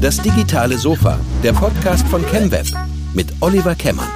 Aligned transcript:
Das 0.00 0.18
digitale 0.18 0.78
Sofa, 0.78 1.18
der 1.42 1.52
Podcast 1.52 2.06
von 2.08 2.24
ChemWeb 2.30 2.66
mit 3.14 3.28
Oliver 3.40 3.74
Kemmern. 3.74 4.08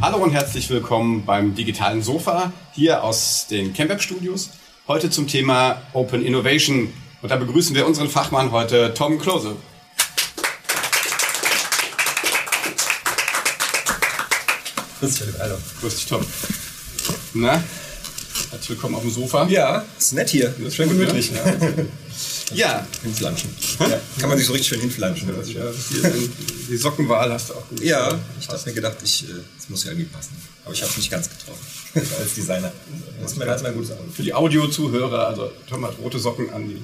Hallo 0.00 0.18
und 0.18 0.32
herzlich 0.32 0.68
willkommen 0.70 1.24
beim 1.24 1.54
digitalen 1.54 2.02
Sofa 2.02 2.52
hier 2.72 3.04
aus 3.04 3.46
den 3.48 3.72
ChemWeb 3.72 4.02
Studios. 4.02 4.50
Heute 4.88 5.08
zum 5.10 5.28
Thema 5.28 5.80
Open 5.92 6.24
Innovation. 6.24 6.92
Und 7.22 7.30
da 7.30 7.36
begrüßen 7.36 7.74
wir 7.74 7.86
unseren 7.86 8.08
Fachmann 8.08 8.50
heute, 8.50 8.92
Tom 8.94 9.18
Klose. 9.18 9.56
Grüß 15.00 15.14
dich, 15.14 15.28
Hallo. 15.38 15.54
Grüß 15.80 15.96
dich, 15.96 16.06
Tom. 16.06 16.26
Na, 17.34 17.62
herzlich 18.50 18.70
willkommen 18.70 18.96
auf 18.96 19.02
dem 19.02 19.10
Sofa. 19.10 19.46
Ja, 19.46 19.84
ist 19.98 20.12
nett 20.12 20.28
hier. 20.28 20.48
Das 20.48 20.68
ist 20.68 20.76
schön 20.76 20.88
gemütlich. 20.88 21.30
Ja. 21.32 21.44
Ja. 22.54 22.86
Hinflanschen. 23.02 23.50
Ja. 23.78 24.00
Kann 24.18 24.28
man 24.28 24.38
sich 24.38 24.46
so 24.46 24.52
richtig 24.52 24.68
schön 24.68 24.80
hinflanschen. 24.80 25.28
Ja, 25.28 25.64
die 26.68 26.76
Sockenwahl 26.76 27.32
hast 27.32 27.50
du 27.50 27.54
auch 27.54 27.68
gut. 27.68 27.80
Ja, 27.82 28.18
ich 28.38 28.48
habe 28.48 28.60
mir 28.66 28.72
gedacht, 28.72 28.96
ich, 29.02 29.26
das 29.26 29.66
äh, 29.66 29.70
muss 29.70 29.84
ja 29.84 29.90
irgendwie 29.90 30.08
passen. 30.08 30.36
Aber 30.64 30.74
ich 30.74 30.82
habe 30.82 30.90
es 30.90 30.96
nicht 30.96 31.10
ganz 31.10 31.28
getroffen 31.28 31.64
als 32.20 32.34
Designer. 32.34 32.72
Das 33.20 33.32
ist 33.32 33.38
mir 33.38 33.46
ganz 33.46 33.62
mal 33.62 33.72
gut 33.72 33.86
sagen. 33.86 34.12
Für 34.12 34.22
die 34.22 34.34
Audio-Zuhörer, 34.34 35.26
also 35.26 35.50
Tom 35.68 35.84
hat 35.84 35.98
rote 35.98 36.18
Socken 36.18 36.50
an, 36.50 36.68
die 36.68 36.82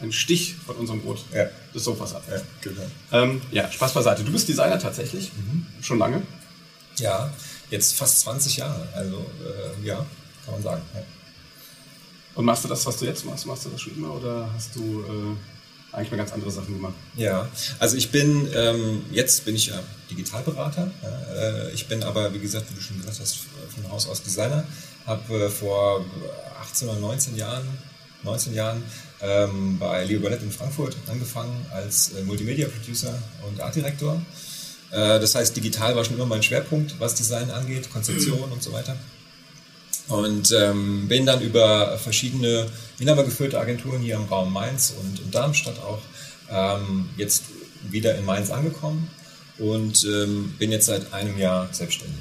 einen 0.00 0.12
Stich 0.12 0.54
von 0.64 0.76
unserem 0.76 1.00
Brot 1.00 1.24
des 1.74 1.84
Sofas 1.84 2.14
hat. 2.14 2.22
Ja, 2.30 2.40
genau. 2.60 2.82
Ähm, 3.12 3.40
ja, 3.50 3.70
Spaß 3.70 3.94
beiseite. 3.94 4.22
Du 4.22 4.32
bist 4.32 4.48
Designer 4.48 4.78
tatsächlich, 4.78 5.32
mhm. 5.34 5.66
schon 5.82 5.98
lange. 5.98 6.22
Ja, 6.98 7.32
jetzt 7.70 7.94
fast 7.94 8.20
20 8.20 8.58
Jahre. 8.58 8.88
Also 8.94 9.16
äh, 9.16 9.86
ja, 9.86 10.06
kann 10.44 10.54
man 10.54 10.62
sagen. 10.62 10.82
Und 12.38 12.44
machst 12.44 12.62
du 12.62 12.68
das, 12.68 12.86
was 12.86 12.96
du 12.98 13.04
jetzt 13.04 13.24
machst? 13.24 13.46
Machst 13.46 13.64
du 13.64 13.68
das 13.70 13.80
schon 13.80 13.96
immer 13.96 14.14
oder 14.14 14.48
hast 14.54 14.76
du 14.76 15.02
äh, 15.02 15.94
eigentlich 15.96 16.12
mal 16.12 16.18
ganz 16.18 16.30
andere 16.30 16.52
Sachen 16.52 16.72
gemacht? 16.72 16.94
Ja, 17.16 17.48
also 17.80 17.96
ich 17.96 18.12
bin, 18.12 18.48
ähm, 18.54 19.02
jetzt 19.10 19.44
bin 19.44 19.56
ich 19.56 19.66
ja 19.66 19.82
Digitalberater. 20.08 20.88
Äh, 21.34 21.72
ich 21.72 21.88
bin 21.88 22.00
aber, 22.04 22.32
wie 22.32 22.38
gesagt, 22.38 22.70
wie 22.70 22.76
du 22.76 22.80
schon 22.80 22.96
gesagt 22.98 23.18
hast, 23.18 23.38
von 23.74 23.90
Haus 23.90 24.08
aus 24.08 24.22
Designer. 24.22 24.62
Habe 25.04 25.46
äh, 25.46 25.48
vor 25.48 26.04
18 26.60 26.88
oder 26.88 27.00
19 27.00 27.34
Jahren, 27.34 27.66
19 28.22 28.54
Jahren 28.54 28.84
ähm, 29.20 29.76
bei 29.80 30.04
Leo 30.04 30.20
Burnett 30.20 30.42
in 30.42 30.52
Frankfurt 30.52 30.94
angefangen 31.08 31.66
als 31.72 32.12
äh, 32.12 32.22
Multimedia-Producer 32.22 33.20
und 33.48 33.60
Artdirektor. 33.60 34.22
Äh, 34.92 35.18
das 35.18 35.34
heißt, 35.34 35.56
digital 35.56 35.96
war 35.96 36.04
schon 36.04 36.14
immer 36.14 36.26
mein 36.26 36.44
Schwerpunkt, 36.44 37.00
was 37.00 37.16
Design 37.16 37.50
angeht, 37.50 37.90
Konzeption 37.90 38.52
und 38.52 38.62
so 38.62 38.72
weiter. 38.72 38.96
Und 40.08 40.52
ähm, 40.52 41.06
bin 41.06 41.26
dann 41.26 41.42
über 41.42 41.98
verschiedene 41.98 42.66
inhabergeführte 42.98 43.60
Agenturen 43.60 44.00
hier 44.00 44.16
im 44.16 44.24
Raum 44.24 44.52
Mainz 44.52 44.94
und 44.98 45.20
in 45.20 45.30
Darmstadt 45.30 45.78
auch 45.80 46.00
ähm, 46.50 47.10
jetzt 47.16 47.44
wieder 47.90 48.16
in 48.16 48.24
Mainz 48.24 48.50
angekommen 48.50 49.10
und 49.58 50.04
ähm, 50.04 50.54
bin 50.58 50.72
jetzt 50.72 50.86
seit 50.86 51.12
einem 51.12 51.36
Jahr 51.38 51.68
selbstständig. 51.72 52.16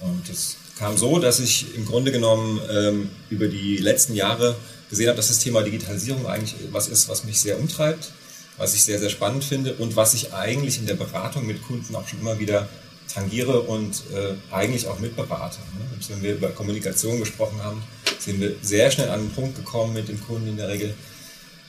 Und 0.00 0.28
das 0.28 0.56
kam 0.78 0.96
so, 0.98 1.18
dass 1.18 1.40
ich 1.40 1.74
im 1.74 1.86
Grunde 1.86 2.12
genommen 2.12 2.60
ähm, 2.70 3.08
über 3.30 3.48
die 3.48 3.78
letzten 3.78 4.14
Jahre 4.14 4.56
gesehen 4.90 5.08
habe, 5.08 5.16
dass 5.16 5.28
das 5.28 5.38
Thema 5.38 5.62
Digitalisierung 5.62 6.26
eigentlich 6.26 6.54
was 6.70 6.88
ist, 6.88 7.08
was 7.08 7.24
mich 7.24 7.40
sehr 7.40 7.58
umtreibt 7.58 8.12
was 8.56 8.74
ich 8.74 8.84
sehr, 8.84 8.98
sehr 8.98 9.10
spannend 9.10 9.44
finde 9.44 9.74
und 9.74 9.96
was 9.96 10.14
ich 10.14 10.32
eigentlich 10.32 10.78
in 10.78 10.86
der 10.86 10.94
Beratung 10.94 11.46
mit 11.46 11.62
Kunden 11.62 11.94
auch 11.94 12.06
schon 12.06 12.20
immer 12.20 12.38
wieder 12.38 12.68
tangiere 13.12 13.60
und 13.62 14.02
äh, 14.12 14.34
eigentlich 14.54 14.86
auch 14.88 14.98
mitberate. 14.98 15.58
Ne? 15.78 15.84
Wenn 16.08 16.22
wir 16.22 16.34
über 16.34 16.48
Kommunikation 16.50 17.18
gesprochen 17.18 17.62
haben, 17.62 17.82
sind 18.18 18.40
wir 18.40 18.54
sehr 18.62 18.90
schnell 18.90 19.10
an 19.10 19.20
den 19.20 19.30
Punkt 19.30 19.56
gekommen 19.56 19.92
mit 19.92 20.08
dem 20.08 20.20
Kunden 20.20 20.48
in 20.48 20.56
der 20.56 20.68
Regel, 20.68 20.94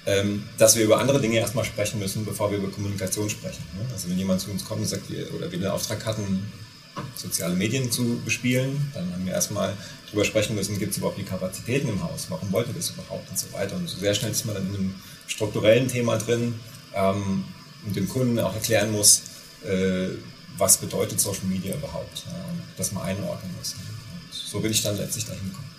ähm, 0.05 0.43
dass 0.57 0.75
wir 0.75 0.85
über 0.85 0.99
andere 0.99 1.19
Dinge 1.19 1.37
erstmal 1.37 1.65
sprechen 1.65 1.99
müssen, 1.99 2.25
bevor 2.25 2.51
wir 2.51 2.57
über 2.57 2.69
Kommunikation 2.69 3.29
sprechen. 3.29 3.63
Ne? 3.77 3.85
Also 3.91 4.09
wenn 4.09 4.17
jemand 4.17 4.41
zu 4.41 4.51
uns 4.51 4.65
kommt 4.65 4.81
und 4.81 4.87
sagt, 4.87 5.09
wir, 5.09 5.33
oder 5.33 5.51
wir 5.51 5.59
den 5.59 5.67
Auftrag 5.67 6.05
hatten, 6.05 6.51
soziale 7.15 7.55
Medien 7.55 7.91
zu 7.91 8.21
bespielen, 8.23 8.89
dann 8.93 9.11
haben 9.11 9.25
wir 9.25 9.33
erstmal 9.33 9.73
darüber 10.05 10.23
sprechen 10.23 10.55
müssen, 10.55 10.79
gibt 10.79 10.91
es 10.91 10.97
überhaupt 10.97 11.17
die 11.17 11.23
Kapazitäten 11.23 11.89
im 11.89 12.01
Haus, 12.01 12.27
warum 12.29 12.51
wollt 12.53 12.67
ihr 12.67 12.73
das 12.73 12.91
überhaupt 12.91 13.29
und 13.29 13.37
so 13.37 13.51
weiter. 13.51 13.75
Und 13.75 13.89
sehr 13.89 14.13
schnell 14.13 14.31
ist 14.31 14.45
man 14.45 14.55
dann 14.55 14.67
in 14.69 14.75
einem 14.75 14.95
strukturellen 15.27 15.89
Thema 15.89 16.17
drin, 16.17 16.55
ähm, 16.95 17.43
und 17.85 17.95
dem 17.95 18.09
Kunden 18.09 18.39
auch 18.39 18.53
erklären 18.53 18.91
muss, 18.91 19.21
äh, 19.63 20.07
was 20.57 20.77
bedeutet 20.77 21.19
Social 21.19 21.45
Media 21.45 21.75
überhaupt, 21.75 22.23
ja, 22.27 22.33
und 22.49 22.61
das 22.77 22.91
mal 22.91 23.03
einordnen 23.03 23.53
muss. 23.57 23.73
Und 23.73 24.33
so 24.33 24.59
bin 24.59 24.71
ich 24.71 24.81
dann 24.81 24.97
letztlich 24.97 25.25
dahin 25.25 25.43
gekommen. 25.49 25.69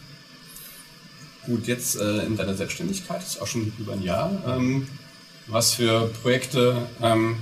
Gut, 1.46 1.66
jetzt 1.66 1.96
äh, 1.96 2.24
in 2.24 2.36
deiner 2.36 2.54
Selbstständigkeit, 2.54 3.22
das 3.22 3.34
ist 3.34 3.42
auch 3.42 3.46
schon 3.46 3.72
über 3.78 3.92
ein 3.92 4.02
Jahr. 4.02 4.30
Ähm, 4.46 4.88
was 5.46 5.74
für 5.74 6.10
Projekte, 6.22 6.88
ähm, 7.00 7.36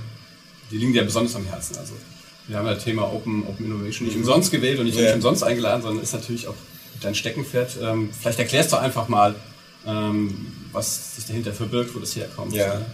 die 0.69 0.77
liegen 0.77 0.93
dir 0.93 1.03
besonders 1.03 1.35
am 1.35 1.45
Herzen? 1.45 1.77
Also, 1.77 1.93
wir 2.47 2.57
haben 2.57 2.67
ja 2.67 2.75
das 2.75 2.83
Thema 2.83 3.11
Open, 3.11 3.45
Open 3.47 3.65
Innovation 3.65 4.07
nicht 4.07 4.15
umsonst 4.15 4.51
gewählt 4.51 4.79
und 4.79 4.85
nicht 4.85 4.99
ja. 4.99 5.15
umsonst 5.15 5.43
eingeladen, 5.43 5.81
sondern 5.81 6.03
ist 6.03 6.13
natürlich 6.13 6.47
auch 6.47 6.55
dein 7.01 7.15
Steckenpferd. 7.15 7.77
Ähm, 7.81 8.11
vielleicht 8.17 8.37
erklärst 8.37 8.71
du 8.71 8.77
einfach 8.77 9.07
mal, 9.07 9.35
ähm, 9.87 10.53
was 10.71 11.15
sich 11.15 11.25
dahinter 11.25 11.53
verbirgt, 11.53 11.95
wo 11.95 11.99
das 11.99 12.15
herkommt. 12.15 12.53
Ja. 12.53 12.85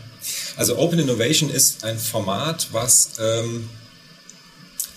Also 0.55 0.77
Open 0.77 0.99
Innovation 0.99 1.49
ist 1.49 1.83
ein 1.83 1.97
Format, 1.97 2.69
was, 2.71 3.11
ähm, 3.19 3.69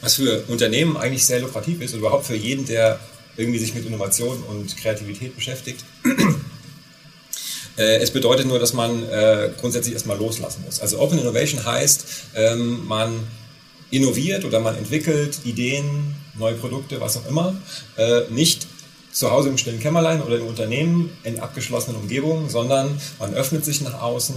was 0.05 0.15
für 0.15 0.45
Unternehmen 0.49 0.97
eigentlich 0.97 1.25
sehr 1.25 1.41
lukrativ 1.41 1.81
ist 1.81 1.95
und 1.95 2.01
überhaupt 2.01 2.27
für 2.27 2.37
jeden, 2.37 2.67
der 2.67 3.01
irgendwie 3.37 3.59
sich 3.59 3.75
mit 3.75 3.87
Innovation 3.87 4.43
und 4.45 4.77
Kreativität 4.77 5.35
beschäftigt. 5.35 5.85
Äh, 7.77 7.97
es 7.97 8.13
bedeutet 8.13 8.47
nur, 8.47 8.61
dass 8.61 8.73
man 8.73 9.03
äh, 9.03 9.51
grundsätzlich 9.61 9.95
erstmal 9.95 10.17
loslassen 10.17 10.63
muss. 10.65 10.79
Also 10.79 11.01
Open 11.01 11.19
Innovation 11.19 11.67
heißt, 11.67 12.07
ähm, 12.37 12.87
man 12.87 13.27
innoviert 13.91 14.45
oder 14.45 14.61
man 14.61 14.77
entwickelt 14.77 15.41
Ideen, 15.45 16.15
neue 16.39 16.55
Produkte, 16.55 17.01
was 17.01 17.17
auch 17.17 17.27
immer, 17.29 17.57
äh, 17.97 18.31
nicht 18.31 18.69
zu 19.11 19.29
Hause 19.33 19.49
im 19.49 19.59
stillen 19.59 19.81
Kämmerlein 19.81 20.23
oder 20.23 20.37
im 20.37 20.47
Unternehmen 20.47 21.11
in 21.25 21.41
abgeschlossenen 21.41 22.01
Umgebungen, 22.01 22.49
sondern 22.49 22.97
man 23.19 23.35
öffnet 23.35 23.65
sich 23.65 23.81
nach 23.81 24.01
außen 24.01 24.37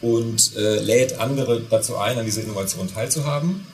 und 0.00 0.52
lädt 0.54 1.18
andere 1.18 1.62
dazu 1.68 1.96
ein, 1.96 2.16
an 2.18 2.24
dieser 2.24 2.42
Innovation 2.42 2.86
teilzuhaben 2.86 3.66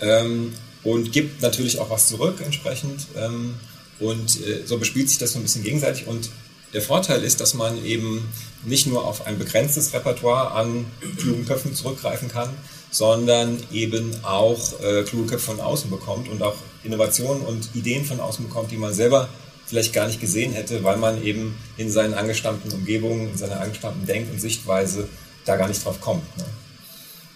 ähm, 0.00 0.52
und 0.86 1.12
gibt 1.12 1.42
natürlich 1.42 1.80
auch 1.80 1.90
was 1.90 2.06
zurück 2.06 2.40
entsprechend. 2.44 3.06
Ähm, 3.16 3.54
und 3.98 4.40
äh, 4.46 4.64
so 4.64 4.78
bespielt 4.78 5.08
sich 5.08 5.18
das 5.18 5.32
so 5.32 5.38
ein 5.38 5.42
bisschen 5.42 5.64
gegenseitig. 5.64 6.06
Und 6.06 6.30
der 6.72 6.82
Vorteil 6.82 7.24
ist, 7.24 7.40
dass 7.40 7.54
man 7.54 7.84
eben 7.84 8.28
nicht 8.64 8.86
nur 8.86 9.04
auf 9.04 9.26
ein 9.26 9.38
begrenztes 9.38 9.92
Repertoire 9.92 10.52
an 10.52 10.86
klugen 11.18 11.44
Köpfen 11.44 11.74
zurückgreifen 11.74 12.28
kann, 12.28 12.50
sondern 12.90 13.58
eben 13.72 14.12
auch 14.22 14.80
äh, 14.80 15.02
kluge 15.02 15.26
Köpfe 15.26 15.46
von 15.46 15.60
außen 15.60 15.90
bekommt 15.90 16.28
und 16.28 16.42
auch 16.42 16.56
Innovationen 16.84 17.42
und 17.42 17.68
Ideen 17.74 18.04
von 18.04 18.20
außen 18.20 18.46
bekommt, 18.46 18.70
die 18.70 18.76
man 18.76 18.94
selber 18.94 19.28
vielleicht 19.66 19.92
gar 19.92 20.06
nicht 20.06 20.20
gesehen 20.20 20.52
hätte, 20.52 20.84
weil 20.84 20.96
man 20.96 21.24
eben 21.24 21.56
in 21.76 21.90
seinen 21.90 22.14
angestammten 22.14 22.70
Umgebungen, 22.72 23.30
in 23.30 23.36
seiner 23.36 23.60
angestammten 23.60 24.06
Denk- 24.06 24.30
und 24.30 24.40
Sichtweise 24.40 25.08
da 25.44 25.56
gar 25.56 25.66
nicht 25.66 25.84
drauf 25.84 26.00
kommt. 26.00 26.24
Ne? 26.36 26.44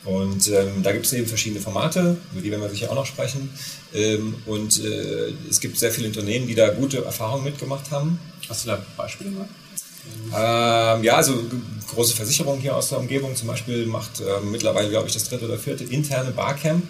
Und 0.04 0.48
ähm, 0.48 0.82
da 0.82 0.92
gibt 0.92 1.04
es 1.04 1.12
eben 1.12 1.26
verschiedene 1.26 1.60
Formate, 1.60 2.16
über 2.32 2.40
die 2.40 2.50
werden 2.50 2.62
wir 2.62 2.70
sicher 2.70 2.90
auch 2.90 2.94
noch 2.94 3.06
sprechen. 3.06 3.50
Ähm, 3.92 4.34
und 4.46 4.82
äh, 4.82 5.32
es 5.48 5.60
gibt 5.60 5.78
sehr 5.78 5.90
viele 5.90 6.08
Unternehmen, 6.08 6.46
die 6.46 6.54
da 6.54 6.70
gute 6.70 7.04
Erfahrungen 7.04 7.44
mitgemacht 7.44 7.90
haben. 7.90 8.18
Hast 8.48 8.64
du 8.64 8.70
da 8.70 8.82
Beispiele 8.96 9.30
mal? 9.30 9.48
Ähm, 10.34 11.04
ja, 11.04 11.16
also 11.16 11.34
große 11.88 12.16
Versicherungen 12.16 12.60
hier 12.60 12.74
aus 12.74 12.88
der 12.88 12.98
Umgebung 12.98 13.36
zum 13.36 13.48
Beispiel 13.48 13.84
macht 13.86 14.20
äh, 14.20 14.40
mittlerweile, 14.42 14.88
glaube 14.88 15.08
ich, 15.08 15.14
das 15.14 15.28
dritte 15.28 15.44
oder 15.44 15.58
vierte 15.58 15.84
interne 15.84 16.30
Barcamp 16.30 16.84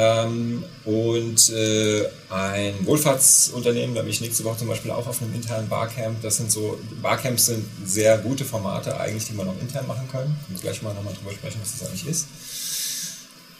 ähm, 0.00 0.62
und 0.84 1.50
äh, 1.50 2.04
ein 2.30 2.86
Wohlfahrtsunternehmen, 2.86 3.96
da 3.96 4.02
bin 4.02 4.10
ich 4.10 4.20
nächste 4.20 4.44
Woche 4.44 4.58
zum 4.58 4.68
Beispiel 4.68 4.92
auch 4.92 5.08
auf 5.08 5.20
einem 5.20 5.34
internen 5.34 5.68
Barcamp. 5.68 6.22
Das 6.22 6.36
sind 6.36 6.52
so, 6.52 6.78
Barcamps 7.02 7.46
sind 7.46 7.64
sehr 7.84 8.16
gute 8.18 8.44
Formate 8.44 8.98
eigentlich, 8.98 9.26
die 9.26 9.32
man 9.32 9.48
auch 9.48 9.60
intern 9.60 9.88
machen 9.88 10.08
kann. 10.10 10.36
Ich 10.44 10.52
muss 10.52 10.60
gleich 10.62 10.82
mal 10.82 10.94
nochmal 10.94 11.14
drüber 11.14 11.32
sprechen, 11.32 11.58
was 11.60 11.78
das 11.78 11.88
eigentlich 11.88 12.06
ist. 12.06 12.28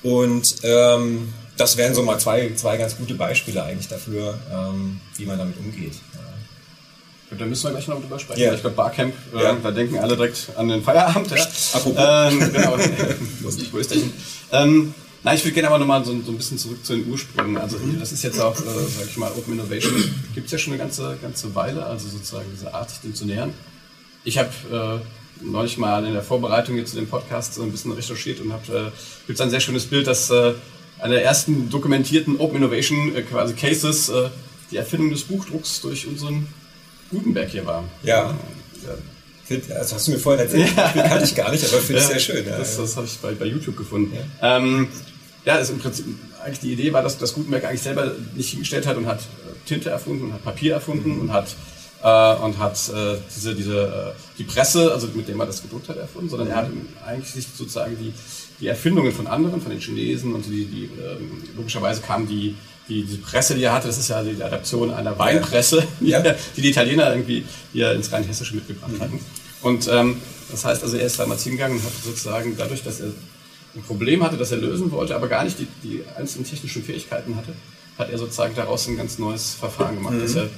Und 0.05 0.55
ähm, 0.63 1.33
das 1.57 1.77
wären 1.77 1.93
so 1.93 2.05
mal 2.05 2.21
zwei, 2.21 2.55
zwei 2.55 2.77
ganz 2.77 2.97
gute 2.97 3.15
Beispiele 3.15 3.65
eigentlich 3.65 3.89
dafür, 3.89 4.39
ähm, 4.53 5.01
wie 5.17 5.27
man 5.27 5.39
damit 5.39 5.59
umgeht. 5.59 5.95
Ja. 6.15 7.37
Da 7.37 7.47
müssen 7.47 7.65
wir 7.65 7.73
gleich 7.73 7.89
noch 7.89 8.01
drüber 8.01 8.19
sprechen. 8.21 8.41
Ja. 8.41 8.55
Ich 8.55 8.61
glaube, 8.61 8.77
Barcamp, 8.77 9.13
äh, 9.35 9.43
ja. 9.43 9.57
da 9.61 9.73
denken 9.73 9.99
alle 9.99 10.15
direkt 10.15 10.51
an 10.55 10.69
den 10.69 10.85
Feierabend. 10.85 11.33
Ja. 11.33 11.45
Apropos. 11.73 12.33
Ähm, 12.33 12.53
genau. 12.53 12.79
Wo 13.73 13.79
ist 13.79 13.91
der 13.91 13.99
hin? 13.99 14.13
Nein, 15.29 15.37
ich 15.37 15.45
würde 15.45 15.53
gerne 15.53 15.69
aber 15.69 15.79
nochmal 15.79 16.03
so, 16.07 16.19
so 16.23 16.33
ein 16.33 16.39
bisschen 16.39 16.57
zurück 16.57 16.83
zu 16.83 16.97
den 16.97 17.07
Ursprüngen. 17.07 17.59
Also 17.59 17.77
das 18.01 18.13
ist 18.13 18.25
jetzt 18.25 18.41
auch, 18.41 18.59
äh, 18.59 18.65
sage 18.65 19.09
ich 19.11 19.17
mal, 19.19 19.31
Open 19.33 19.53
Innovation 19.53 19.93
gibt 20.35 20.47
es 20.47 20.53
ja 20.53 20.57
schon 20.57 20.73
eine 20.73 20.81
ganze, 20.81 21.19
ganze 21.21 21.55
Weile, 21.55 21.85
also 21.85 22.09
sozusagen 22.09 22.47
diese 22.51 22.73
Art, 22.73 22.89
sich 22.89 23.01
dem 23.01 23.15
zu 23.15 23.27
nähern. 23.27 23.53
Ich 24.25 24.39
habe 24.39 24.49
äh, 24.73 25.45
neulich 25.45 25.77
mal 25.77 26.03
in 26.07 26.15
der 26.15 26.23
Vorbereitung 26.23 26.79
jetzt 26.79 26.93
zu 26.93 26.97
dem 26.97 27.09
Podcast 27.09 27.53
so 27.53 27.63
ein 27.63 27.71
bisschen 27.71 27.93
recherchiert 27.93 28.41
und 28.41 28.55
habe 28.55 28.91
äh, 28.95 29.27
gibt 29.27 29.39
ein 29.43 29.51
sehr 29.51 29.61
schönes 29.61 29.85
Bild, 29.85 30.07
dass 30.07 30.31
äh, 30.31 30.55
einer 30.99 31.13
der 31.13 31.25
ersten 31.27 31.69
dokumentierten 31.69 32.39
Open 32.39 32.57
Innovation 32.57 33.15
äh, 33.15 33.21
quasi 33.21 33.53
Cases 33.53 34.09
äh, 34.09 34.31
die 34.71 34.79
Erfindung 34.79 35.11
des 35.11 35.25
Buchdrucks 35.25 35.83
durch 35.83 36.07
unseren 36.07 36.49
Gutenberg 37.11 37.51
hier 37.51 37.67
war. 37.67 37.85
Ja. 38.03 38.35
ja 39.51 39.77
Also 39.77 39.95
hast 39.95 40.07
du 40.07 40.13
mir 40.13 40.19
vorhin 40.19 40.47
erzählt, 40.47 40.75
ja. 40.75 40.91
das 40.95 41.07
kannte 41.07 41.25
ich 41.27 41.35
gar 41.35 41.51
nicht, 41.51 41.67
aber 41.71 41.83
finde 41.83 42.01
ich 42.01 42.07
sehr 42.07 42.19
schön. 42.19 42.47
Ja. 42.47 42.57
Das, 42.57 42.79
das 42.79 42.97
habe 42.97 43.07
ich 43.07 43.19
bei, 43.19 43.35
bei 43.35 43.45
YouTube 43.45 43.77
gefunden. 43.77 44.17
Ja, 44.41 44.57
ähm, 44.57 44.89
ja 45.49 45.55
also 45.55 45.73
im 45.73 45.79
Prinzip, 45.79 46.05
eigentlich 46.45 46.61
die 46.61 46.73
Idee 46.73 46.93
war, 46.93 47.03
dass 47.03 47.17
das 47.17 47.33
Gutenberg 47.33 47.65
eigentlich 47.65 47.83
selber 47.83 48.13
nicht 48.37 48.51
hingestellt 48.51 48.87
hat 48.87 48.97
und 48.97 49.07
hat 49.07 49.21
äh, 49.21 49.69
Tinte 49.69 49.89
erfunden 49.91 50.27
und 50.27 50.33
hat 50.35 50.45
Papier 50.45 50.75
erfunden 50.75 51.15
mhm. 51.15 51.21
und 51.23 51.33
hat 51.33 51.57
äh, 52.03 52.35
und 52.35 52.59
hat 52.59 52.77
äh, 52.91 53.17
diese, 53.35 53.55
diese, 53.55 54.15
äh, 54.15 54.21
die 54.39 54.45
Presse, 54.45 54.93
also 54.93 55.09
mit 55.15 55.27
dem 55.27 55.41
er 55.41 55.47
das 55.47 55.63
gedruckt 55.63 55.89
hat, 55.89 55.97
erfunden, 55.97 56.29
sondern 56.29 56.49
er 56.49 56.57
hat 56.57 56.71
eigentlich 57.05 57.33
sich 57.33 57.47
sozusagen 57.57 57.97
die, 57.99 58.13
die 58.61 58.69
Erfindungen 58.69 59.11
von 59.11 59.27
anderen, 59.27 59.61
von 59.61 59.71
den 59.73 59.81
Chinesen 59.81 60.35
und 60.35 60.45
die, 60.47 60.67
die 60.67 60.85
ähm, 60.85 61.43
logischerweise 61.57 62.03
kam 62.03 62.29
die, 62.29 62.55
die, 62.89 63.05
die 63.05 63.17
Presse, 63.17 63.55
die 63.55 63.65
er 63.65 63.73
hatte, 63.73 63.89
das 63.89 63.99
ist 63.99 64.09
ja 64.09 64.23
die 64.23 64.41
Adaption 64.43 64.93
einer 64.93 65.19
Weinpresse, 65.19 65.83
ja. 66.01 66.21
die, 66.21 66.33
die, 66.57 66.63
die 66.63 66.71
Italiener 66.71 67.11
irgendwie 67.11 67.45
hier 67.73 67.93
ins 67.93 68.13
Rheinhessische 68.13 68.55
mitgebracht 68.55 68.93
mhm. 68.93 69.01
hatten. 69.01 69.21
Und 69.63 69.89
ähm, 69.89 70.19
das 70.51 70.65
heißt 70.65 70.83
also, 70.83 70.97
er 70.97 71.07
ist 71.07 71.19
damals 71.19 71.43
hingegangen 71.43 71.79
und 71.79 71.85
hat 71.85 71.93
sozusagen 72.05 72.55
dadurch, 72.57 72.85
dass 72.85 73.01
er 73.01 73.09
ein 73.75 73.83
Problem 73.83 74.23
hatte, 74.23 74.37
das 74.37 74.51
er 74.51 74.59
lösen 74.59 74.91
wollte, 74.91 75.15
aber 75.15 75.29
gar 75.29 75.45
nicht 75.45 75.59
die, 75.59 75.67
die 75.83 76.05
einzelnen 76.17 76.47
technischen 76.47 76.83
Fähigkeiten 76.83 77.37
hatte, 77.37 77.53
hat 77.99 78.11
er 78.11 78.19
sozusagen 78.19 78.55
daraus 78.55 78.87
ein 78.89 78.97
ganz 78.97 79.19
neues 79.19 79.55
Verfahren 79.55 79.97
gemacht, 79.97 80.15
mhm. 80.15 80.37
er 80.37 80.49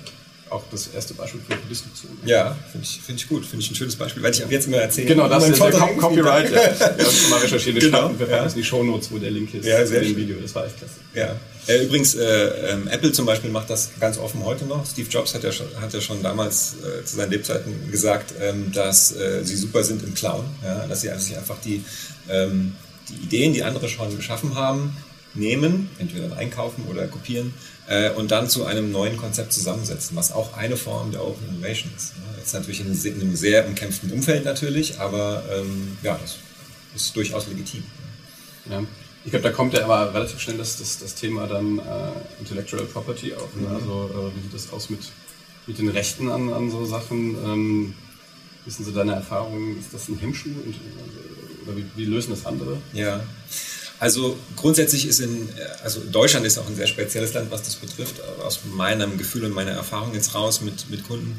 auch 0.51 0.63
das 0.71 0.89
erste 0.89 1.15
Beispiel 1.15 1.41
für 1.47 1.55
die 1.57 1.69
Diskussion. 1.69 2.13
Ja, 2.25 2.57
finde 2.71 2.87
ich, 2.87 3.01
find 3.01 3.21
ich 3.21 3.29
gut. 3.29 3.47
Finde 3.47 3.65
ich 3.65 3.71
ein 3.71 3.75
schönes 3.75 3.97
Beispiel, 3.97 4.23
weil 4.23 4.33
ich 4.33 4.45
ab 4.45 4.51
jetzt 4.51 4.67
immer 4.67 4.79
erzähle. 4.79 5.07
Genau, 5.07 5.29
das 5.29 5.49
ist 5.49 5.63
der 5.63 5.71
Com 5.71 5.97
Copyright. 5.97 6.51
ja. 6.51 6.57
Wir 6.57 7.07
haben 7.07 7.31
mal 7.31 7.39
recherchiert, 7.39 7.77
wir 7.77 7.83
genau, 7.83 8.11
wir 8.19 8.29
ja. 8.29 8.47
die 8.47 8.65
Shownotes, 8.65 9.11
wo 9.13 9.19
der 9.19 9.31
Link 9.31 9.55
ist 9.55 9.65
ja, 9.65 9.87
sehr 9.87 10.03
zu 10.03 10.09
dem 10.09 10.17
Video. 10.17 10.37
Das 10.41 10.55
war 10.55 10.67
echt 10.67 10.79
klasse. 10.79 10.95
Ja. 11.15 11.37
Äh, 11.67 11.85
übrigens, 11.85 12.15
äh, 12.15 12.73
ähm, 12.73 12.89
Apple 12.89 13.13
zum 13.13 13.27
Beispiel 13.27 13.51
macht 13.51 13.71
das 13.71 13.91
ganz 14.01 14.19
offen 14.19 14.45
heute 14.45 14.65
noch. 14.65 14.85
Steve 14.87 15.09
Jobs 15.09 15.35
hat 15.35 15.45
ja 15.45 15.53
schon, 15.53 15.67
hat 15.81 15.93
ja 15.93 16.01
schon 16.01 16.23
damals 16.23 16.77
äh, 16.83 17.05
zu 17.05 17.17
seinen 17.17 17.31
Lebzeiten 17.31 17.91
gesagt, 17.91 18.35
ähm, 18.41 18.73
dass 18.73 19.15
äh, 19.15 19.45
sie 19.45 19.57
super 19.57 19.85
sind 19.85 20.03
im 20.03 20.15
Clown. 20.15 20.45
Ja? 20.65 20.87
Dass 20.87 21.03
sie 21.03 21.11
sich 21.19 21.37
einfach 21.37 21.59
die, 21.65 21.85
ähm, 22.29 22.73
die 23.11 23.25
Ideen, 23.25 23.53
die 23.53 23.63
andere 23.63 23.89
schon 23.89 24.15
geschaffen 24.17 24.55
haben, 24.55 24.97
nehmen, 25.35 25.91
entweder 25.99 26.37
einkaufen 26.37 26.85
oder 26.89 27.07
kopieren 27.07 27.55
äh, 27.87 28.11
und 28.11 28.31
dann 28.31 28.49
zu 28.49 28.65
einem 28.65 28.91
neuen 28.91 29.17
Konzept 29.17 29.53
zusammensetzen, 29.53 30.17
was 30.17 30.33
auch 30.33 30.55
eine 30.57 30.77
Form 30.77 31.13
der 31.13 31.25
Open 31.25 31.49
Innovation 31.49 31.91
ist. 31.97 32.15
Ja, 32.17 32.39
jetzt 32.39 32.53
natürlich 32.53 32.81
in 32.81 33.21
einem 33.21 33.37
sehr 33.37 33.67
umkämpften 33.67 34.11
Umfeld 34.11 34.45
natürlich, 34.45 34.99
aber 34.99 35.45
ähm, 35.53 35.97
ja, 36.03 36.19
das 36.21 36.39
ist 36.95 37.15
durchaus 37.15 37.47
legitim. 37.47 37.85
Ja. 38.69 38.83
Ich 39.25 39.31
glaube, 39.31 39.43
da 39.43 39.51
kommt 39.51 39.75
ja 39.75 39.85
aber 39.85 40.15
relativ 40.15 40.41
schnell 40.41 40.57
das, 40.57 40.79
das, 40.79 40.99
das 40.99 41.15
Thema 41.15 41.47
dann 41.47 41.79
äh, 41.79 41.83
Intellectual 42.41 42.85
Property 42.85 43.35
auf. 43.35 43.55
Ne? 43.55 43.69
Mhm. 43.69 43.75
Also 43.75 44.11
äh, 44.13 44.37
wie 44.37 44.43
sieht 44.43 44.55
das 44.55 44.73
aus 44.73 44.89
mit, 44.89 45.01
mit 45.67 45.79
den 45.79 45.91
Rechten 45.91 46.31
an, 46.31 46.53
an 46.53 46.71
so 46.71 46.87
Sachen? 46.87 47.37
Ähm, 47.45 47.95
wissen 48.65 48.85
Sie 48.85 48.93
deine 48.93 49.13
Erfahrungen? 49.13 49.79
Ist 49.79 49.93
das 49.93 50.09
ein 50.09 50.19
Hemmschuh? 50.19 50.49
Und, 50.49 50.75
äh, 50.75 51.40
oder 51.65 51.77
wie, 51.77 51.85
wie 51.97 52.05
lösen 52.05 52.31
das 52.31 52.47
andere? 52.47 52.79
Ja. 52.93 53.23
Also 54.01 54.39
grundsätzlich 54.57 55.07
ist 55.07 55.21
in, 55.21 55.49
also 55.85 56.01
Deutschland 56.01 56.47
ist 56.47 56.57
auch 56.59 56.67
ein 56.67 56.75
sehr 56.75 56.87
spezielles 56.87 57.35
Land, 57.35 57.51
was 57.51 57.63
das 57.63 57.77
betrifft, 57.77 58.23
aus 58.43 58.61
meinem 58.73 59.19
Gefühl 59.19 59.45
und 59.45 59.53
meiner 59.53 59.73
Erfahrung 59.73 60.15
jetzt 60.15 60.35
raus 60.35 60.63
mit, 60.63 60.89
mit 60.89 61.07
Kunden, 61.07 61.37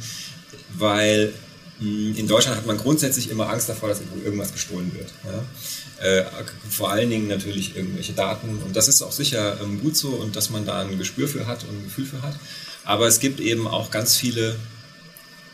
weil 0.77 1.33
hm, 1.79 2.15
in 2.15 2.27
Deutschland 2.27 2.57
hat 2.57 2.67
man 2.67 2.77
grundsätzlich 2.77 3.31
immer 3.31 3.49
Angst 3.49 3.67
davor, 3.67 3.89
dass 3.89 4.01
irgendwas 4.23 4.53
gestohlen 4.53 4.91
wird. 4.93 5.11
Ja? 5.25 6.05
Äh, 6.05 6.25
vor 6.69 6.91
allen 6.91 7.09
Dingen 7.09 7.27
natürlich 7.27 7.75
irgendwelche 7.75 8.13
Daten 8.13 8.59
und 8.63 8.75
das 8.75 8.87
ist 8.87 9.01
auch 9.01 9.11
sicher 9.11 9.59
ähm, 9.59 9.81
gut 9.81 9.97
so 9.97 10.09
und 10.09 10.35
dass 10.35 10.51
man 10.51 10.63
da 10.63 10.81
ein 10.81 10.99
Gespür 10.99 11.27
für 11.27 11.47
hat 11.47 11.63
und 11.63 11.79
ein 11.79 11.83
Gefühl 11.85 12.05
für 12.05 12.21
hat. 12.21 12.35
Aber 12.83 13.07
es 13.07 13.19
gibt 13.19 13.39
eben 13.39 13.67
auch 13.67 13.89
ganz 13.89 14.15
viele 14.15 14.55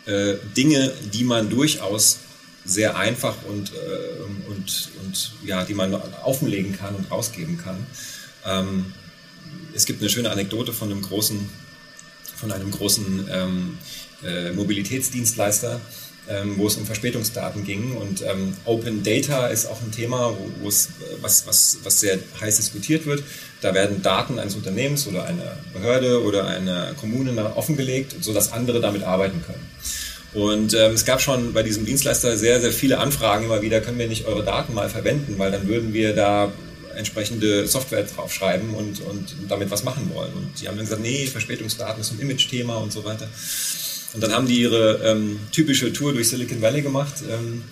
äh, 0.05 0.35
Dinge, 0.57 0.91
die 1.13 1.23
man 1.23 1.49
durchaus 1.49 2.19
sehr 2.67 2.97
einfach 2.97 3.35
und, 3.47 3.71
äh, 3.73 4.49
und, 4.49 4.89
und 5.03 5.31
ja, 5.43 5.63
die 5.63 5.73
man 5.73 5.95
offenlegen 6.23 6.77
kann 6.77 6.93
und 6.95 7.09
rausgeben 7.09 7.57
kann. 7.57 7.87
Ähm, 8.45 8.93
es 9.73 9.85
gibt 9.85 10.01
eine 10.01 10.09
schöne 10.09 10.29
Anekdote 10.29 10.73
von 10.73 10.91
einem 10.91 11.01
großen, 11.01 11.49
von 12.35 12.51
einem 12.51 12.69
großen 12.69 13.29
ähm, 13.31 13.77
äh, 14.23 14.51
Mobilitätsdienstleister, 14.51 15.79
ähm, 16.29 16.57
wo 16.57 16.67
es 16.67 16.75
um 16.75 16.85
Verspätungsdaten 16.85 17.63
ging. 17.63 17.95
Und 17.95 18.21
ähm, 18.21 18.53
Open 18.65 19.01
Data 19.03 19.47
ist 19.47 19.65
auch 19.65 19.81
ein 19.81 19.91
Thema, 19.91 20.35
wo, 20.61 20.67
es, 20.67 20.89
was, 21.21 21.47
was, 21.47 21.77
was 21.83 21.99
sehr 22.01 22.19
heiß 22.41 22.57
diskutiert 22.57 23.05
wird. 23.05 23.23
Da 23.61 23.73
werden 23.73 24.01
Daten 24.01 24.39
eines 24.39 24.55
Unternehmens 24.55 25.07
oder 25.07 25.23
einer 25.25 25.57
Behörde 25.73 26.21
oder 26.23 26.47
einer 26.47 26.93
Kommune 26.95 27.55
offengelegt, 27.55 28.15
sodass 28.19 28.51
andere 28.51 28.81
damit 28.81 29.03
arbeiten 29.03 29.41
können. 29.45 29.65
Und 30.37 30.75
ähm, 30.75 30.91
es 30.91 31.03
gab 31.03 31.19
schon 31.19 31.51
bei 31.51 31.63
diesem 31.63 31.83
Dienstleister 31.83 32.37
sehr, 32.37 32.61
sehr 32.61 32.71
viele 32.71 32.99
Anfragen 32.99 33.45
immer 33.45 33.63
wieder, 33.63 33.81
können 33.81 33.97
wir 33.97 34.07
nicht 34.07 34.27
eure 34.27 34.43
Daten 34.43 34.75
mal 34.75 34.87
verwenden, 34.87 35.33
weil 35.39 35.49
dann 35.49 35.67
würden 35.67 35.93
wir 35.93 36.13
da 36.13 36.53
entsprechende 36.95 37.65
Software 37.65 38.03
draufschreiben 38.03 38.75
und, 38.75 39.01
und 39.01 39.35
damit 39.49 39.71
was 39.71 39.83
machen 39.83 40.11
wollen. 40.13 40.31
Und 40.33 40.61
die 40.61 40.67
haben 40.67 40.75
dann 40.75 40.85
gesagt, 40.85 41.01
nee, 41.01 41.25
Verspätungsdaten 41.25 42.01
ist 42.01 42.11
ein 42.11 42.19
Image-Thema 42.19 42.75
und 42.75 42.93
so 42.93 43.03
weiter. 43.03 43.27
Und 44.13 44.21
dann 44.21 44.31
haben 44.31 44.47
die 44.47 44.61
ihre 44.61 44.99
ähm, 45.03 45.39
typische 45.51 45.91
Tour 45.91 46.13
durch 46.13 46.29
Silicon 46.29 46.61
Valley 46.61 46.83
gemacht 46.83 47.15
ähm, 47.27 47.63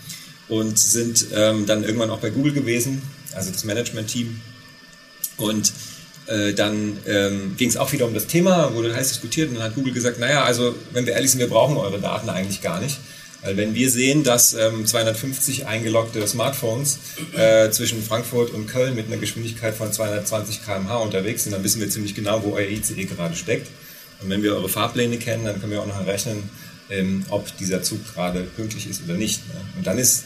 und 0.48 0.80
sind 0.80 1.28
ähm, 1.36 1.68
dann 1.68 1.84
irgendwann 1.84 2.10
auch 2.10 2.20
bei 2.20 2.32
Google 2.32 2.54
gewesen, 2.54 3.00
also 3.36 3.52
das 3.52 3.64
Management-Team. 3.64 4.42
Und 5.38 5.72
äh, 6.28 6.54
dann 6.54 6.98
ähm, 7.08 7.56
ging 7.58 7.70
es 7.70 7.78
auch 7.78 7.92
wieder 7.92 8.06
um 8.06 8.14
das 8.14 8.28
Thema, 8.28 8.74
wurde 8.74 8.94
heiß 8.96 9.10
diskutiert 9.10 9.50
und 9.50 9.56
dann 9.56 9.64
hat 9.64 9.76
Google 9.76 9.94
gesagt, 9.94 10.20
naja, 10.20 10.44
also 10.44 10.76
wenn 10.92 11.06
wir 11.06 11.14
ehrlich 11.14 11.32
sind, 11.32 11.40
wir 11.40 11.50
brauchen 11.50 11.78
eure 11.78 12.00
Daten 12.00 12.30
eigentlich 12.30 12.62
gar 12.62 12.80
nicht. 12.82 12.98
Weil 13.42 13.58
wenn 13.58 13.76
wir 13.76 13.92
sehen, 13.92 14.24
dass 14.24 14.56
ähm, 14.56 14.88
250 14.88 15.68
eingeloggte 15.68 16.26
Smartphones 16.26 16.98
äh, 17.38 17.70
zwischen 17.70 18.02
Frankfurt 18.02 18.50
und 18.52 18.66
Köln 18.66 18.96
mit 18.96 19.06
einer 19.06 19.18
Geschwindigkeit 19.18 19.76
von 19.76 19.94
220 19.94 20.66
km/h 20.66 20.98
unterwegs 20.98 21.44
sind, 21.44 21.52
dann 21.52 21.64
wissen 21.64 21.80
wir 21.80 21.90
ziemlich 21.90 22.16
genau, 22.16 22.44
wo 22.44 22.54
euer 22.56 22.68
ICE 22.68 23.06
gerade 23.06 23.36
steckt. 23.36 23.68
Und 24.22 24.30
wenn 24.32 24.42
wir 24.42 24.56
eure 24.56 24.70
Fahrpläne 24.70 25.18
kennen, 25.18 25.46
dann 25.46 25.60
können 25.60 25.72
wir 25.72 25.82
auch 25.82 25.88
noch 25.88 26.00
errechnen, 26.00 26.50
ähm, 26.90 27.24
ob 27.30 27.56
dieser 27.58 27.84
Zug 27.84 28.00
gerade 28.14 28.42
pünktlich 28.42 28.90
ist 28.90 29.04
oder 29.04 29.14
nicht. 29.14 29.48
Ne? 29.48 29.62
Und 29.78 29.86
dann 29.86 30.00
ist 30.00 30.24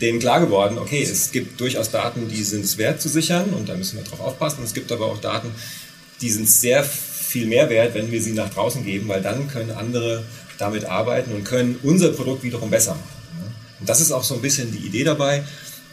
denen 0.00 0.18
klar 0.18 0.40
geworden, 0.40 0.78
okay, 0.78 1.02
es 1.02 1.32
gibt 1.32 1.60
durchaus 1.60 1.90
Daten, 1.90 2.28
die 2.28 2.42
sind 2.42 2.64
es 2.64 2.78
wert 2.78 3.00
zu 3.00 3.08
sichern 3.08 3.50
und 3.50 3.68
da 3.68 3.74
müssen 3.74 3.98
wir 3.98 4.04
drauf 4.04 4.20
aufpassen. 4.20 4.62
Es 4.64 4.74
gibt 4.74 4.92
aber 4.92 5.06
auch 5.06 5.20
Daten, 5.20 5.50
die 6.20 6.30
sind 6.30 6.48
sehr 6.48 6.84
viel 6.84 7.46
mehr 7.46 7.68
wert, 7.70 7.94
wenn 7.94 8.10
wir 8.10 8.22
sie 8.22 8.32
nach 8.32 8.50
draußen 8.50 8.84
geben, 8.84 9.08
weil 9.08 9.22
dann 9.22 9.48
können 9.48 9.70
andere 9.70 10.24
damit 10.58 10.84
arbeiten 10.84 11.32
und 11.32 11.44
können 11.44 11.78
unser 11.82 12.10
Produkt 12.10 12.42
wiederum 12.42 12.70
besser 12.70 12.92
machen. 12.92 13.54
Und 13.80 13.88
das 13.88 14.00
ist 14.00 14.12
auch 14.12 14.24
so 14.24 14.34
ein 14.34 14.42
bisschen 14.42 14.72
die 14.72 14.86
Idee 14.86 15.04
dabei, 15.04 15.44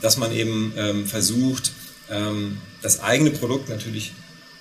dass 0.01 0.17
man 0.17 0.31
eben 0.31 0.73
ähm, 0.77 1.05
versucht, 1.05 1.71
ähm, 2.09 2.57
das 2.81 3.01
eigene 3.01 3.31
Produkt 3.31 3.69
natürlich 3.69 4.13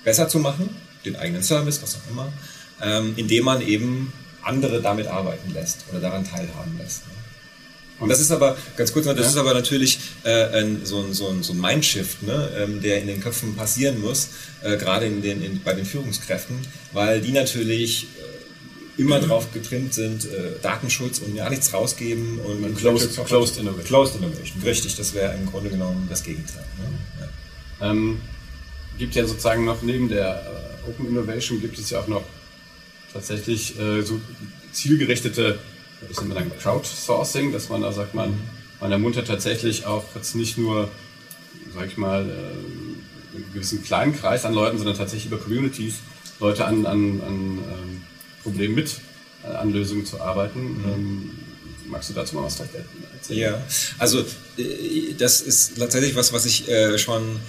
besser 0.05 0.29
zu 0.29 0.39
machen, 0.39 0.69
den 1.05 1.17
eigenen 1.17 1.43
Service, 1.43 1.83
was 1.83 1.97
auch 1.97 2.11
immer, 2.11 2.33
ähm, 2.83 3.15
indem 3.17 3.45
man 3.45 3.61
eben 3.63 4.13
andere 4.43 4.83
damit 4.83 5.07
arbeiten 5.07 5.53
lässt 5.53 5.85
oder 5.91 6.01
daran 6.01 6.25
teilhaben 6.25 6.77
lässt. 6.79 7.07
Ne? 7.07 7.13
Und 8.01 8.09
das 8.09 8.21
ist 8.21 8.33
aber, 8.33 8.57
ganz 8.77 8.93
kurz 8.93 9.07
noch, 9.07 9.15
das 9.15 9.27
ja. 9.27 9.31
ist 9.31 9.37
aber 9.37 9.55
natürlich 9.55 9.99
äh, 10.25 10.59
ein, 10.59 10.81
so, 10.85 11.01
ein, 11.01 11.13
so, 11.13 11.29
ein, 11.29 11.43
so 11.43 11.53
ein 11.53 11.61
Mindshift, 11.61 12.23
ne, 12.23 12.51
ähm, 12.59 12.83
der 12.83 13.01
in 13.01 13.07
den 13.07 13.21
Köpfen 13.21 13.55
passieren 13.55 14.01
muss, 14.01 14.31
äh, 14.63 14.77
gerade 14.77 15.07
in 15.07 15.23
den, 15.23 15.43
in, 15.43 15.63
bei 15.63 15.75
den 15.75 15.87
Führungskräften, 15.87 16.57
weil 16.93 17.21
die 17.21 17.31
natürlich 17.31 18.09
äh, 18.19 19.01
immer 19.01 19.21
mhm. 19.21 19.27
drauf 19.27 19.53
getrimmt 19.53 19.95
sind, 19.95 20.25
äh, 20.25 20.53
Datenschutz 20.61 21.21
und 21.21 21.37
ja 21.37 21.49
nichts 21.49 21.73
rausgeben 21.73 22.41
und, 22.41 22.65
und 22.65 22.77
closed, 22.77 23.15
closed, 23.27 23.59
Innovation. 23.59 23.87
Closed 23.87 24.17
Innovation, 24.17 24.63
richtig, 24.65 24.97
das 24.97 25.15
wäre 25.15 25.35
im 25.35 25.47
Grunde 25.47 25.71
genommen 25.71 26.07
das 26.11 26.25
Gegenteil. 26.25 26.65
Ne? 26.79 26.99
Ja. 27.81 27.91
Ähm, 27.91 28.21
gibt 28.99 29.15
ja 29.15 29.27
sozusagen 29.27 29.65
noch 29.65 29.83
neben 29.83 30.09
der 30.09 30.43
äh, 30.87 30.91
Open 30.91 31.09
Innovation 31.09 31.61
gibt 31.61 31.79
es 31.79 31.91
ja 31.91 32.01
auch 32.01 32.09
noch 32.09 32.25
tatsächlich 33.13 33.79
äh, 33.79 34.03
so 34.03 34.21
zielgerichtete 34.73 35.59
das 36.09 36.21
nennt 36.21 36.35
man 36.35 36.49
dann 36.49 36.59
Crowdsourcing, 36.59 37.53
dass 37.53 37.69
man 37.69 37.83
da 37.83 37.93
sagt, 37.93 38.15
man, 38.15 38.39
man 38.81 38.93
ermuntert 38.93 39.27
tatsächlich 39.27 39.87
auch 39.87 40.05
jetzt 40.15 40.35
nicht 40.35 40.59
nur, 40.59 40.89
sag 41.75 41.87
ich 41.87 41.97
mal, 41.97 42.29
äh, 42.29 43.37
einen 43.37 43.53
gewissen 43.53 43.83
kleinen 43.83 44.15
Kreis 44.15 44.45
an 44.45 44.55
Leuten, 44.55 44.79
sondern 44.79 44.97
tatsächlich 44.97 45.33
über 45.33 45.43
Communities 45.43 45.97
Leute 46.41 46.65
an, 46.65 46.87
an, 46.87 47.21
an 47.21 47.59
ähm, 47.59 48.03
Problemen 48.43 48.75
mit, 48.75 48.97
äh, 49.45 49.49
an 49.49 49.73
Lösungen 49.73 50.05
zu 50.05 50.21
arbeiten. 50.21 50.61
Mhm. 50.61 50.85
Ähm, 50.85 51.31
magst 51.87 52.11
du 52.11 52.15
dazu 52.15 52.37
mal 52.37 52.45
was 52.45 52.61
erzählen? 52.61 53.41
Ja, 53.41 53.63
also 53.99 54.21
äh, 54.57 55.15
das 55.19 55.41
ist 55.41 55.79
tatsächlich 55.79 56.17
was, 56.17 56.33
was 56.33 56.47
ich 56.47 56.67
schon 56.97 57.41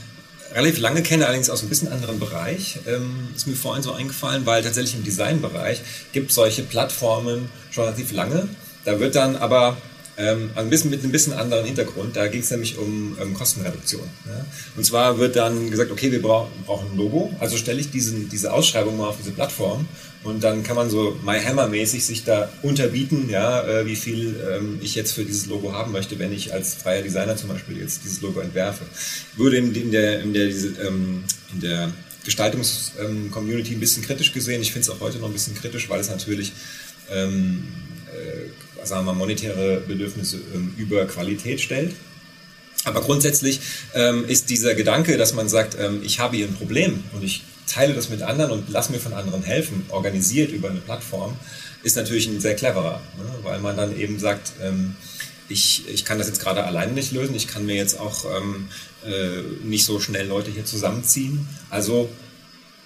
relativ 0.53 0.79
lange 0.79 1.01
kenne, 1.01 1.25
allerdings 1.25 1.49
aus 1.49 1.61
einem 1.61 1.69
bisschen 1.69 1.91
anderen 1.91 2.19
Bereich. 2.19 2.79
Ähm, 2.87 3.29
ist 3.35 3.47
mir 3.47 3.55
vorhin 3.55 3.83
so 3.83 3.91
eingefallen, 3.91 4.45
weil 4.45 4.63
tatsächlich 4.63 4.95
im 4.95 5.03
Designbereich 5.03 5.81
gibt 6.11 6.29
es 6.29 6.35
solche 6.35 6.63
Plattformen 6.63 7.49
schon 7.71 7.85
relativ 7.85 8.11
lange. 8.11 8.47
Da 8.83 8.99
wird 8.99 9.15
dann 9.15 9.35
aber 9.35 9.77
ähm, 10.17 10.51
ein 10.55 10.69
bisschen 10.69 10.89
mit 10.89 11.03
einem 11.03 11.11
bisschen 11.11 11.33
anderen 11.33 11.65
Hintergrund. 11.65 12.15
Da 12.15 12.27
ging 12.27 12.41
es 12.41 12.51
nämlich 12.51 12.77
um 12.77 13.17
ähm, 13.21 13.33
Kostenreduktion. 13.33 14.07
Ja? 14.25 14.45
Und 14.75 14.85
zwar 14.85 15.17
wird 15.17 15.35
dann 15.35 15.69
gesagt, 15.69 15.91
okay, 15.91 16.11
wir 16.11 16.21
brauchen, 16.21 16.51
brauchen 16.65 16.91
ein 16.91 16.97
Logo, 16.97 17.33
also 17.39 17.57
stelle 17.57 17.79
ich 17.79 17.91
diesen, 17.91 18.29
diese 18.29 18.53
Ausschreibung 18.53 18.97
mal 18.97 19.07
auf 19.07 19.17
diese 19.17 19.31
Plattform 19.31 19.87
und 20.25 20.43
dann 20.43 20.63
kann 20.63 20.75
man 20.75 20.89
so 20.89 21.19
MyHammer-mäßig 21.23 22.03
sich 22.03 22.23
da 22.23 22.49
unterbieten, 22.63 23.29
ja, 23.29 23.61
äh, 23.67 23.85
wie 23.85 23.95
viel 23.95 24.35
ähm, 24.51 24.79
ich 24.81 24.95
jetzt 24.95 25.11
für 25.13 25.23
dieses 25.23 25.45
Logo 25.45 25.71
haben 25.71 25.91
möchte, 25.91 26.17
wenn 26.17 26.33
ich 26.33 26.51
als 26.51 26.73
freier 26.73 27.03
Designer 27.03 27.35
zum 27.37 27.49
Beispiel 27.49 27.77
jetzt 27.77 28.03
dieses 28.03 28.21
Logo 28.21 28.39
entwerfe. 28.39 28.85
Würde 29.37 29.57
in, 29.57 29.75
in 29.75 29.91
der, 29.91 30.21
in 30.21 30.33
der, 30.33 30.47
diese, 30.47 30.69
ähm, 30.81 31.23
in 31.53 31.61
der 31.61 31.91
Gestaltungs-Community 32.23 33.73
ähm, 33.73 33.77
ein 33.77 33.79
bisschen 33.79 34.03
kritisch 34.03 34.33
gesehen. 34.33 34.61
Ich 34.61 34.71
finde 34.71 34.89
es 34.89 34.89
auch 34.89 34.99
heute 34.99 35.19
noch 35.19 35.27
ein 35.27 35.33
bisschen 35.33 35.53
kritisch, 35.53 35.89
weil 35.89 35.99
es 35.99 36.09
natürlich 36.09 36.53
ähm, 37.11 37.67
äh, 38.07 38.74
sagen 38.85 39.05
wir 39.05 39.13
mal, 39.13 39.17
monetäre 39.17 39.81
Bedürfnisse 39.87 40.39
ähm, 40.53 40.73
über 40.77 41.05
Qualität 41.05 41.61
stellt. 41.61 41.93
Aber 42.83 43.01
grundsätzlich 43.01 43.61
ähm, 43.93 44.25
ist 44.27 44.49
dieser 44.49 44.75
Gedanke, 44.75 45.17
dass 45.17 45.33
man 45.33 45.49
sagt, 45.49 45.75
ähm, 45.79 46.01
ich 46.03 46.19
habe 46.19 46.37
hier 46.37 46.47
ein 46.47 46.53
Problem 46.53 47.03
und 47.13 47.23
ich 47.23 47.43
teile 47.67 47.93
das 47.93 48.09
mit 48.09 48.21
anderen 48.21 48.51
und 48.51 48.69
lass 48.69 48.89
mir 48.89 48.99
von 48.99 49.13
anderen 49.13 49.43
helfen, 49.43 49.85
organisiert 49.89 50.51
über 50.51 50.69
eine 50.69 50.79
Plattform, 50.79 51.35
ist 51.83 51.95
natürlich 51.95 52.27
ein 52.27 52.39
sehr 52.39 52.55
cleverer, 52.55 53.01
ne? 53.17 53.33
weil 53.43 53.59
man 53.59 53.75
dann 53.75 53.97
eben 53.99 54.19
sagt, 54.19 54.53
ähm, 54.61 54.95
ich, 55.49 55.83
ich 55.87 56.05
kann 56.05 56.17
das 56.17 56.27
jetzt 56.27 56.41
gerade 56.41 56.63
alleine 56.63 56.93
nicht 56.93 57.11
lösen, 57.11 57.35
ich 57.35 57.47
kann 57.47 57.65
mir 57.65 57.75
jetzt 57.75 57.99
auch 57.99 58.25
ähm, 58.25 58.67
äh, 59.05 59.41
nicht 59.63 59.85
so 59.85 59.99
schnell 59.99 60.27
Leute 60.27 60.51
hier 60.51 60.65
zusammenziehen. 60.65 61.47
Also 61.69 62.09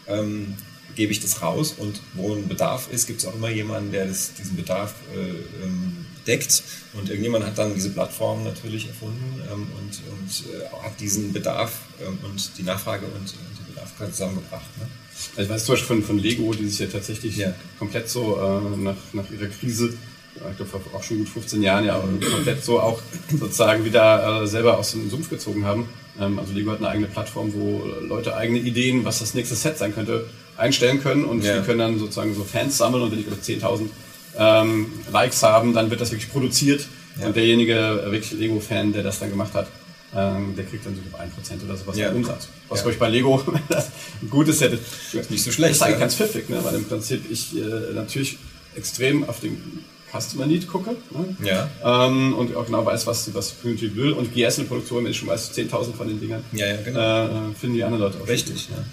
ähm, 0.08 0.56
gebe 0.96 1.12
ich 1.12 1.20
das 1.20 1.42
raus 1.42 1.74
und 1.78 2.02
wo 2.14 2.34
ein 2.34 2.48
Bedarf 2.48 2.90
ist, 2.92 3.08
gibt 3.08 3.20
es 3.20 3.26
auch 3.26 3.36
immer 3.36 3.50
jemanden, 3.50 3.92
der 3.92 4.06
das, 4.06 4.34
diesen 4.34 4.56
Bedarf 4.56 4.96
äh, 5.16 5.64
ähm, 5.64 6.06
deckt 6.28 6.64
und 6.94 7.10
irgendjemand 7.10 7.46
hat 7.46 7.58
dann 7.58 7.74
diese 7.74 7.90
Plattform 7.90 8.44
natürlich 8.44 8.88
erfunden 8.88 9.42
ähm, 9.52 9.68
und, 9.80 10.02
und 10.12 10.54
äh, 10.54 10.84
hat 10.84 11.00
diesen 11.00 11.34
Bedarf 11.34 11.80
ähm, 12.02 12.18
und 12.24 12.52
die 12.58 12.64
Nachfrage 12.64 13.06
und, 13.06 13.16
und 13.16 13.32
den 13.32 13.74
Bedarf 13.74 13.94
zusammengebracht. 14.12 14.78
Ne? 14.78 14.88
Also 15.36 15.42
ich 15.42 15.50
weiß 15.50 15.66
zum 15.66 15.74
Beispiel 15.74 15.88
von, 15.98 16.04
von 16.04 16.20
Lego, 16.20 16.54
die 16.54 16.68
sich 16.68 16.80
ja 16.80 16.88
tatsächlich 16.88 17.38
ja. 17.38 17.54
komplett 17.78 18.10
so 18.10 18.38
äh, 18.38 18.78
nach, 18.78 18.98
nach 19.14 19.30
ihrer 19.32 19.48
Krise 19.48 19.94
ich 20.36 20.58
glaube 20.58 20.72
vor 20.72 20.82
auch 20.94 21.04
schon 21.04 21.18
gut 21.18 21.30
15 21.30 21.62
Jahren 21.62 21.86
ja 21.86 22.00
komplett 22.00 22.64
so 22.64 22.80
auch 22.80 23.02
sozusagen 23.30 23.84
wieder 23.84 24.44
äh, 24.44 24.48
selber 24.48 24.78
aus 24.78 24.92
dem 24.92 25.10
Sumpf 25.10 25.30
gezogen 25.30 25.66
haben. 25.66 25.90
Ähm, 26.20 26.40
also 26.40 26.54
Lego 26.54 26.72
hat 26.72 26.80
eine 26.80 26.90
eigene 26.90 27.08
Plattform, 27.08 27.54
wo 27.54 27.84
Leute 28.02 28.36
eigene 28.36 28.60
Ideen, 28.60 29.06
was 29.06 29.20
das 29.20 29.34
nächste 29.34 29.56
Set 29.56 29.78
sein 29.78 29.94
könnte, 29.94 30.28
einstellen 30.60 31.02
können 31.02 31.24
und 31.24 31.44
ja. 31.44 31.60
die 31.60 31.66
können 31.66 31.80
dann 31.80 32.00
sozusagen 32.00 32.36
so 32.36 32.44
Fans 32.44 32.78
sammeln 32.78 33.04
und 33.04 33.12
wenn 33.12 33.20
ich 33.20 33.26
glaube 33.26 33.42
10.000 33.42 33.90
ähm, 34.38 34.88
Likes 35.12 35.42
haben, 35.44 35.74
dann 35.74 35.90
wird 35.90 36.02
das 36.02 36.12
wirklich 36.12 36.32
produziert 36.32 36.88
ja. 37.20 37.28
und 37.28 37.36
derjenige, 37.36 37.74
äh, 37.74 38.12
wirklich 38.12 38.32
Lego-Fan, 38.32 38.94
der 38.94 39.04
das 39.04 39.20
dann 39.20 39.30
gemacht 39.30 39.54
hat, 39.54 39.68
ähm, 40.16 40.56
der 40.56 40.66
kriegt 40.66 40.86
dann 40.86 40.96
so 40.96 41.02
1% 41.02 41.64
oder 41.66 41.78
sowas 41.78 41.98
ja. 41.98 42.12
Umsatz. 42.12 42.50
Was 42.68 42.84
ja. 42.84 42.90
ich 42.90 43.00
bei 43.00 43.10
Lego 43.10 43.44
ein 44.22 44.30
gutes 44.30 44.62
ist 44.62 45.32
nicht 45.32 45.44
so 45.44 45.52
schlecht. 45.52 45.72
Das 45.72 45.78
ist 45.78 45.84
eigentlich 45.84 46.00
ganz 46.00 46.16
pfiffig, 46.16 46.50
ne? 46.50 46.64
weil 46.64 46.76
im 46.76 46.86
Prinzip 46.86 47.30
ich 47.30 47.56
äh, 47.56 47.94
natürlich 47.94 48.38
extrem 48.76 49.28
auf 49.28 49.40
den 49.40 49.84
Customer 50.12 50.46
Need 50.46 50.68
gucke 50.68 50.96
ne? 51.12 51.36
ja. 51.44 51.70
Ähm, 51.84 52.34
und 52.34 52.56
auch 52.56 52.66
genau 52.66 52.86
weiß, 52.86 53.06
was, 53.08 53.34
was 53.34 53.50
die 53.50 53.56
Community 53.62 53.96
will. 53.96 54.14
Und 54.14 54.34
GS 54.34 54.58
in 54.58 54.68
Produktion, 54.68 55.04
wenn 55.04 55.12
ich 55.12 55.18
schon 55.18 55.28
weiß, 55.28 55.54
10.000 55.54 55.94
von 55.94 56.08
den 56.08 56.20
Dingern, 56.20 56.44
ja, 56.52 56.68
ja, 56.68 56.82
genau. 56.82 57.50
äh, 57.50 57.54
finden 57.54 57.76
die 57.76 57.84
anderen 57.84 58.04
Leute 58.04 58.20
auch. 58.22 58.28
Richtig. 58.28 58.70
Ja. 58.70 58.84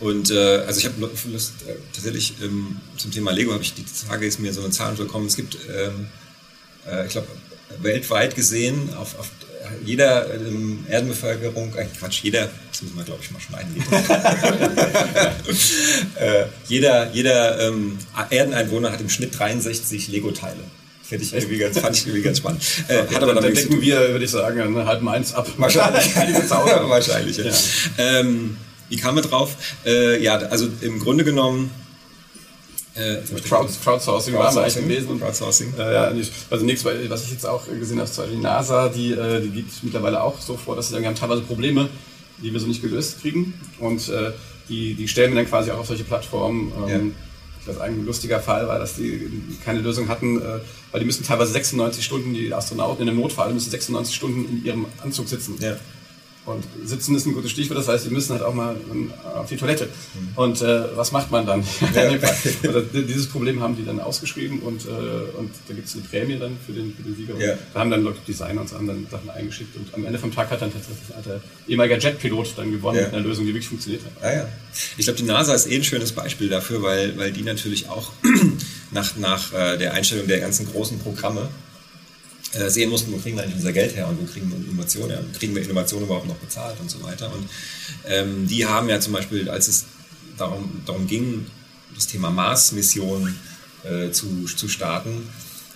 Und 0.00 0.30
äh, 0.30 0.64
also 0.66 0.80
ich 0.80 0.86
habe 0.86 1.00
Lust, 1.00 1.54
äh, 1.66 1.74
tatsächlich 1.92 2.34
ähm, 2.42 2.76
zum 2.96 3.10
Thema 3.10 3.32
Lego 3.32 3.52
habe 3.52 3.62
ich 3.62 3.74
die 3.74 3.84
Tage 4.08 4.26
ist 4.26 4.40
mir 4.40 4.52
so 4.52 4.62
eine 4.62 4.70
Zahl 4.70 4.94
bekommen. 4.94 5.26
Es 5.26 5.36
gibt, 5.36 5.58
ähm, 5.68 6.06
äh, 6.90 7.06
ich 7.06 7.12
glaube, 7.12 7.28
weltweit 7.80 8.34
gesehen 8.34 8.90
auf, 8.94 9.18
auf 9.18 9.30
jeder 9.84 10.34
ähm, 10.34 10.84
Erdenbevölkerung, 10.88 11.74
äh, 11.76 11.86
Quatsch, 11.98 12.22
jeder, 12.22 12.48
das 12.70 12.82
müssen 12.82 12.96
wir 12.96 13.04
glaube 13.04 13.20
ich 13.22 13.30
mal 13.30 13.40
schneiden. 13.40 13.76
äh, 16.16 16.44
jeder 16.68 17.10
jeder 17.12 17.68
ähm, 17.68 17.98
Erdeneinwohner 18.30 18.92
hat 18.92 19.00
im 19.00 19.08
Schnitt 19.08 19.38
63 19.38 20.08
Lego-Teile. 20.08 20.64
Finde 21.02 21.24
ich 21.24 21.32
irgendwie 21.34 21.58
ganz, 21.58 21.78
fand 21.78 21.96
ich 21.96 22.06
irgendwie 22.06 22.22
ganz 22.22 22.38
spannend. 22.38 22.62
Äh, 22.86 22.98
hat 23.12 23.22
aber 23.22 23.34
damit 23.34 23.56
decken 23.56 23.80
wir, 23.80 23.98
würde 24.10 24.24
ich 24.24 24.30
sagen, 24.30 24.60
einen 24.60 24.86
halben 24.86 25.08
Eins 25.08 25.34
ab. 25.34 25.48
Wahrscheinlich. 25.56 26.14
Wahrscheinlich, 26.50 27.36
ja. 27.36 27.50
Ähm, 27.98 28.56
wie 28.88 28.96
kam 28.96 29.16
er 29.16 29.22
drauf? 29.22 29.56
Äh, 29.84 30.22
ja, 30.22 30.36
also 30.36 30.68
im 30.82 31.00
Grunde 31.00 31.24
genommen 31.24 31.72
äh, 32.94 33.18
Crowd, 33.48 33.70
Crowdsourcing 33.82 34.34
waren 34.34 34.54
wir 34.54 34.62
eigentlich 34.62 34.74
gewesen. 34.74 35.20
Crowdsourcing. 35.20 35.74
Äh, 35.78 35.92
ja, 35.92 36.12
also 36.50 36.64
nichts, 36.64 36.84
was 36.84 37.24
ich 37.24 37.30
jetzt 37.30 37.46
auch 37.46 37.66
gesehen 37.66 37.98
habe, 37.98 38.10
zum 38.10 38.24
Beispiel 38.24 38.38
die 38.38 38.42
NASA, 38.42 38.88
die, 38.88 39.12
äh, 39.12 39.40
die 39.40 39.50
geht 39.50 39.66
mittlerweile 39.82 40.22
auch 40.22 40.40
so 40.40 40.56
vor, 40.56 40.76
dass 40.76 40.88
sie 40.88 40.92
sagen, 40.92 41.04
wir 41.04 41.08
haben 41.08 41.16
teilweise 41.16 41.42
Probleme, 41.42 41.88
die 42.42 42.52
wir 42.52 42.58
so 42.58 42.66
nicht 42.66 42.82
gelöst 42.82 43.20
kriegen. 43.20 43.54
Und 43.78 44.08
äh, 44.08 44.32
die, 44.68 44.94
die 44.94 45.08
stellen 45.08 45.32
wir 45.32 45.36
dann 45.36 45.48
quasi 45.48 45.70
auch 45.70 45.78
auf 45.78 45.86
solche 45.86 46.04
Plattformen. 46.04 46.72
Ähm, 46.88 47.06
ja. 47.08 47.14
Das 47.66 47.78
ein 47.78 48.06
lustiger 48.06 48.40
Fall 48.40 48.66
war, 48.66 48.78
dass 48.78 48.94
die 48.94 49.30
keine 49.64 49.80
Lösung 49.80 50.08
hatten, 50.08 50.40
äh, 50.40 50.60
weil 50.92 51.00
die 51.00 51.06
müssen 51.06 51.24
teilweise 51.24 51.52
96 51.52 52.04
Stunden, 52.04 52.32
die 52.32 52.52
Astronauten 52.52 53.02
in 53.02 53.08
einem 53.10 53.20
Notfall 53.20 53.52
müssen 53.52 53.70
96 53.70 54.14
Stunden 54.14 54.46
in 54.46 54.64
ihrem 54.64 54.86
Anzug 55.02 55.28
sitzen. 55.28 55.56
Ja. 55.60 55.76
Und 56.50 56.64
sitzen 56.84 57.14
ist 57.14 57.26
ein 57.26 57.34
gutes 57.34 57.50
Stichwort, 57.50 57.78
das 57.78 57.88
heißt, 57.88 58.04
sie 58.04 58.10
müssen 58.10 58.32
halt 58.32 58.42
auch 58.42 58.54
mal 58.54 58.76
auf 59.34 59.48
die 59.48 59.56
Toilette. 59.56 59.86
Mhm. 59.86 60.28
Und 60.36 60.62
äh, 60.62 60.96
was 60.96 61.12
macht 61.12 61.30
man 61.30 61.46
dann? 61.46 61.64
Ja. 61.94 62.10
dieses 62.92 63.28
Problem 63.28 63.60
haben 63.60 63.76
die 63.76 63.84
dann 63.84 64.00
ausgeschrieben 64.00 64.60
und, 64.60 64.86
äh, 64.86 64.88
und 65.38 65.50
da 65.68 65.74
gibt 65.74 65.88
es 65.88 65.94
eine 65.94 66.04
Prämie 66.04 66.38
dann 66.38 66.56
für 66.64 66.72
den, 66.72 66.94
für 66.94 67.02
den 67.02 67.16
Sieger. 67.16 67.38
Ja. 67.38 67.54
Da 67.72 67.80
haben 67.80 67.90
dann 67.90 68.02
Leute 68.02 68.18
Designer 68.26 68.62
und 68.62 68.68
so 68.68 68.76
anderen 68.76 69.06
Sachen 69.10 69.30
eingeschickt 69.30 69.76
und 69.76 69.92
am 69.94 70.04
Ende 70.04 70.18
vom 70.18 70.32
Tag 70.34 70.50
hat 70.50 70.62
dann 70.62 70.72
tatsächlich 70.72 71.14
ein 71.14 71.40
ehemaliger 71.68 71.98
Jetpilot 71.98 72.54
dann 72.56 72.70
gewonnen 72.70 72.98
ja. 72.98 73.04
mit 73.04 73.14
einer 73.14 73.22
Lösung, 73.22 73.46
die 73.46 73.52
wirklich 73.52 73.68
funktioniert 73.68 74.02
hat. 74.04 74.12
Ah, 74.22 74.32
ja. 74.32 74.48
Ich 74.96 75.04
glaube, 75.04 75.18
die 75.18 75.24
NASA 75.24 75.54
ist 75.54 75.66
eh 75.66 75.76
ein 75.76 75.84
schönes 75.84 76.12
Beispiel 76.12 76.48
dafür, 76.48 76.82
weil, 76.82 77.16
weil 77.16 77.32
die 77.32 77.42
natürlich 77.42 77.88
auch 77.88 78.12
nach, 78.90 79.16
nach 79.16 79.52
äh, 79.52 79.76
der 79.78 79.94
Einstellung 79.94 80.26
der 80.26 80.40
ganzen 80.40 80.66
großen 80.66 80.98
Programme 80.98 81.48
sehen 82.52 82.90
mussten, 82.90 83.12
wo 83.12 83.16
kriegen 83.18 83.36
wir 83.36 83.44
eigentlich 83.44 83.56
unser 83.56 83.72
Geld 83.72 83.94
her 83.94 84.08
und 84.08 84.20
wo 84.20 84.24
kriegen 84.24 84.50
wir 84.50 84.56
Innovationen 84.56 85.10
her 85.10 85.24
kriegen 85.38 85.54
wir 85.54 85.62
Innovationen 85.62 86.06
überhaupt 86.06 86.26
noch 86.26 86.36
bezahlt 86.36 86.80
und 86.80 86.90
so 86.90 87.02
weiter. 87.02 87.32
Und 87.32 87.48
ähm, 88.08 88.48
die 88.48 88.66
haben 88.66 88.88
ja 88.88 88.98
zum 89.00 89.12
Beispiel, 89.12 89.48
als 89.48 89.68
es 89.68 89.84
darum, 90.36 90.82
darum 90.84 91.06
ging, 91.06 91.46
das 91.94 92.06
Thema 92.06 92.30
Mars-Mission 92.30 93.34
äh, 93.84 94.10
zu, 94.10 94.46
zu 94.46 94.68
starten, 94.68 95.28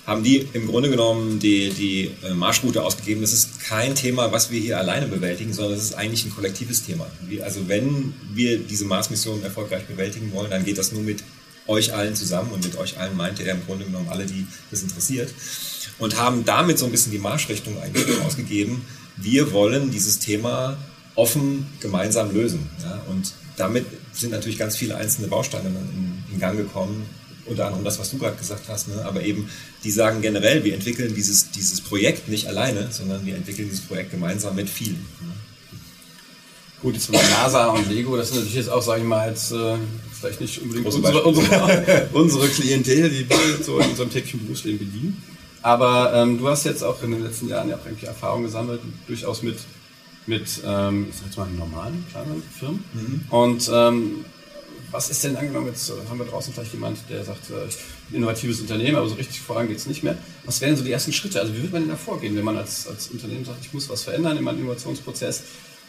haben 0.07 0.23
die 0.23 0.47
im 0.53 0.67
Grunde 0.67 0.91
genommen 0.91 1.39
die, 1.39 1.71
die 1.71 2.11
äh, 2.25 2.35
Marschroute 2.35 2.83
ausgegeben. 2.83 3.23
Das 3.23 3.33
ist 3.33 3.61
kein 3.61 3.95
Thema, 3.95 4.33
was 4.33 4.51
wir 4.51 4.61
hier 4.61 4.79
alleine 4.79 5.07
bewältigen, 5.07 5.53
sondern 5.53 5.79
es 5.79 5.85
ist 5.85 5.95
eigentlich 5.95 6.25
ein 6.25 6.35
kollektives 6.35 6.85
Thema. 6.85 7.07
also 7.43 7.69
wenn 7.69 8.15
wir 8.33 8.59
diese 8.59 8.85
Mars-Mission 8.85 9.43
erfolgreich 9.43 9.85
bewältigen 9.85 10.33
wollen, 10.33 10.51
dann 10.51 10.65
geht 10.65 10.79
das 10.79 10.93
nur 10.93 11.03
mit 11.03 11.23
euch 11.67 11.95
allen 11.95 12.15
zusammen 12.15 12.53
und 12.53 12.63
mit 12.65 12.77
euch 12.77 12.99
allen 12.99 13.17
meinte 13.17 13.43
er 13.45 13.55
im 13.55 13.65
Grunde 13.65 13.87
genommen 13.87 14.09
alle, 14.11 14.27
die 14.27 14.47
das 14.71 14.83
interessiert 14.83 15.33
und 15.99 16.19
haben 16.19 16.45
damit 16.45 16.79
so 16.79 16.87
ein 16.87 16.91
bisschen 16.91 17.13
die 17.13 17.19
Marschrichtung 17.19 17.81
eigentlich 17.81 18.21
ausgegeben. 18.23 18.83
Wir 19.17 19.53
wollen 19.53 19.91
dieses 19.91 20.19
Thema 20.19 20.77
offen 21.15 21.67
gemeinsam 21.81 22.33
lösen. 22.33 22.69
Ja? 22.83 23.03
Und 23.09 23.33
damit 23.57 23.87
sind 24.13 24.31
natürlich 24.31 24.59
ganz 24.59 24.77
viele 24.77 24.97
einzelne 24.97 25.29
Bausteine 25.29 25.69
in, 25.69 26.25
in 26.33 26.41
Gang 26.41 26.57
gekommen, 26.57 27.07
unter 27.47 27.67
anderem 27.67 27.85
das, 27.85 27.99
was 27.99 28.11
du 28.11 28.19
gerade 28.19 28.37
gesagt 28.37 28.69
hast, 28.69 28.89
ne? 28.89 29.05
aber 29.05 29.23
eben, 29.23 29.51
die 29.85 29.91
sagen 29.91 30.23
generell, 30.23 30.65
wir 30.65 30.75
entwickeln 30.75 31.15
dieses, 31.15 31.51
dieses 31.51 31.81
Projekt 31.81 32.29
nicht 32.29 32.49
alleine, 32.49 32.89
sondern 32.91 33.25
wir 33.27 33.37
entwickeln 33.37 33.69
dieses 33.71 33.85
Projekt 33.85 34.13
gemeinsam 34.13 34.57
mit 34.57 34.69
vielen. 34.69 35.07
Ne? 35.21 35.35
Gut, 36.81 36.95
jetzt 36.95 37.11
mit 37.11 37.21
NASA 37.31 37.69
und 37.69 37.91
Lego, 37.91 38.15
das 38.17 38.29
sind 38.29 38.37
natürlich 38.39 38.57
jetzt 38.57 38.69
auch, 38.69 38.83
sage 38.83 39.01
ich 39.01 39.07
mal, 39.07 39.31
jetzt 39.31 39.53
äh, 39.53 39.77
vielleicht 40.21 40.41
nicht 40.43 40.61
unbedingt 40.61 40.87
unsere, 40.87 41.23
unsere, 41.23 42.09
unsere, 42.13 42.49
Klientel, 42.49 43.09
die 43.09 43.29
wir 43.29 43.65
so 43.65 43.79
in 43.79 43.89
unserem 43.89 44.11
täglichen 44.11 44.41
Berufsleben 44.45 44.79
bedienen. 44.79 45.23
Aber 45.65 46.13
ähm, 46.13 46.37
du 46.37 46.47
hast 46.47 46.65
jetzt 46.65 46.85
auch 46.85 47.03
in 47.03 47.11
den 47.11 47.25
letzten 47.25 47.49
Jahren 47.49 47.71
ja 47.71 47.77
auch 47.77 47.87
irgendwie 47.87 48.05
Erfahrung 48.05 48.43
gesammelt, 48.43 48.83
durchaus 49.07 49.43
mit, 49.43 49.57
mit 50.27 50.61
ähm, 50.63 51.07
ich 51.09 51.17
sag 51.17 51.25
jetzt 51.25 51.39
mal, 51.39 51.47
normalen, 51.47 52.05
kleinen 52.13 52.43
Firmen. 52.43 52.85
Mhm. 52.93 53.23
Und 53.31 53.71
ähm, 53.73 54.25
was 54.91 55.09
ist 55.09 55.25
denn 55.25 55.35
angenommen, 55.39 55.69
jetzt 55.69 55.91
haben 56.11 56.19
wir 56.19 56.27
draußen 56.27 56.53
vielleicht 56.53 56.75
jemand, 56.75 56.99
der 57.09 57.25
sagt, 57.25 57.49
äh, 57.49 58.15
innovatives 58.15 58.61
Unternehmen, 58.61 58.97
aber 58.97 59.09
so 59.09 59.15
richtig 59.15 59.41
voran 59.41 59.67
geht 59.67 59.79
es 59.79 59.87
nicht 59.87 60.03
mehr. 60.03 60.19
Was 60.45 60.61
wären 60.61 60.77
so 60.77 60.85
die 60.85 60.93
ersten 60.93 61.15
Schritte? 61.15 61.41
Also 61.41 61.55
wie 61.55 61.63
würde 61.63 61.73
man 61.73 61.81
denn 61.81 61.91
da 61.93 61.97
vorgehen, 61.97 62.37
wenn 62.37 62.45
man 62.45 62.59
als, 62.59 62.87
als 62.87 63.09
Unternehmen 63.09 63.47
sagt, 63.47 63.65
ich 63.65 63.73
muss 63.73 63.89
was 63.89 64.03
verändern 64.03 64.37
in 64.37 64.45
meinem 64.45 64.59
Innovationsprozess? 64.59 65.45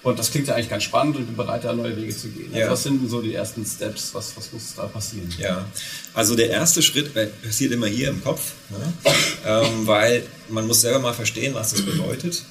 Und 0.05 0.19
das 0.19 0.29
klingt 0.29 0.47
ja 0.47 0.53
eigentlich 0.53 0.69
ganz 0.69 0.83
spannend 0.83 1.15
und 1.15 1.25
bin 1.25 1.35
bereit, 1.35 1.63
da 1.63 1.73
neue 1.73 1.97
Wege 1.97 2.15
zu 2.15 2.27
gehen. 2.27 2.49
Also 2.49 2.59
ja. 2.59 2.69
was 2.69 2.83
sind 2.83 3.01
denn 3.01 3.09
so 3.09 3.23
die 3.23 3.33
ersten 3.33 3.65
Steps? 3.65 4.13
Was, 4.13 4.37
was 4.37 4.53
muss 4.53 4.75
da 4.75 4.85
passieren? 4.85 5.33
Ja, 5.39 5.65
also 6.13 6.35
der 6.35 6.51
erste 6.51 6.83
Schritt 6.83 7.11
passiert 7.41 7.71
immer 7.71 7.87
hier 7.87 8.09
im 8.09 8.23
Kopf, 8.23 8.51
ne? 8.69 8.93
ähm, 9.47 9.87
weil 9.87 10.21
man 10.49 10.67
muss 10.67 10.81
selber 10.81 10.99
mal 10.99 11.13
verstehen, 11.13 11.55
was 11.55 11.71
das 11.71 11.81
bedeutet. 11.81 12.43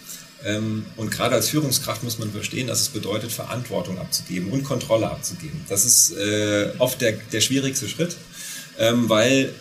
Ähm, 0.45 0.85
und 0.97 1.13
gerade 1.13 1.37
als 1.37 1.49
Führungskraft 1.49 2.03
muss 2.03 2.19
man 2.19 2.33
verstehen, 2.33 2.67
dass 2.67 2.81
es 2.81 2.89
bedeutet, 2.89 3.31
Verantwortung 3.31 3.99
abzugeben 4.01 4.51
und 4.51 4.65
Kontrolle 4.65 5.09
abzugeben. 5.09 5.61
Das 5.69 5.85
ist 5.85 6.11
äh, 6.17 6.73
oft 6.79 7.01
der, 7.01 7.13
der 7.13 7.41
schwierigste 7.41 7.89
Schritt, 7.89 8.17
ähm, 8.81 9.09
weil 9.09 9.55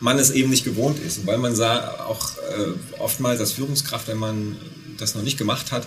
man 0.00 0.18
es 0.18 0.30
eben 0.30 0.48
nicht 0.48 0.64
gewohnt 0.64 0.98
ist. 0.98 1.18
Und 1.18 1.26
weil 1.26 1.36
man 1.36 1.54
sah 1.54 2.06
auch 2.06 2.38
äh, 2.38 3.00
oftmals 3.00 3.38
als 3.38 3.52
Führungskraft, 3.52 4.08
wenn 4.08 4.16
man 4.16 4.56
das 4.96 5.14
noch 5.14 5.22
nicht 5.22 5.36
gemacht 5.36 5.72
hat, 5.72 5.86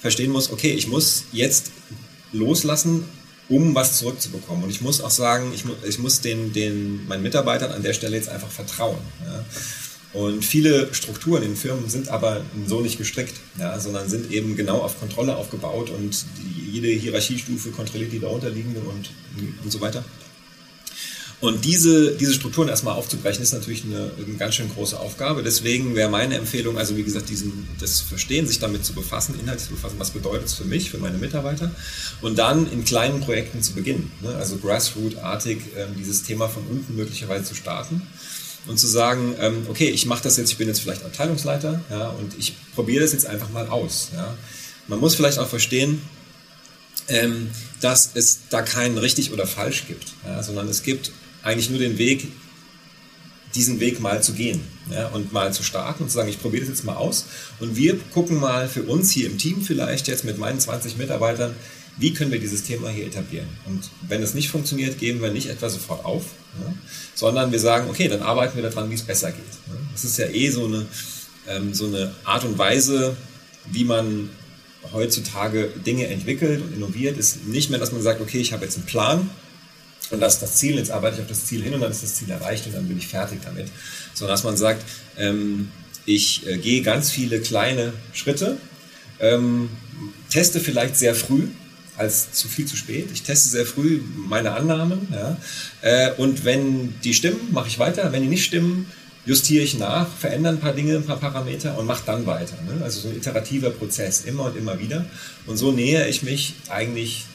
verstehen 0.00 0.30
muss, 0.30 0.50
okay, 0.50 0.72
ich 0.72 0.88
muss 0.88 1.24
jetzt 1.32 1.70
loslassen, 2.32 3.04
um 3.48 3.74
was 3.74 3.98
zurückzubekommen. 3.98 4.64
Und 4.64 4.70
ich 4.70 4.80
muss 4.80 5.00
auch 5.00 5.10
sagen, 5.10 5.52
ich, 5.54 5.64
mu 5.64 5.72
ich 5.86 5.98
muss 5.98 6.20
den, 6.20 6.52
den, 6.52 7.06
meinen 7.06 7.22
Mitarbeitern 7.22 7.72
an 7.72 7.82
der 7.82 7.92
Stelle 7.92 8.16
jetzt 8.16 8.28
einfach 8.28 8.50
vertrauen. 8.50 8.98
Ja. 9.26 9.44
Und 10.12 10.44
viele 10.44 10.92
Strukturen 10.92 11.42
in 11.44 11.54
Firmen 11.54 11.88
sind 11.88 12.08
aber 12.08 12.42
so 12.66 12.80
nicht 12.80 12.98
gestrickt, 12.98 13.34
ja, 13.58 13.78
sondern 13.78 14.08
sind 14.08 14.32
eben 14.32 14.56
genau 14.56 14.78
auf 14.78 14.98
Kontrolle 14.98 15.36
aufgebaut 15.36 15.90
und 15.90 16.24
die, 16.38 16.72
jede 16.72 16.88
Hierarchiestufe 16.88 17.70
kontrolliert 17.70 18.12
die 18.12 18.18
darunterliegende 18.18 18.80
und, 18.80 19.10
und 19.62 19.70
so 19.70 19.80
weiter. 19.80 20.04
Und 21.40 21.64
diese, 21.64 22.16
diese 22.16 22.34
Strukturen 22.34 22.68
erstmal 22.68 22.94
aufzubrechen, 22.94 23.42
ist 23.42 23.54
natürlich 23.54 23.84
eine, 23.84 24.10
eine 24.16 24.36
ganz 24.36 24.56
schön 24.56 24.68
große 24.68 24.98
Aufgabe. 25.00 25.42
Deswegen 25.42 25.94
wäre 25.94 26.10
meine 26.10 26.34
Empfehlung, 26.34 26.76
also 26.76 26.98
wie 26.98 27.02
gesagt, 27.02 27.30
diesen, 27.30 27.66
das 27.80 28.00
Verstehen, 28.00 28.46
sich 28.46 28.58
damit 28.58 28.84
zu 28.84 28.92
befassen, 28.92 29.34
inhaltlich 29.40 29.68
zu 29.68 29.74
befassen, 29.74 29.94
was 29.98 30.10
bedeutet 30.10 30.48
es 30.48 30.54
für 30.54 30.66
mich, 30.66 30.90
für 30.90 30.98
meine 30.98 31.16
Mitarbeiter, 31.16 31.74
und 32.20 32.38
dann 32.38 32.70
in 32.70 32.84
kleinen 32.84 33.20
Projekten 33.20 33.62
zu 33.62 33.72
beginnen. 33.72 34.12
Ne? 34.20 34.34
Also 34.34 34.58
Grassroot-artig 34.58 35.58
äh, 35.76 35.86
dieses 35.98 36.24
Thema 36.24 36.48
von 36.48 36.62
unten 36.66 36.94
möglicherweise 36.94 37.44
zu 37.44 37.54
starten 37.54 38.02
und 38.66 38.78
zu 38.78 38.86
sagen, 38.86 39.34
ähm, 39.40 39.66
okay, 39.70 39.88
ich 39.88 40.04
mache 40.04 40.22
das 40.22 40.36
jetzt, 40.36 40.50
ich 40.50 40.58
bin 40.58 40.68
jetzt 40.68 40.80
vielleicht 40.80 41.04
Abteilungsleiter 41.04 41.80
ja, 41.90 42.08
und 42.10 42.38
ich 42.38 42.54
probiere 42.74 43.02
das 43.02 43.12
jetzt 43.12 43.24
einfach 43.24 43.48
mal 43.48 43.66
aus. 43.68 44.10
Ja. 44.14 44.36
Man 44.88 45.00
muss 45.00 45.14
vielleicht 45.14 45.38
auch 45.38 45.48
verstehen, 45.48 46.02
ähm, 47.08 47.50
dass 47.80 48.10
es 48.12 48.40
da 48.50 48.60
keinen 48.60 48.98
richtig 48.98 49.32
oder 49.32 49.46
falsch 49.46 49.86
gibt, 49.86 50.08
ja, 50.26 50.42
sondern 50.42 50.68
es 50.68 50.82
gibt 50.82 51.12
eigentlich 51.42 51.70
nur 51.70 51.78
den 51.78 51.98
Weg, 51.98 52.28
diesen 53.54 53.80
Weg 53.80 54.00
mal 54.00 54.22
zu 54.22 54.32
gehen 54.32 54.60
ja, 54.90 55.08
und 55.08 55.32
mal 55.32 55.52
zu 55.52 55.62
starten 55.62 56.04
und 56.04 56.08
zu 56.08 56.16
sagen, 56.16 56.28
ich 56.28 56.40
probiere 56.40 56.62
das 56.62 56.70
jetzt 56.70 56.84
mal 56.84 56.94
aus 56.94 57.26
und 57.58 57.76
wir 57.76 57.98
gucken 58.12 58.38
mal 58.38 58.68
für 58.68 58.84
uns 58.84 59.10
hier 59.10 59.26
im 59.26 59.38
Team 59.38 59.62
vielleicht 59.62 60.08
jetzt 60.08 60.24
mit 60.24 60.38
meinen 60.38 60.60
20 60.60 60.96
Mitarbeitern, 60.96 61.54
wie 61.96 62.14
können 62.14 62.30
wir 62.30 62.38
dieses 62.38 62.62
Thema 62.62 62.88
hier 62.88 63.06
etablieren. 63.06 63.48
Und 63.66 63.90
wenn 64.08 64.22
es 64.22 64.34
nicht 64.34 64.48
funktioniert, 64.48 64.98
geben 64.98 65.20
wir 65.20 65.32
nicht 65.32 65.48
etwa 65.48 65.68
sofort 65.68 66.04
auf, 66.04 66.24
ja, 66.64 66.72
sondern 67.14 67.52
wir 67.52 67.58
sagen, 67.58 67.90
okay, 67.90 68.08
dann 68.08 68.22
arbeiten 68.22 68.56
wir 68.56 68.62
daran, 68.62 68.88
wie 68.90 68.94
es 68.94 69.02
besser 69.02 69.32
geht. 69.32 69.44
Ja. 69.66 69.74
Das 69.92 70.04
ist 70.04 70.16
ja 70.16 70.26
eh 70.26 70.50
so 70.50 70.66
eine, 70.66 70.86
ähm, 71.48 71.74
so 71.74 71.86
eine 71.86 72.14
Art 72.24 72.44
und 72.44 72.56
Weise, 72.56 73.16
wie 73.70 73.84
man 73.84 74.30
heutzutage 74.92 75.68
Dinge 75.84 76.06
entwickelt 76.06 76.62
und 76.62 76.74
innoviert, 76.74 77.18
ist 77.18 77.46
nicht 77.46 77.70
mehr, 77.70 77.78
dass 77.78 77.92
man 77.92 78.02
sagt, 78.02 78.20
okay, 78.20 78.38
ich 78.38 78.52
habe 78.52 78.64
jetzt 78.64 78.76
einen 78.76 78.86
Plan 78.86 79.28
und 80.10 80.20
das 80.20 80.34
ist 80.34 80.42
das 80.42 80.56
Ziel, 80.56 80.76
jetzt 80.76 80.90
arbeite 80.90 81.16
ich 81.16 81.22
auf 81.22 81.28
das 81.28 81.46
Ziel 81.46 81.62
hin 81.62 81.74
und 81.74 81.80
dann 81.80 81.90
ist 81.90 82.02
das 82.02 82.14
Ziel 82.14 82.30
erreicht 82.30 82.66
und 82.66 82.74
dann 82.74 82.86
bin 82.88 82.98
ich 82.98 83.06
fertig 83.06 83.40
damit. 83.44 83.68
Sondern 84.14 84.34
dass 84.34 84.44
man 84.44 84.56
sagt, 84.56 84.84
ähm, 85.16 85.70
ich 86.04 86.46
äh, 86.46 86.58
gehe 86.58 86.82
ganz 86.82 87.10
viele 87.10 87.40
kleine 87.40 87.92
Schritte, 88.12 88.56
ähm, 89.20 89.68
teste 90.30 90.60
vielleicht 90.60 90.96
sehr 90.96 91.14
früh, 91.14 91.48
als 91.96 92.32
zu 92.32 92.48
viel 92.48 92.64
zu 92.64 92.76
spät. 92.76 93.08
Ich 93.12 93.22
teste 93.22 93.50
sehr 93.50 93.66
früh 93.66 94.00
meine 94.16 94.52
Annahmen 94.52 95.08
ja, 95.12 95.36
äh, 95.82 96.12
und 96.14 96.44
wenn 96.44 96.94
die 97.04 97.14
stimmen, 97.14 97.52
mache 97.52 97.68
ich 97.68 97.78
weiter. 97.78 98.10
Wenn 98.10 98.22
die 98.22 98.28
nicht 98.28 98.44
stimmen, 98.44 98.86
justiere 99.26 99.62
ich 99.62 99.78
nach, 99.78 100.08
verändere 100.16 100.54
ein 100.54 100.60
paar 100.60 100.72
Dinge, 100.72 100.96
ein 100.96 101.04
paar 101.04 101.20
Parameter 101.20 101.78
und 101.78 101.86
mache 101.86 102.02
dann 102.06 102.24
weiter. 102.26 102.56
Ne? 102.62 102.82
Also 102.82 103.00
so 103.00 103.08
ein 103.08 103.16
iterativer 103.16 103.70
Prozess, 103.70 104.22
immer 104.22 104.44
und 104.44 104.56
immer 104.56 104.78
wieder. 104.80 105.04
Und 105.46 105.58
so 105.58 105.72
nähere 105.72 106.08
ich 106.08 106.22
mich 106.22 106.54
eigentlich 106.68 107.26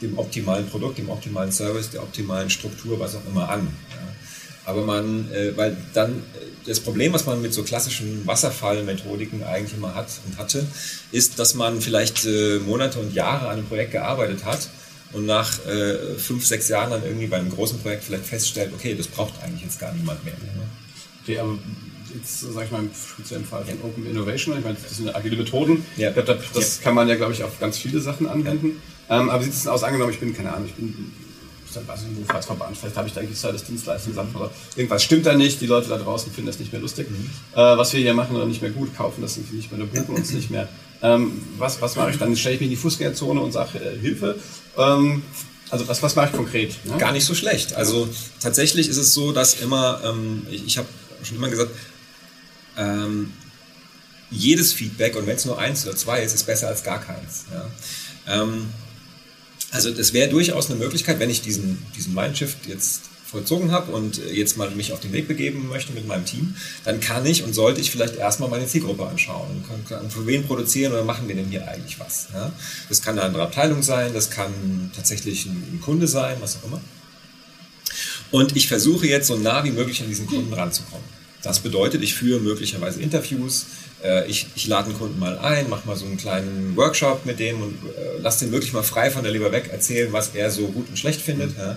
dem 0.00 0.18
optimalen 0.18 0.66
Produkt, 0.68 0.98
dem 0.98 1.10
optimalen 1.10 1.52
Service, 1.52 1.90
der 1.90 2.02
optimalen 2.02 2.50
Struktur, 2.50 2.98
was 3.00 3.16
auch 3.16 3.26
immer 3.28 3.48
an. 3.48 3.68
Ja. 3.90 4.08
Aber 4.64 4.84
man, 4.84 5.30
äh, 5.32 5.56
weil 5.56 5.76
dann 5.94 6.12
äh, 6.12 6.48
das 6.66 6.80
Problem, 6.80 7.12
was 7.12 7.24
man 7.26 7.40
mit 7.40 7.54
so 7.54 7.62
klassischen 7.62 8.26
Wasserfallmethodiken 8.26 9.42
eigentlich 9.42 9.74
immer 9.74 9.94
hat 9.94 10.08
und 10.26 10.38
hatte, 10.38 10.66
ist, 11.10 11.38
dass 11.38 11.54
man 11.54 11.80
vielleicht 11.80 12.26
äh, 12.26 12.58
Monate 12.58 12.98
und 12.98 13.14
Jahre 13.14 13.48
an 13.48 13.58
einem 13.58 13.66
Projekt 13.66 13.92
gearbeitet 13.92 14.44
hat 14.44 14.68
und 15.12 15.24
nach 15.24 15.64
äh, 15.66 16.16
fünf, 16.18 16.44
sechs 16.44 16.68
Jahren 16.68 16.90
dann 16.90 17.02
irgendwie 17.02 17.26
bei 17.26 17.38
einem 17.38 17.50
großen 17.50 17.78
Projekt 17.80 18.04
vielleicht 18.04 18.26
feststellt, 18.26 18.72
okay, 18.74 18.94
das 18.94 19.06
braucht 19.06 19.42
eigentlich 19.42 19.62
jetzt 19.62 19.80
gar 19.80 19.94
niemand 19.94 20.22
mehr. 20.24 20.34
Ne? 20.34 20.62
Okay, 21.22 21.38
aber 21.38 21.58
jetzt 22.14 22.40
sage 22.40 22.66
ich 22.66 22.70
mal 22.70 22.80
im 22.80 22.90
speziellen 22.94 23.44
Fall 23.44 23.64
von 23.64 23.80
Open 23.82 24.06
Innovation, 24.06 24.58
ich 24.58 24.64
meine, 24.64 24.76
das 24.82 24.96
sind 24.96 25.14
agile 25.14 25.36
Methoden, 25.36 25.84
ja. 25.96 26.10
das, 26.10 26.38
das 26.54 26.78
ja. 26.78 26.84
kann 26.84 26.94
man 26.94 27.08
ja, 27.08 27.16
glaube 27.16 27.32
ich, 27.32 27.44
auf 27.44 27.58
ganz 27.60 27.78
viele 27.78 28.00
Sachen 28.00 28.26
anwenden. 28.26 28.80
Ähm, 29.10 29.30
aber 29.30 29.42
sieht 29.42 29.54
es 29.54 29.62
denn 29.62 29.72
aus? 29.72 29.82
Angenommen, 29.82 30.12
ich 30.12 30.20
bin, 30.20 30.36
keine 30.36 30.52
Ahnung, 30.52 30.66
ich 30.66 30.74
bin 30.74 31.12
weiß 31.86 32.00
ich, 32.10 32.18
Wohlfahrtsverband, 32.18 32.76
vielleicht 32.76 32.96
habe 32.96 33.08
ich 33.08 33.14
da 33.14 33.20
eigentlich 33.20 33.40
das 33.40 33.64
Dienstleistung 33.64 34.12
gesagt, 34.12 34.34
oder 34.34 34.50
irgendwas 34.74 35.02
stimmt 35.02 35.26
da 35.26 35.34
nicht, 35.34 35.60
die 35.60 35.66
Leute 35.66 35.88
da 35.88 35.98
draußen 35.98 36.32
finden 36.32 36.46
das 36.46 36.58
nicht 36.58 36.72
mehr 36.72 36.80
lustig, 36.80 37.08
mhm. 37.10 37.30
äh, 37.54 37.56
was 37.56 37.92
wir 37.92 38.00
hier 38.00 38.14
machen 38.14 38.34
oder 38.34 38.46
nicht 38.46 38.62
mehr 38.62 38.70
gut, 38.70 38.96
kaufen 38.96 39.20
das 39.22 39.36
irgendwie 39.36 39.56
nicht 39.56 39.70
mehr, 39.70 39.86
buchen 39.86 40.14
uns 40.14 40.32
nicht 40.32 40.50
mehr. 40.50 40.68
Ähm, 41.02 41.40
was, 41.58 41.80
was 41.80 41.94
mache 41.96 42.10
ich 42.10 42.18
dann? 42.18 42.34
Stelle 42.36 42.56
ich 42.56 42.60
mich 42.60 42.68
in 42.68 42.70
die 42.70 42.76
Fußgängerzone 42.76 43.40
und 43.40 43.52
sage 43.52 43.78
äh, 43.78 43.98
Hilfe? 44.00 44.36
Ähm, 44.76 45.22
also 45.70 45.86
was, 45.86 46.02
was 46.02 46.16
mache 46.16 46.28
ich 46.28 46.32
konkret? 46.32 46.84
Ne? 46.84 46.96
Gar 46.98 47.12
nicht 47.12 47.24
so 47.24 47.34
schlecht. 47.34 47.74
Also 47.74 48.08
tatsächlich 48.40 48.88
ist 48.88 48.96
es 48.96 49.14
so, 49.14 49.32
dass 49.32 49.60
immer, 49.60 50.00
ähm, 50.04 50.46
ich, 50.50 50.66
ich 50.66 50.78
habe 50.78 50.88
schon 51.22 51.36
immer 51.36 51.48
gesagt, 51.48 51.70
ähm, 52.78 53.32
jedes 54.30 54.72
Feedback, 54.72 55.16
und 55.16 55.26
wenn 55.26 55.36
es 55.36 55.44
nur 55.44 55.58
eins 55.58 55.86
oder 55.86 55.96
zwei 55.96 56.22
ist, 56.22 56.34
ist 56.34 56.44
besser 56.44 56.68
als 56.68 56.82
gar 56.84 57.00
keins. 57.00 57.44
Ja. 57.52 58.42
Ähm, 58.42 58.68
also 59.70 59.90
das 59.90 60.12
wäre 60.12 60.30
durchaus 60.30 60.70
eine 60.70 60.78
Möglichkeit, 60.78 61.18
wenn 61.18 61.30
ich 61.30 61.42
diesen, 61.42 61.78
diesen 61.96 62.14
Mindshift 62.14 62.66
jetzt 62.66 63.02
vollzogen 63.30 63.72
habe 63.72 63.92
und 63.92 64.16
jetzt 64.32 64.56
mal 64.56 64.70
mich 64.70 64.92
auf 64.92 65.00
den 65.00 65.12
Weg 65.12 65.28
begeben 65.28 65.68
möchte 65.68 65.92
mit 65.92 66.06
meinem 66.06 66.24
Team, 66.24 66.56
dann 66.84 67.00
kann 67.00 67.26
ich 67.26 67.44
und 67.44 67.52
sollte 67.52 67.80
ich 67.80 67.90
vielleicht 67.90 68.16
erstmal 68.16 68.48
meine 68.48 68.66
Zielgruppe 68.66 69.06
anschauen 69.06 69.50
und 69.50 69.68
kann, 69.68 69.84
kann, 69.84 70.10
für 70.10 70.26
wen 70.26 70.46
produzieren 70.46 70.92
oder 70.92 71.04
machen 71.04 71.28
wir 71.28 71.34
denn 71.34 71.48
hier 71.48 71.68
eigentlich 71.68 72.00
was. 72.00 72.28
Ja? 72.32 72.50
Das 72.88 73.02
kann 73.02 73.18
eine 73.18 73.26
andere 73.26 73.42
Abteilung 73.42 73.82
sein, 73.82 74.14
das 74.14 74.30
kann 74.30 74.90
tatsächlich 74.96 75.44
ein, 75.44 75.62
ein 75.74 75.80
Kunde 75.82 76.08
sein, 76.08 76.38
was 76.40 76.56
auch 76.56 76.64
immer. 76.64 76.80
Und 78.30 78.56
ich 78.56 78.66
versuche 78.68 79.06
jetzt 79.06 79.26
so 79.26 79.36
nah 79.36 79.62
wie 79.64 79.72
möglich 79.72 80.00
an 80.00 80.08
diesen 80.08 80.26
Kunden 80.26 80.52
ranzukommen. 80.52 81.17
Das 81.42 81.60
bedeutet, 81.60 82.02
ich 82.02 82.14
führe 82.14 82.40
möglicherweise 82.40 83.00
Interviews, 83.00 83.66
äh, 84.02 84.28
ich, 84.28 84.46
ich 84.54 84.66
lade 84.66 84.88
einen 84.88 84.98
Kunden 84.98 85.18
mal 85.18 85.38
ein, 85.38 85.68
mache 85.68 85.86
mal 85.86 85.96
so 85.96 86.06
einen 86.06 86.16
kleinen 86.16 86.76
Workshop 86.76 87.24
mit 87.26 87.38
dem 87.38 87.62
und 87.62 87.74
äh, 87.84 88.20
lasse 88.20 88.44
den 88.44 88.52
wirklich 88.52 88.72
mal 88.72 88.82
frei 88.82 89.10
von 89.10 89.22
der 89.22 89.32
Leber 89.32 89.52
weg 89.52 89.68
erzählen, 89.72 90.12
was 90.12 90.30
er 90.34 90.50
so 90.50 90.68
gut 90.68 90.88
und 90.88 90.98
schlecht 90.98 91.20
findet. 91.20 91.56
Mhm. 91.56 91.62
Ja. 91.62 91.76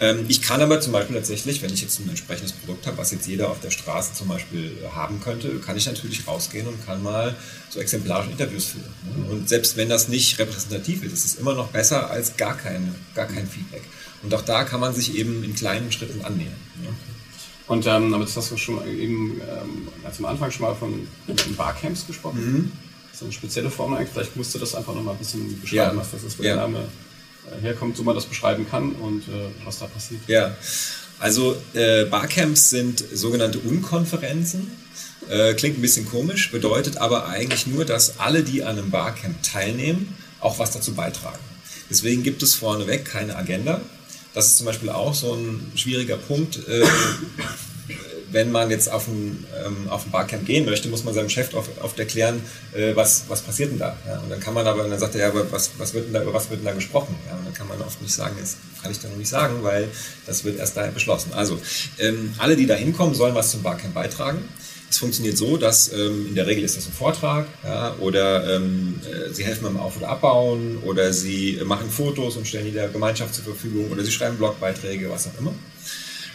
Ähm, 0.00 0.26
ich 0.28 0.42
kann 0.42 0.60
aber 0.60 0.80
zum 0.80 0.92
Beispiel 0.92 1.16
tatsächlich, 1.16 1.60
wenn 1.62 1.72
ich 1.72 1.82
jetzt 1.82 1.98
ein 1.98 2.08
entsprechendes 2.08 2.52
Produkt 2.52 2.86
habe, 2.86 2.98
was 2.98 3.10
jetzt 3.10 3.26
jeder 3.26 3.50
auf 3.50 3.60
der 3.60 3.70
Straße 3.70 4.14
zum 4.14 4.28
Beispiel 4.28 4.70
haben 4.94 5.20
könnte, 5.20 5.58
kann 5.58 5.76
ich 5.76 5.86
natürlich 5.86 6.26
rausgehen 6.26 6.68
und 6.68 6.84
kann 6.86 7.02
mal 7.02 7.34
so 7.68 7.80
exemplarische 7.80 8.30
Interviews 8.30 8.66
führen. 8.66 8.94
Ne? 9.04 9.24
Mhm. 9.24 9.30
Und 9.30 9.48
selbst 9.48 9.76
wenn 9.76 9.88
das 9.88 10.08
nicht 10.08 10.38
repräsentativ 10.38 11.02
ist, 11.02 11.12
ist 11.12 11.24
es 11.24 11.34
immer 11.34 11.54
noch 11.54 11.68
besser 11.68 12.10
als 12.10 12.36
gar 12.36 12.56
kein, 12.56 12.94
gar 13.14 13.26
kein 13.26 13.48
Feedback. 13.48 13.82
Und 14.22 14.32
auch 14.34 14.42
da 14.42 14.64
kann 14.64 14.80
man 14.80 14.94
sich 14.94 15.16
eben 15.16 15.42
in 15.42 15.54
kleinen 15.54 15.90
Schritten 15.90 16.24
annähern. 16.24 16.52
Ne? 16.82 16.88
Und 17.68 17.86
ähm, 17.86 18.14
aber 18.14 18.24
das 18.24 18.36
hast 18.36 18.50
du 18.50 18.56
schon 18.56 18.86
eben 18.88 19.40
ähm, 19.42 19.88
ganz 20.02 20.18
am 20.18 20.24
Anfang 20.24 20.50
schon 20.50 20.62
mal 20.62 20.74
von 20.74 21.06
Barcamps 21.56 22.06
gesprochen. 22.06 22.40
Mhm. 22.40 22.72
Das 23.10 23.20
ist 23.20 23.22
eine 23.22 23.32
spezielle 23.32 23.70
Form 23.70 23.92
eigentlich. 23.94 24.10
Vielleicht 24.10 24.36
musst 24.36 24.54
du 24.54 24.58
das 24.58 24.74
einfach 24.74 24.94
nochmal 24.94 25.14
ein 25.14 25.18
bisschen 25.18 25.60
beschreiben, 25.60 25.96
ja. 25.96 26.00
was 26.00 26.10
das 26.10 26.22
ist, 26.22 26.38
wo 26.38 26.42
ja. 26.42 26.54
der 26.54 26.62
Name 26.62 26.88
äh, 27.46 27.60
herkommt, 27.60 27.96
so 27.96 28.02
man 28.02 28.14
das 28.14 28.24
beschreiben 28.24 28.66
kann 28.68 28.92
und 28.92 29.28
äh, 29.28 29.50
was 29.64 29.78
da 29.78 29.86
passiert. 29.86 30.22
Ja, 30.28 30.56
also 31.18 31.56
äh, 31.74 32.04
Barcamps 32.04 32.70
sind 32.70 33.04
sogenannte 33.12 33.58
Unkonferenzen. 33.58 34.70
Äh, 35.28 35.54
klingt 35.54 35.78
ein 35.78 35.82
bisschen 35.82 36.08
komisch, 36.08 36.50
bedeutet 36.50 36.96
aber 36.96 37.26
eigentlich 37.26 37.66
nur, 37.66 37.84
dass 37.84 38.18
alle, 38.18 38.42
die 38.44 38.62
an 38.62 38.78
einem 38.78 38.90
Barcamp 38.90 39.42
teilnehmen, 39.42 40.16
auch 40.40 40.58
was 40.58 40.70
dazu 40.70 40.94
beitragen. 40.94 41.38
Deswegen 41.90 42.22
gibt 42.22 42.42
es 42.42 42.54
vorneweg 42.54 43.04
keine 43.04 43.36
Agenda, 43.36 43.80
das 44.38 44.46
ist 44.46 44.58
zum 44.58 44.66
Beispiel 44.66 44.88
auch 44.88 45.14
so 45.14 45.34
ein 45.34 45.72
schwieriger 45.74 46.16
Punkt. 46.16 46.60
Äh, 46.68 46.84
wenn 48.30 48.52
man 48.52 48.70
jetzt 48.70 48.90
auf 48.90 49.08
ein, 49.08 49.44
ähm, 49.64 49.88
auf 49.88 50.06
ein 50.06 50.10
Barcamp 50.10 50.46
gehen 50.46 50.64
möchte, 50.64 50.88
muss 50.88 51.02
man 51.02 51.14
seinem 51.14 51.30
Chef 51.30 51.54
oft, 51.54 51.70
oft 51.82 51.98
erklären, 51.98 52.42
äh, 52.74 52.94
was, 52.94 53.24
was 53.26 53.42
passiert 53.42 53.72
denn 53.72 53.78
da. 53.78 53.96
Ja? 54.06 54.18
Und 54.20 54.30
dann 54.30 54.38
kann 54.38 54.54
man 54.54 54.66
aber, 54.66 54.86
dann 54.86 54.98
sagt 54.98 55.14
er, 55.14 55.22
ja, 55.22 55.28
aber 55.28 55.50
was, 55.50 55.70
was 55.78 55.92
wird 55.94 56.06
denn 56.06 56.12
da, 56.12 56.22
über 56.22 56.34
was 56.34 56.50
wird 56.50 56.60
denn 56.60 56.66
da 56.66 56.72
gesprochen? 56.72 57.16
Ja? 57.26 57.36
Und 57.36 57.46
dann 57.46 57.54
kann 57.54 57.66
man 57.66 57.80
oft 57.80 58.00
nicht 58.00 58.14
sagen, 58.14 58.36
das 58.38 58.56
kann 58.80 58.92
ich 58.92 59.00
da 59.00 59.08
noch 59.08 59.16
nicht 59.16 59.30
sagen, 59.30 59.62
weil 59.62 59.88
das 60.26 60.44
wird 60.44 60.58
erst 60.58 60.76
daher 60.76 60.92
beschlossen. 60.92 61.32
Also, 61.32 61.58
ähm, 61.98 62.34
alle, 62.38 62.54
die 62.54 62.66
da 62.66 62.74
hinkommen, 62.74 63.14
sollen 63.14 63.34
was 63.34 63.50
zum 63.50 63.62
Barcamp 63.62 63.94
beitragen. 63.94 64.46
Es 64.90 64.98
funktioniert 64.98 65.36
so, 65.36 65.56
dass 65.56 65.92
ähm, 65.92 66.28
in 66.28 66.34
der 66.34 66.46
Regel 66.46 66.64
ist 66.64 66.76
das 66.76 66.86
ein 66.86 66.92
Vortrag 66.92 67.46
ja, 67.62 67.94
oder 67.98 68.56
ähm, 68.56 69.00
äh, 69.04 69.32
sie 69.32 69.44
helfen 69.44 69.64
beim 69.64 69.76
Auf- 69.76 69.98
oder 69.98 70.08
Abbauen 70.08 70.78
oder 70.78 71.12
sie 71.12 71.60
machen 71.64 71.90
Fotos 71.90 72.36
und 72.36 72.46
stellen 72.46 72.64
die 72.64 72.72
der 72.72 72.88
Gemeinschaft 72.88 73.34
zur 73.34 73.44
Verfügung 73.44 73.90
oder 73.90 74.02
sie 74.02 74.10
schreiben 74.10 74.38
Blogbeiträge, 74.38 75.10
was 75.10 75.26
auch 75.26 75.38
immer. 75.38 75.52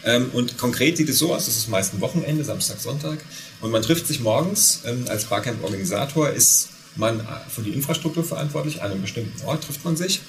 Ähm, 0.06 0.30
und 0.34 0.58
konkret 0.58 0.98
sieht 0.98 1.10
es 1.10 1.18
so 1.18 1.34
aus, 1.34 1.46
das 1.46 1.56
ist 1.56 1.70
meist 1.70 1.94
ein 1.94 2.02
Wochenende, 2.02 2.44
Samstag, 2.44 2.80
Sonntag 2.80 3.20
und 3.62 3.72
man 3.72 3.82
trifft 3.82 4.06
sich 4.06 4.20
morgens 4.20 4.82
ähm, 4.86 5.06
als 5.08 5.26
Barcamp-Organisator, 5.26 6.30
ist 6.30 6.70
man 6.96 7.22
äh, 7.22 7.24
für 7.50 7.62
die 7.62 7.72
Infrastruktur 7.72 8.24
verantwortlich, 8.24 8.82
an 8.82 8.92
einem 8.92 9.02
bestimmten 9.02 9.44
Ort 9.46 9.64
trifft 9.64 9.84
man 9.86 9.96
sich, 9.96 10.22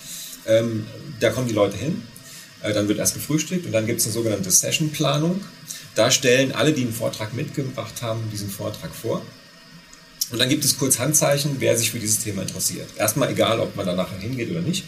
ähm, 0.47 0.87
da 1.21 1.31
kommen 1.31 1.49
die 1.49 1.55
Leute 1.55 1.77
hin, 1.77 2.03
äh, 2.63 2.73
dann 2.73 2.89
wird 2.89 2.99
erst 2.99 3.15
gefrühstückt 3.15 3.67
und 3.67 3.73
dann 3.73 3.87
gibt 3.87 4.01
es 4.01 4.07
eine 4.07 4.15
sogenannte 4.15 4.51
Session-Planung 4.51 5.41
Da 5.95 6.11
stellen 6.11 6.53
alle, 6.53 6.73
die 6.73 6.83
einen 6.83 6.93
Vortrag 6.93 7.35
mitgebracht 7.35 8.03
haben, 8.03 8.21
diesen 8.33 8.51
Vortrag 8.51 8.95
vor. 8.95 9.23
Und 10.31 10.39
dann 10.39 10.49
gibt 10.49 10.65
es 10.65 10.79
kurz 10.79 10.99
Handzeichen, 10.99 11.57
wer 11.59 11.77
sich 11.77 11.91
für 11.91 11.99
dieses 11.99 12.19
Thema 12.19 12.43
interessiert. 12.43 12.89
Erstmal 12.97 13.31
egal, 13.31 13.61
ob 13.61 13.77
man 13.77 13.87
da 13.87 13.95
nachher 13.95 14.19
hingeht 14.19 14.51
oder 14.51 14.63
nicht. 14.63 14.85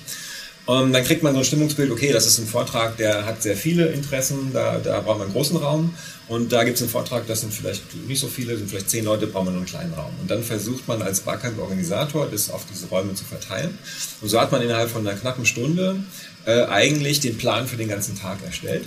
Und 0.66 0.92
dann 0.92 1.04
kriegt 1.04 1.22
man 1.22 1.32
so 1.32 1.38
ein 1.38 1.44
Stimmungsbild, 1.44 1.92
okay, 1.92 2.12
das 2.12 2.26
ist 2.26 2.38
ein 2.38 2.46
Vortrag, 2.48 2.96
der 2.96 3.24
hat 3.24 3.40
sehr 3.40 3.56
viele 3.56 3.86
Interessen, 3.86 4.50
da, 4.52 4.78
da 4.78 4.98
braucht 4.98 5.18
man 5.18 5.28
einen 5.28 5.32
großen 5.32 5.56
Raum. 5.56 5.94
Und 6.26 6.50
da 6.50 6.64
gibt 6.64 6.76
es 6.76 6.82
einen 6.82 6.90
Vortrag, 6.90 7.24
das 7.28 7.42
sind 7.42 7.54
vielleicht 7.54 7.82
nicht 8.08 8.18
so 8.18 8.26
viele, 8.26 8.56
sind 8.56 8.68
vielleicht 8.68 8.90
zehn 8.90 9.04
Leute, 9.04 9.28
braucht 9.28 9.44
man 9.44 9.54
nur 9.54 9.62
einen 9.62 9.70
kleinen 9.70 9.94
Raum. 9.94 10.10
Und 10.20 10.28
dann 10.28 10.42
versucht 10.42 10.88
man 10.88 11.02
als 11.02 11.20
Barcamp-Organisator, 11.20 12.28
das 12.28 12.50
auf 12.50 12.66
diese 12.68 12.88
Räume 12.88 13.14
zu 13.14 13.24
verteilen. 13.24 13.78
Und 14.20 14.28
so 14.28 14.40
hat 14.40 14.50
man 14.50 14.60
innerhalb 14.60 14.90
von 14.90 15.06
einer 15.06 15.16
knappen 15.16 15.46
Stunde 15.46 16.00
äh, 16.46 16.64
eigentlich 16.64 17.20
den 17.20 17.38
Plan 17.38 17.68
für 17.68 17.76
den 17.76 17.88
ganzen 17.88 18.18
Tag 18.18 18.38
erstellt. 18.44 18.86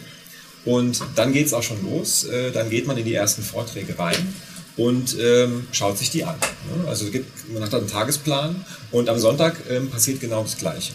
Und 0.65 1.01
dann 1.15 1.33
geht 1.33 1.47
es 1.47 1.53
auch 1.53 1.63
schon 1.63 1.83
los. 1.83 2.25
Äh, 2.25 2.51
dann 2.51 2.69
geht 2.69 2.85
man 2.85 2.97
in 2.97 3.05
die 3.05 3.13
ersten 3.13 3.43
Vorträge 3.43 3.97
rein 3.97 4.33
und 4.79 5.17
ähm, 5.19 5.67
schaut 5.71 5.97
sich 5.97 6.09
die 6.09 6.23
an. 6.23 6.35
Ne? 6.75 6.87
Also 6.87 7.09
gibt, 7.11 7.27
man 7.53 7.63
hat 7.63 7.73
dann 7.73 7.81
einen 7.81 7.89
Tagesplan 7.89 8.65
und 8.91 9.09
am 9.09 9.19
Sonntag 9.19 9.57
ähm, 9.69 9.89
passiert 9.89 10.21
genau 10.21 10.43
das 10.43 10.57
Gleiche. 10.57 10.93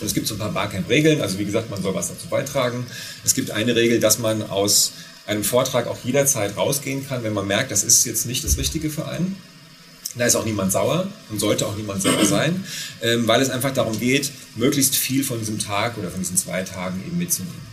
Und 0.00 0.06
es 0.06 0.14
gibt 0.14 0.26
so 0.26 0.34
ein 0.34 0.38
paar 0.38 0.52
Barcamp-Regeln, 0.52 1.20
also 1.20 1.38
wie 1.38 1.44
gesagt, 1.44 1.70
man 1.70 1.82
soll 1.82 1.94
was 1.94 2.08
dazu 2.08 2.26
beitragen. 2.28 2.86
Es 3.24 3.34
gibt 3.34 3.50
eine 3.50 3.74
Regel, 3.76 4.00
dass 4.00 4.18
man 4.18 4.42
aus 4.42 4.92
einem 5.26 5.44
Vortrag 5.44 5.86
auch 5.86 5.98
jederzeit 6.04 6.56
rausgehen 6.56 7.06
kann, 7.06 7.22
wenn 7.24 7.32
man 7.32 7.46
merkt, 7.46 7.70
das 7.70 7.84
ist 7.84 8.04
jetzt 8.04 8.26
nicht 8.26 8.44
das 8.44 8.58
Richtige 8.58 8.90
für 8.90 9.06
einen. 9.06 9.36
Da 10.16 10.26
ist 10.26 10.34
auch 10.34 10.44
niemand 10.44 10.72
sauer 10.72 11.08
und 11.30 11.38
sollte 11.38 11.66
auch 11.66 11.76
niemand 11.76 12.02
sauer 12.02 12.26
sein, 12.26 12.62
ähm, 13.00 13.26
weil 13.26 13.40
es 13.40 13.48
einfach 13.48 13.72
darum 13.72 13.98
geht, 13.98 14.30
möglichst 14.56 14.94
viel 14.94 15.24
von 15.24 15.38
diesem 15.38 15.58
Tag 15.58 15.96
oder 15.96 16.10
von 16.10 16.20
diesen 16.20 16.36
zwei 16.36 16.62
Tagen 16.62 17.02
eben 17.06 17.16
mitzunehmen. 17.16 17.71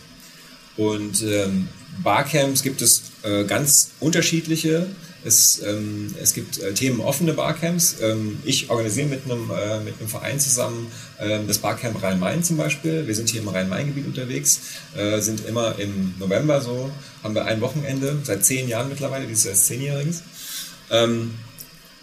Und 0.80 1.22
ähm, 1.22 1.68
Barcamps 2.02 2.62
gibt 2.62 2.80
es 2.80 3.02
äh, 3.22 3.44
ganz 3.44 3.90
unterschiedliche. 4.00 4.86
Es, 5.22 5.60
ähm, 5.62 6.14
es 6.22 6.32
gibt 6.32 6.58
äh, 6.58 6.72
themenoffene 6.72 7.34
Barcamps. 7.34 7.96
Ähm, 8.00 8.38
ich 8.46 8.70
organisiere 8.70 9.06
mit 9.08 9.26
einem, 9.26 9.50
äh, 9.50 9.80
mit 9.80 9.98
einem 9.98 10.08
Verein 10.08 10.40
zusammen 10.40 10.90
äh, 11.18 11.38
das 11.46 11.58
Barcamp 11.58 12.02
Rhein-Main 12.02 12.42
zum 12.42 12.56
Beispiel. 12.56 13.06
Wir 13.06 13.14
sind 13.14 13.28
hier 13.28 13.42
im 13.42 13.48
Rhein-Main-Gebiet 13.48 14.06
unterwegs, 14.06 14.60
äh, 14.96 15.20
sind 15.20 15.44
immer 15.46 15.78
im 15.78 16.14
November 16.18 16.62
so, 16.62 16.90
haben 17.22 17.34
wir 17.34 17.44
ein 17.44 17.60
Wochenende, 17.60 18.16
seit 18.22 18.42
zehn 18.46 18.66
Jahren 18.66 18.88
mittlerweile, 18.88 19.26
dieses 19.26 19.44
Jahr 19.44 19.52
ist 19.52 19.66
zehnjähriges. 19.66 20.22
Ähm, 20.90 21.32
äh, 21.32 21.49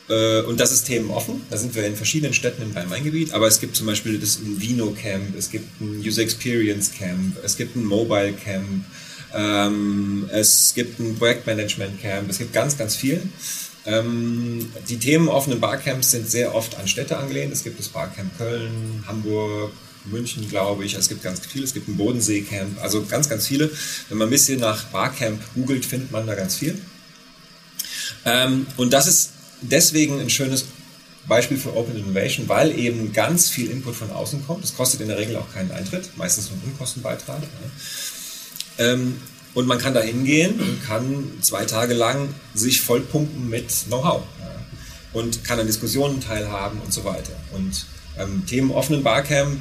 und 0.09 0.59
das 0.59 0.71
ist 0.71 0.85
themenoffen. 0.85 1.41
Da 1.49 1.57
sind 1.57 1.75
wir 1.75 1.85
in 1.85 1.95
verschiedenen 1.95 2.33
Städten 2.33 2.61
im 2.61 2.71
Rhein-Main-Gebiet. 2.71 3.33
Aber 3.33 3.47
es 3.47 3.59
gibt 3.59 3.75
zum 3.75 3.87
Beispiel 3.87 4.17
das 4.17 4.39
Vino 4.41 4.91
Camp, 4.91 5.35
es 5.37 5.51
gibt 5.51 5.81
ein 5.81 5.99
User 5.99 6.21
Experience 6.21 6.91
Camp, 6.93 7.35
es 7.43 7.57
gibt 7.57 7.75
ein 7.75 7.83
Mobile 7.83 8.33
Camp, 8.33 8.85
ähm, 9.33 10.29
es 10.31 10.73
gibt 10.73 10.99
ein 10.99 11.17
Projektmanagement 11.17 12.01
Camp, 12.01 12.29
es 12.29 12.37
gibt 12.37 12.53
ganz, 12.53 12.77
ganz 12.77 12.95
viel. 12.95 13.21
Ähm, 13.87 14.69
die 14.89 14.97
themenoffenen 14.97 15.61
Barcamps 15.61 16.11
sind 16.11 16.29
sehr 16.29 16.53
oft 16.53 16.77
an 16.77 16.87
Städte 16.87 17.17
angelehnt. 17.17 17.53
Es 17.53 17.63
gibt 17.63 17.79
das 17.79 17.87
Barcamp 17.87 18.37
Köln, 18.37 19.03
Hamburg, 19.07 19.71
München, 20.05 20.47
glaube 20.49 20.83
ich. 20.83 20.95
Es 20.95 21.07
gibt 21.07 21.23
ganz 21.23 21.39
viele. 21.45 21.63
Es 21.63 21.73
gibt 21.73 21.87
ein 21.87 21.95
Bodensee-Camp, 21.95 22.81
also 22.81 23.05
ganz, 23.05 23.29
ganz 23.29 23.47
viele. 23.47 23.71
Wenn 24.09 24.17
man 24.17 24.27
ein 24.27 24.31
bisschen 24.31 24.59
nach 24.59 24.85
Barcamp 24.85 25.41
googelt, 25.55 25.85
findet 25.85 26.11
man 26.11 26.27
da 26.27 26.35
ganz 26.35 26.57
viel. 26.57 26.77
Ähm, 28.25 28.67
und 28.75 28.91
das 28.91 29.07
ist 29.07 29.31
deswegen 29.61 30.19
ein 30.19 30.29
schönes 30.29 30.65
Beispiel 31.27 31.57
für 31.57 31.75
Open 31.75 31.95
Innovation, 31.95 32.47
weil 32.47 32.77
eben 32.77 33.11
ganz 33.11 33.49
viel 33.49 33.69
Input 33.69 33.95
von 33.95 34.11
außen 34.11 34.45
kommt. 34.45 34.63
Das 34.63 34.75
kostet 34.75 35.01
in 35.01 35.07
der 35.09 35.17
Regel 35.17 35.35
auch 35.35 35.51
keinen 35.53 35.71
Eintritt, 35.71 36.09
meistens 36.15 36.49
nur 36.49 36.59
einen 36.61 36.71
Unkostenbeitrag. 36.71 37.41
Ähm, 38.77 39.17
und 39.53 39.67
man 39.67 39.79
kann 39.79 39.93
da 39.93 40.01
hingehen 40.01 40.59
und 40.59 40.85
kann 40.85 41.31
zwei 41.41 41.65
Tage 41.65 41.93
lang 41.93 42.29
sich 42.53 42.81
vollpumpen 42.81 43.49
mit 43.49 43.69
Know-how 43.87 44.21
und 45.13 45.43
kann 45.43 45.59
an 45.59 45.67
Diskussionen 45.67 46.21
teilhaben 46.21 46.79
und 46.81 46.93
so 46.93 47.03
weiter. 47.03 47.33
Und 47.53 47.85
ähm, 48.17 48.45
Themen 48.45 48.71
offenen 48.71 49.03
Barcamp, 49.03 49.59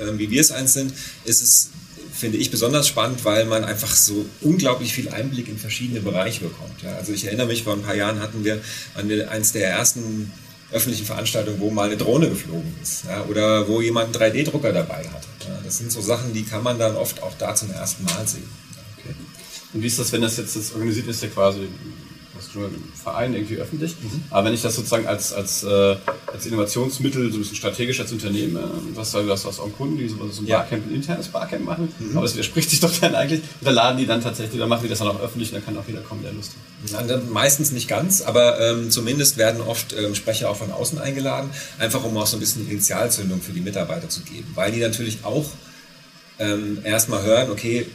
äh, 0.00 0.18
wie 0.18 0.30
wir 0.30 0.40
es 0.40 0.50
eins 0.52 0.72
sind, 0.72 0.92
ist 1.24 1.42
es, 1.42 1.70
finde 2.16 2.38
ich, 2.38 2.50
besonders 2.50 2.88
spannend, 2.88 3.24
weil 3.24 3.44
man 3.44 3.64
einfach 3.64 3.94
so 3.94 4.26
unglaublich 4.40 4.92
viel 4.94 5.08
Einblick 5.10 5.48
in 5.48 5.58
verschiedene 5.58 6.00
Bereiche 6.00 6.44
bekommt. 6.44 6.82
Ja. 6.82 6.96
Also 6.96 7.12
ich 7.12 7.26
erinnere 7.26 7.46
mich, 7.46 7.62
vor 7.62 7.74
ein 7.74 7.82
paar 7.82 7.94
Jahren 7.94 8.20
hatten 8.20 8.44
wir, 8.44 8.60
eins 9.30 9.52
der 9.52 9.68
ersten 9.70 10.32
öffentlichen 10.72 11.06
Veranstaltungen, 11.06 11.60
wo 11.60 11.70
mal 11.70 11.86
eine 11.86 11.96
Drohne 11.96 12.28
geflogen 12.28 12.74
ist 12.82 13.04
ja, 13.04 13.24
oder 13.26 13.68
wo 13.68 13.80
jemand 13.80 14.16
einen 14.16 14.34
3D-Drucker 14.34 14.72
dabei 14.72 15.04
hatte. 15.08 15.28
Ja. 15.46 15.60
Das 15.64 15.78
sind 15.78 15.92
so 15.92 16.00
Sachen, 16.00 16.32
die 16.32 16.42
kann 16.42 16.62
man 16.62 16.78
dann 16.78 16.96
oft 16.96 17.22
auch 17.22 17.34
da 17.38 17.54
zum 17.54 17.70
ersten 17.70 18.04
Mal 18.04 18.26
sehen. 18.26 18.48
Und 19.72 19.82
wie 19.82 19.86
ist 19.86 19.98
das, 19.98 20.10
wenn 20.12 20.22
das 20.22 20.38
jetzt 20.38 20.56
das 20.56 20.72
organisiert 20.72 21.06
ist, 21.06 21.22
ja 21.22 21.28
quasi 21.28 21.68
Verein 22.94 23.34
irgendwie 23.34 23.56
öffentlich. 23.56 23.96
Mhm. 24.00 24.22
Aber 24.30 24.46
wenn 24.46 24.54
ich 24.54 24.62
das 24.62 24.74
sozusagen 24.74 25.06
als, 25.06 25.32
als, 25.32 25.62
äh, 25.64 25.96
als 26.32 26.46
Innovationsmittel, 26.46 27.30
so 27.30 27.36
ein 27.36 27.40
bisschen 27.40 27.56
strategisch 27.56 28.00
als 28.00 28.12
Unternehmen, 28.12 28.56
äh, 28.56 28.60
was 28.94 29.10
sagen 29.10 29.28
das 29.28 29.46
aus 29.46 29.60
auch 29.60 29.72
Kunden, 29.76 29.98
die 29.98 30.08
so, 30.08 30.16
so 30.30 30.42
ein 30.42 30.46
Barcamp, 30.46 30.86
ein 30.86 30.94
internes 30.94 31.28
Barcamp 31.28 31.64
machen, 31.64 31.88
mhm. 31.98 32.16
aber 32.16 32.26
es 32.26 32.34
widerspricht 32.34 32.70
sich 32.70 32.80
doch 32.80 32.92
dann 32.98 33.14
eigentlich, 33.14 33.42
da 33.60 33.70
laden 33.70 33.98
die 33.98 34.06
dann 34.06 34.22
tatsächlich, 34.22 34.58
dann 34.58 34.68
machen 34.68 34.82
die 34.84 34.88
das 34.88 34.98
dann 34.98 35.08
auch 35.08 35.20
öffentlich 35.20 35.50
und 35.50 35.56
dann 35.56 35.64
kann 35.64 35.76
auch 35.76 35.86
jeder 35.86 36.00
kommen, 36.00 36.22
der 36.22 36.32
Lust 36.32 36.52
hat. 36.90 37.08
Ja, 37.08 37.20
meistens 37.30 37.72
nicht 37.72 37.88
ganz, 37.88 38.22
aber 38.22 38.60
ähm, 38.60 38.90
zumindest 38.90 39.36
werden 39.36 39.60
oft 39.60 39.94
ähm, 39.94 40.14
Sprecher 40.14 40.50
auch 40.50 40.56
von 40.56 40.70
außen 40.70 40.98
eingeladen, 40.98 41.50
einfach 41.78 42.04
um 42.04 42.16
auch 42.16 42.26
so 42.26 42.36
ein 42.36 42.40
bisschen 42.40 42.68
Initialzündung 42.68 43.40
für 43.40 43.52
die 43.52 43.60
Mitarbeiter 43.60 44.08
zu 44.08 44.22
geben, 44.22 44.46
weil 44.54 44.72
die 44.72 44.80
natürlich 44.80 45.18
auch 45.24 45.46
ähm, 46.38 46.78
erstmal 46.84 47.22
hören, 47.22 47.50
okay, 47.50 47.86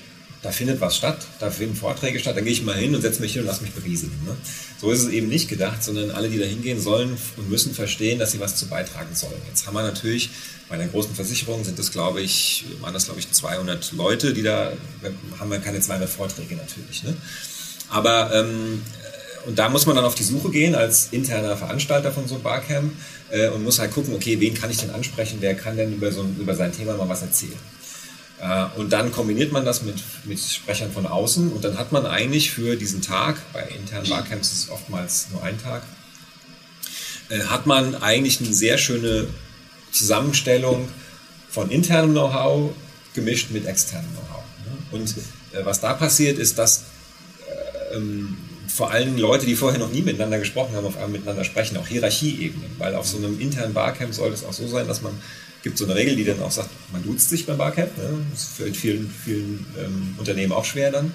da 0.42 0.52
findet 0.52 0.82
was 0.82 0.98
statt, 0.98 1.20
da 1.40 1.52
finden 1.52 1.76
Vorträge 1.76 2.20
statt, 2.20 2.36
dann 2.36 2.44
gehe 2.44 2.54
ich 2.54 2.64
mal 2.64 2.76
hin 2.76 2.96
und 2.96 3.02
setze 3.02 3.22
mich 3.22 3.34
hin 3.34 3.42
und 3.42 3.48
lasse 3.48 3.62
mich 3.62 3.74
berieseln. 3.74 4.12
Ne? 4.26 4.36
So 4.80 4.90
ist 4.90 5.02
es 5.04 5.10
eben 5.10 5.28
nicht 5.28 5.48
gedacht, 5.48 5.84
sondern 5.84 6.10
alle, 6.10 6.30
die 6.30 6.40
da 6.40 6.46
hingehen 6.46 6.82
sollen 6.82 7.16
und 7.38 7.50
müssen 7.50 7.74
verstehen, 7.76 8.18
dass 8.18 8.32
sie 8.32 8.40
was 8.40 8.56
zu 8.56 8.68
beitragen 8.68 9.14
sollen. 9.14 9.40
Jetzt 9.48 9.68
haben 9.68 9.76
wir 9.76 9.84
natürlich, 9.84 10.32
bei 10.68 10.76
einer 10.76 10.88
großen 10.88 11.14
Versicherung 11.14 11.64
sind 11.64 11.78
das, 11.78 11.92
glaube 11.92 12.22
ich, 12.22 12.66
waren 12.80 12.94
das, 12.94 13.06
glaube 13.06 13.20
ich, 13.20 13.32
200 13.32 13.92
Leute, 13.92 14.34
die 14.34 14.42
da, 14.42 14.74
haben 15.40 15.52
wir 15.52 15.60
keine 15.60 15.80
200 15.80 16.10
Vorträge 16.10 16.56
natürlich. 16.56 17.04
Ne? 17.04 17.16
Aber, 17.90 18.34
ähm, 18.34 18.82
und 19.46 19.60
da 19.60 19.70
muss 19.70 19.86
man 19.86 19.96
dann 19.96 20.06
auf 20.06 20.16
die 20.16 20.24
Suche 20.24 20.50
gehen 20.50 20.74
als 20.74 21.10
interner 21.12 21.58
Veranstalter 21.58 22.12
von 22.12 22.28
so 22.28 22.36
einem 22.36 22.44
Barcamp 22.44 22.94
äh, 23.30 23.50
und 23.50 23.64
muss 23.64 23.80
halt 23.80 23.92
gucken, 23.92 24.16
okay, 24.16 24.40
wen 24.40 24.56
kann 24.56 24.72
ich 24.72 24.78
denn 24.78 24.92
ansprechen, 24.92 25.38
wer 25.40 25.54
kann 25.56 25.78
denn 25.78 25.94
über, 25.94 26.12
so, 26.12 26.26
über 26.40 26.56
sein 26.56 26.72
Thema 26.72 26.96
mal 26.96 27.10
was 27.10 27.22
erzählen. 27.22 27.60
Äh, 28.42 28.66
und 28.76 28.92
dann 28.92 29.12
kombiniert 29.12 29.52
man 29.52 29.66
das 29.66 29.84
mit, 29.84 30.02
mit 30.26 30.40
Sprechern 30.40 30.92
von 30.92 31.06
außen 31.06 31.52
und 31.52 31.64
dann 31.64 31.78
hat 31.78 31.92
man 31.92 32.06
eigentlich 32.06 32.52
für 32.52 32.76
diesen 32.76 33.02
Tag, 33.02 33.38
bei 33.54 33.62
internen 33.62 34.10
Barcamps 34.10 34.52
ist 34.52 34.64
es 34.64 34.70
oftmals 34.70 35.28
nur 35.32 35.44
ein 35.44 35.62
Tag, 35.62 35.84
äh, 37.30 37.40
hat 37.42 37.68
man 37.68 37.96
eigentlich 37.96 38.40
eine 38.40 38.54
sehr 38.54 38.78
schöne 38.78 39.28
Zusammenstellung 39.92 40.90
von 41.50 41.70
internem 41.70 42.12
Know-how 42.12 42.72
gemischt 43.14 43.52
mit 43.52 43.66
externem 43.66 44.10
Know-how. 44.12 44.44
Und 44.92 45.10
äh, 45.54 45.64
was 45.64 45.80
da 45.80 45.94
passiert, 45.94 46.40
ist, 46.40 46.58
dass 46.58 46.84
ähm, 47.94 48.38
vor 48.68 48.92
allem 48.92 49.18
Leute, 49.18 49.46
die 49.46 49.56
vorher 49.56 49.80
noch 49.80 49.92
nie 49.92 50.02
miteinander 50.02 50.40
gesprochen 50.40 50.76
haben, 50.76 50.86
auf 50.86 50.96
einmal 50.96 51.10
miteinander 51.10 51.44
sprechen, 51.44 51.78
auch 51.78 51.88
Hierarchieebenen, 51.88 52.72
weil 52.78 52.96
auf 52.96 53.06
so 53.06 53.18
einem 53.18 53.40
internen 53.40 53.74
Barcamp 53.74 54.14
sollte 54.14 54.36
es 54.36 54.46
auch 54.46 54.54
so 54.54 54.68
sein, 54.68 54.88
dass 54.88 55.02
man 55.02 55.14
gibt 55.64 55.78
so 55.78 55.86
eine 55.86 55.96
Regel, 55.96 56.16
die 56.16 56.26
dann 56.26 56.42
auch 56.42 56.52
sagt, 56.52 56.70
man 56.92 57.04
duzt 57.04 57.30
sich 57.30 57.46
beim 57.46 57.58
Barcamp. 57.58 57.98
Ne? 57.98 58.26
Das 58.32 58.60
in 58.66 58.74
vielen, 58.74 59.10
vielen 59.10 59.66
ähm, 59.78 60.16
Unternehmen 60.18 60.52
auch 60.54 60.66
schwer 60.66 60.92
dann. 60.92 61.12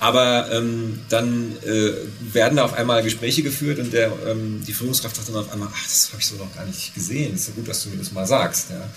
Aber 0.00 0.50
ähm, 0.52 1.00
dann 1.08 1.56
äh, 1.64 1.92
werden 2.32 2.56
da 2.56 2.64
auf 2.64 2.74
einmal 2.74 3.02
Gespräche 3.02 3.42
geführt 3.42 3.80
und 3.80 3.92
der, 3.92 4.12
ähm, 4.28 4.62
die 4.64 4.72
Führungskraft 4.72 5.16
sagt 5.16 5.28
dann 5.28 5.36
auf 5.36 5.52
einmal, 5.52 5.68
ach, 5.72 5.82
das 5.82 6.10
habe 6.12 6.20
ich 6.20 6.26
so 6.26 6.36
noch 6.36 6.54
gar 6.54 6.64
nicht 6.64 6.94
gesehen. 6.94 7.34
Es 7.34 7.42
ist 7.42 7.48
ja 7.48 7.54
gut, 7.54 7.68
dass 7.68 7.82
du 7.82 7.90
mir 7.90 7.96
das 7.96 8.12
mal 8.12 8.26
sagst. 8.26 8.70
Ja? 8.70 8.88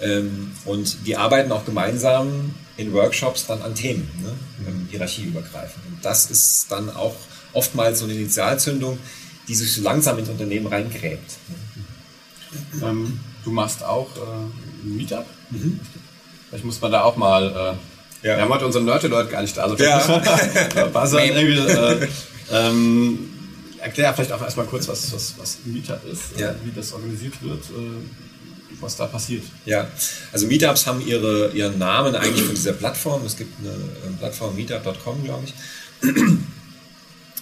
Ähm, 0.00 0.52
und 0.64 1.06
die 1.06 1.16
arbeiten 1.16 1.50
auch 1.50 1.64
gemeinsam 1.64 2.54
in 2.76 2.92
Workshops 2.92 3.46
dann 3.46 3.62
an 3.62 3.74
Themen, 3.74 4.08
ne? 4.22 4.32
Ähm, 4.68 4.88
hierarchieübergreifend. 4.90 5.84
Und 5.86 6.04
das 6.04 6.30
ist 6.30 6.66
dann 6.70 6.90
auch 6.90 7.16
oftmals 7.52 8.00
so 8.00 8.04
eine 8.04 8.14
Initialzündung, 8.14 8.98
die 9.48 9.54
sich 9.54 9.72
so 9.72 9.82
langsam 9.82 10.18
ins 10.18 10.28
Unternehmen 10.28 10.66
reingräbt. 10.66 11.30
Ne? 11.48 12.88
Ähm, 12.88 13.20
Du 13.44 13.50
machst 13.50 13.84
auch 13.84 14.08
äh, 14.16 14.20
ein 14.20 14.96
Meetup. 14.96 15.26
Mhm. 15.50 15.80
Vielleicht 16.48 16.64
muss 16.64 16.80
man 16.80 16.92
da 16.92 17.02
auch 17.02 17.16
mal. 17.16 17.76
Äh, 18.22 18.26
ja. 18.26 18.36
Wir 18.36 18.42
haben 18.42 18.50
heute 18.50 18.66
unseren 18.66 18.86
Nerd-Leute 18.86 19.30
gar 19.30 19.42
nicht 19.42 19.56
da. 19.56 19.64
Also 19.64 19.76
ja. 19.76 20.86
Buzzer 20.92 21.24
irgendwie. 21.24 21.58
Äh, 21.58 22.08
ähm, 22.52 23.30
erklär 23.78 24.14
vielleicht 24.14 24.32
auch 24.32 24.42
erstmal 24.42 24.66
kurz, 24.66 24.88
was, 24.88 25.12
was, 25.12 25.34
was 25.38 25.58
ein 25.64 25.74
Meetup 25.74 26.00
ist, 26.10 26.38
äh, 26.38 26.42
ja. 26.42 26.54
wie 26.64 26.72
das 26.72 26.92
organisiert 26.92 27.34
wird, 27.42 27.64
äh, 27.64 28.80
was 28.80 28.96
da 28.96 29.06
passiert. 29.06 29.44
Ja, 29.66 29.88
also 30.32 30.46
Meetups 30.46 30.86
haben 30.86 31.06
ihre, 31.06 31.50
ihren 31.50 31.78
Namen 31.78 32.14
eigentlich 32.14 32.44
von 32.44 32.54
dieser 32.54 32.72
Plattform. 32.72 33.24
Es 33.26 33.36
gibt 33.36 33.52
eine, 33.60 33.72
eine 33.72 34.16
Plattform 34.18 34.54
meetup.com, 34.54 35.24
glaube 35.24 35.44
ich. 35.44 35.54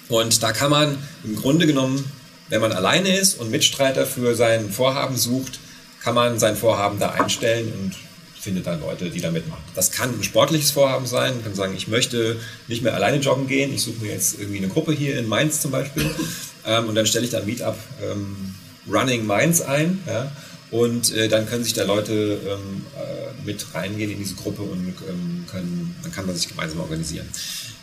Und 0.09 0.43
da 0.43 0.53
kann 0.53 0.71
man 0.71 0.99
im 1.25 1.37
Grunde 1.37 1.67
genommen, 1.67 2.05
wenn 2.49 2.61
man 2.61 2.73
alleine 2.73 3.17
ist 3.17 3.41
und 3.41 3.51
Mitstreiter 3.51 4.05
für 4.05 4.35
sein 4.35 4.71
Vorhaben 4.71 5.17
sucht, 5.17 5.59
kann 6.03 6.15
man 6.15 6.39
sein 6.39 6.57
Vorhaben 6.57 6.99
da 6.99 7.11
einstellen 7.11 7.73
und 7.73 7.95
findet 8.41 8.67
dann 8.67 8.81
Leute, 8.81 9.09
die 9.11 9.21
da 9.21 9.31
mitmachen. 9.31 9.63
Das 9.75 9.93
kann 9.93 10.11
ein 10.11 10.23
sportliches 10.25 10.73
Vorhaben 10.73 11.07
sein, 11.07 11.35
man 11.35 11.45
kann 11.45 11.55
sagen, 11.55 11.75
ich 11.77 11.87
möchte 11.87 12.41
nicht 12.67 12.83
mehr 12.83 12.95
alleine 12.95 13.19
joggen 13.19 13.47
gehen, 13.47 13.73
ich 13.73 13.83
suche 13.83 14.03
mir 14.03 14.13
jetzt 14.13 14.39
irgendwie 14.39 14.59
eine 14.59 14.69
Gruppe 14.69 14.93
hier 14.93 15.19
in 15.19 15.29
Mainz 15.29 15.61
zum 15.61 15.71
Beispiel. 15.71 16.09
Ähm, 16.65 16.89
und 16.89 16.95
dann 16.95 17.07
stelle 17.07 17.25
ich 17.25 17.33
da 17.33 17.39
ein 17.39 17.45
Meetup 17.47 17.77
ähm, 18.01 18.55
Running 18.89 19.27
Mainz 19.27 19.61
ein 19.61 19.99
ja, 20.07 20.31
und 20.71 21.13
äh, 21.13 21.27
dann 21.27 21.49
können 21.49 21.65
sich 21.65 21.73
da 21.73 21.83
Leute 21.83 22.39
ähm, 22.47 22.87
äh, 22.97 23.45
mit 23.45 23.75
reingehen 23.75 24.13
in 24.13 24.19
diese 24.19 24.37
Gruppe 24.37 24.63
und 24.63 24.95
ähm, 25.09 25.45
können, 25.51 25.97
dann 26.05 26.13
kann 26.13 26.25
man 26.25 26.37
sich 26.37 26.47
gemeinsam 26.47 26.79
organisieren. 26.79 27.27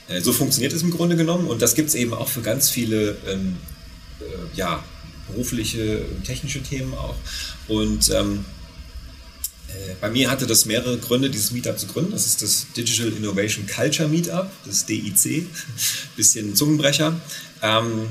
Äh, 0.10 0.22
so 0.22 0.34
funktioniert 0.34 0.74
es 0.74 0.82
im 0.82 0.92
Grunde 0.92 1.16
genommen. 1.16 1.48
Und 1.48 1.62
das 1.62 1.76
gibt 1.76 1.90
es 1.90 1.96
eben 1.96 2.14
auch 2.14 2.28
für 2.28 2.42
ganz 2.42 2.70
viele 2.70 3.18
ähm, 3.28 3.58
äh, 4.20 4.24
ja, 4.58 4.84
berufliche, 5.32 6.06
technische 6.26 6.62
Themen 6.62 6.94
auch. 6.94 7.15
Und 7.68 8.10
ähm, 8.12 8.46
äh, 9.70 9.96
bei 10.02 10.10
mir 10.10 10.30
hatte 10.30 10.48
das 10.48 10.65
mehrere 10.65 10.98
Gründe, 10.98 11.30
dieses 11.30 11.52
Meetup 11.52 11.80
zu 11.80 11.88
gründen. 11.88 12.12
Das 12.12 12.26
ist 12.26 12.42
das 12.42 12.68
Digital 12.76 13.10
Innovation 13.10 13.68
Culture 13.68 14.10
Meetup, 14.10 14.50
das 14.65 14.86
DIC, 14.86 15.48
bisschen 16.15 16.56
Zungenbrecher. 16.56 17.20
Ähm, 17.62 18.08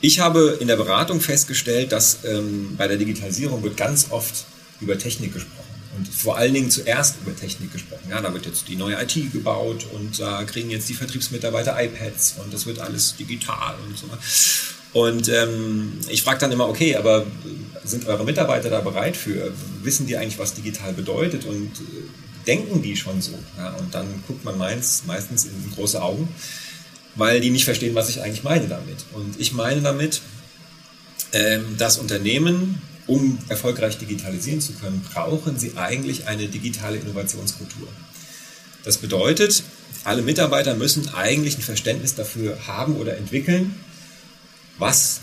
ich 0.00 0.20
habe 0.20 0.58
in 0.60 0.68
der 0.68 0.76
Beratung 0.76 1.20
festgestellt, 1.20 1.92
dass 1.92 2.24
ähm, 2.24 2.74
bei 2.76 2.88
der 2.88 2.96
Digitalisierung 2.96 3.62
wird 3.62 3.76
ganz 3.76 4.08
oft 4.10 4.46
über 4.80 4.98
Technik 4.98 5.32
gesprochen 5.32 5.62
und 5.96 6.08
vor 6.08 6.36
allen 6.36 6.54
Dingen 6.54 6.70
zuerst 6.70 7.16
über 7.22 7.36
Technik 7.36 7.72
gesprochen. 7.72 8.08
Ja, 8.10 8.20
da 8.20 8.32
wird 8.32 8.46
jetzt 8.46 8.66
die 8.68 8.76
neue 8.76 9.00
IT 9.00 9.32
gebaut 9.32 9.86
und 9.92 10.18
da 10.18 10.42
kriegen 10.44 10.70
jetzt 10.70 10.88
die 10.88 10.94
Vertriebsmitarbeiter 10.94 11.76
iPads 11.80 12.36
und 12.42 12.52
das 12.52 12.66
wird 12.66 12.78
alles 12.78 13.14
digital 13.16 13.76
und 13.86 13.96
so. 13.96 14.06
Und 14.92 15.28
ähm, 15.28 15.92
ich 16.08 16.22
frage 16.22 16.40
dann 16.40 16.52
immer, 16.52 16.68
okay, 16.68 16.96
aber 16.96 17.26
sind 17.84 18.06
eure 18.06 18.24
Mitarbeiter 18.24 18.70
da 18.70 18.80
bereit 18.80 19.16
für? 19.16 19.52
Wissen 19.82 20.06
die 20.06 20.16
eigentlich, 20.16 20.38
was 20.38 20.54
digital 20.54 20.92
bedeutet 20.92 21.44
und 21.44 21.70
äh, 21.80 22.46
denken 22.46 22.82
die 22.82 22.96
schon 22.96 23.20
so? 23.22 23.32
Ja, 23.56 23.70
und 23.74 23.94
dann 23.94 24.06
guckt 24.26 24.44
man 24.44 24.58
meins, 24.58 25.04
meistens 25.06 25.46
in 25.46 25.72
große 25.74 26.00
Augen, 26.00 26.28
weil 27.14 27.40
die 27.40 27.50
nicht 27.50 27.64
verstehen, 27.64 27.94
was 27.94 28.08
ich 28.08 28.22
eigentlich 28.22 28.44
meine 28.44 28.68
damit. 28.68 29.04
Und 29.12 29.40
ich 29.40 29.52
meine 29.52 29.80
damit, 29.80 30.20
ähm, 31.32 31.76
dass 31.78 31.98
Unternehmen, 31.98 32.80
um 33.06 33.38
erfolgreich 33.48 33.98
digitalisieren 33.98 34.60
zu 34.60 34.74
können, 34.74 35.04
brauchen 35.12 35.58
sie 35.58 35.76
eigentlich 35.76 36.28
eine 36.28 36.48
digitale 36.48 36.98
Innovationskultur. 36.98 37.88
Das 38.84 38.98
bedeutet, 38.98 39.62
alle 40.04 40.22
Mitarbeiter 40.22 40.74
müssen 40.74 41.08
eigentlich 41.14 41.56
ein 41.56 41.62
Verständnis 41.62 42.14
dafür 42.14 42.66
haben 42.66 42.96
oder 42.96 43.16
entwickeln, 43.16 43.74
was 44.78 45.20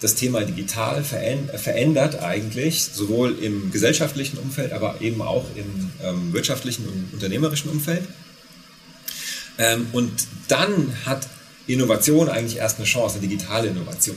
das 0.00 0.16
Thema 0.16 0.42
digital 0.44 1.04
verändert 1.04 2.20
eigentlich, 2.20 2.84
sowohl 2.84 3.38
im 3.38 3.70
gesellschaftlichen 3.70 4.36
Umfeld, 4.38 4.72
aber 4.72 5.00
eben 5.00 5.22
auch 5.22 5.44
im 5.54 5.90
ähm, 6.02 6.32
wirtschaftlichen 6.32 6.86
und 6.88 7.10
unternehmerischen 7.12 7.70
Umfeld. 7.70 8.02
Ähm, 9.58 9.86
und 9.92 10.10
dann 10.48 10.96
hat 11.06 11.28
Innovation 11.68 12.28
eigentlich 12.28 12.56
erst 12.56 12.78
eine 12.78 12.86
Chance, 12.86 13.18
eine 13.18 13.28
digitale 13.28 13.68
Innovation. 13.68 14.16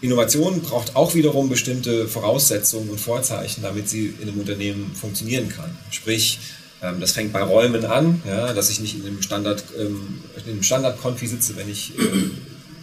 Innovation 0.00 0.60
braucht 0.60 0.96
auch 0.96 1.14
wiederum 1.14 1.48
bestimmte 1.48 2.08
Voraussetzungen 2.08 2.90
und 2.90 3.00
Vorzeichen, 3.00 3.62
damit 3.62 3.88
sie 3.88 4.12
in 4.20 4.28
einem 4.28 4.40
Unternehmen 4.40 4.94
funktionieren 4.94 5.48
kann. 5.48 5.76
Sprich, 5.90 6.40
ähm, 6.82 7.00
das 7.00 7.12
fängt 7.12 7.32
bei 7.32 7.42
Räumen 7.42 7.84
an, 7.84 8.20
ja, 8.26 8.52
dass 8.52 8.70
ich 8.70 8.80
nicht 8.80 8.96
in 8.96 9.06
einem 9.06 9.22
Standard, 9.22 9.62
ähm, 9.78 10.20
in 10.44 10.52
einem 10.52 10.62
Standard-Konfi 10.62 11.26
sitze, 11.28 11.56
wenn 11.56 11.70
ich 11.70 11.92
ähm, 11.98 12.32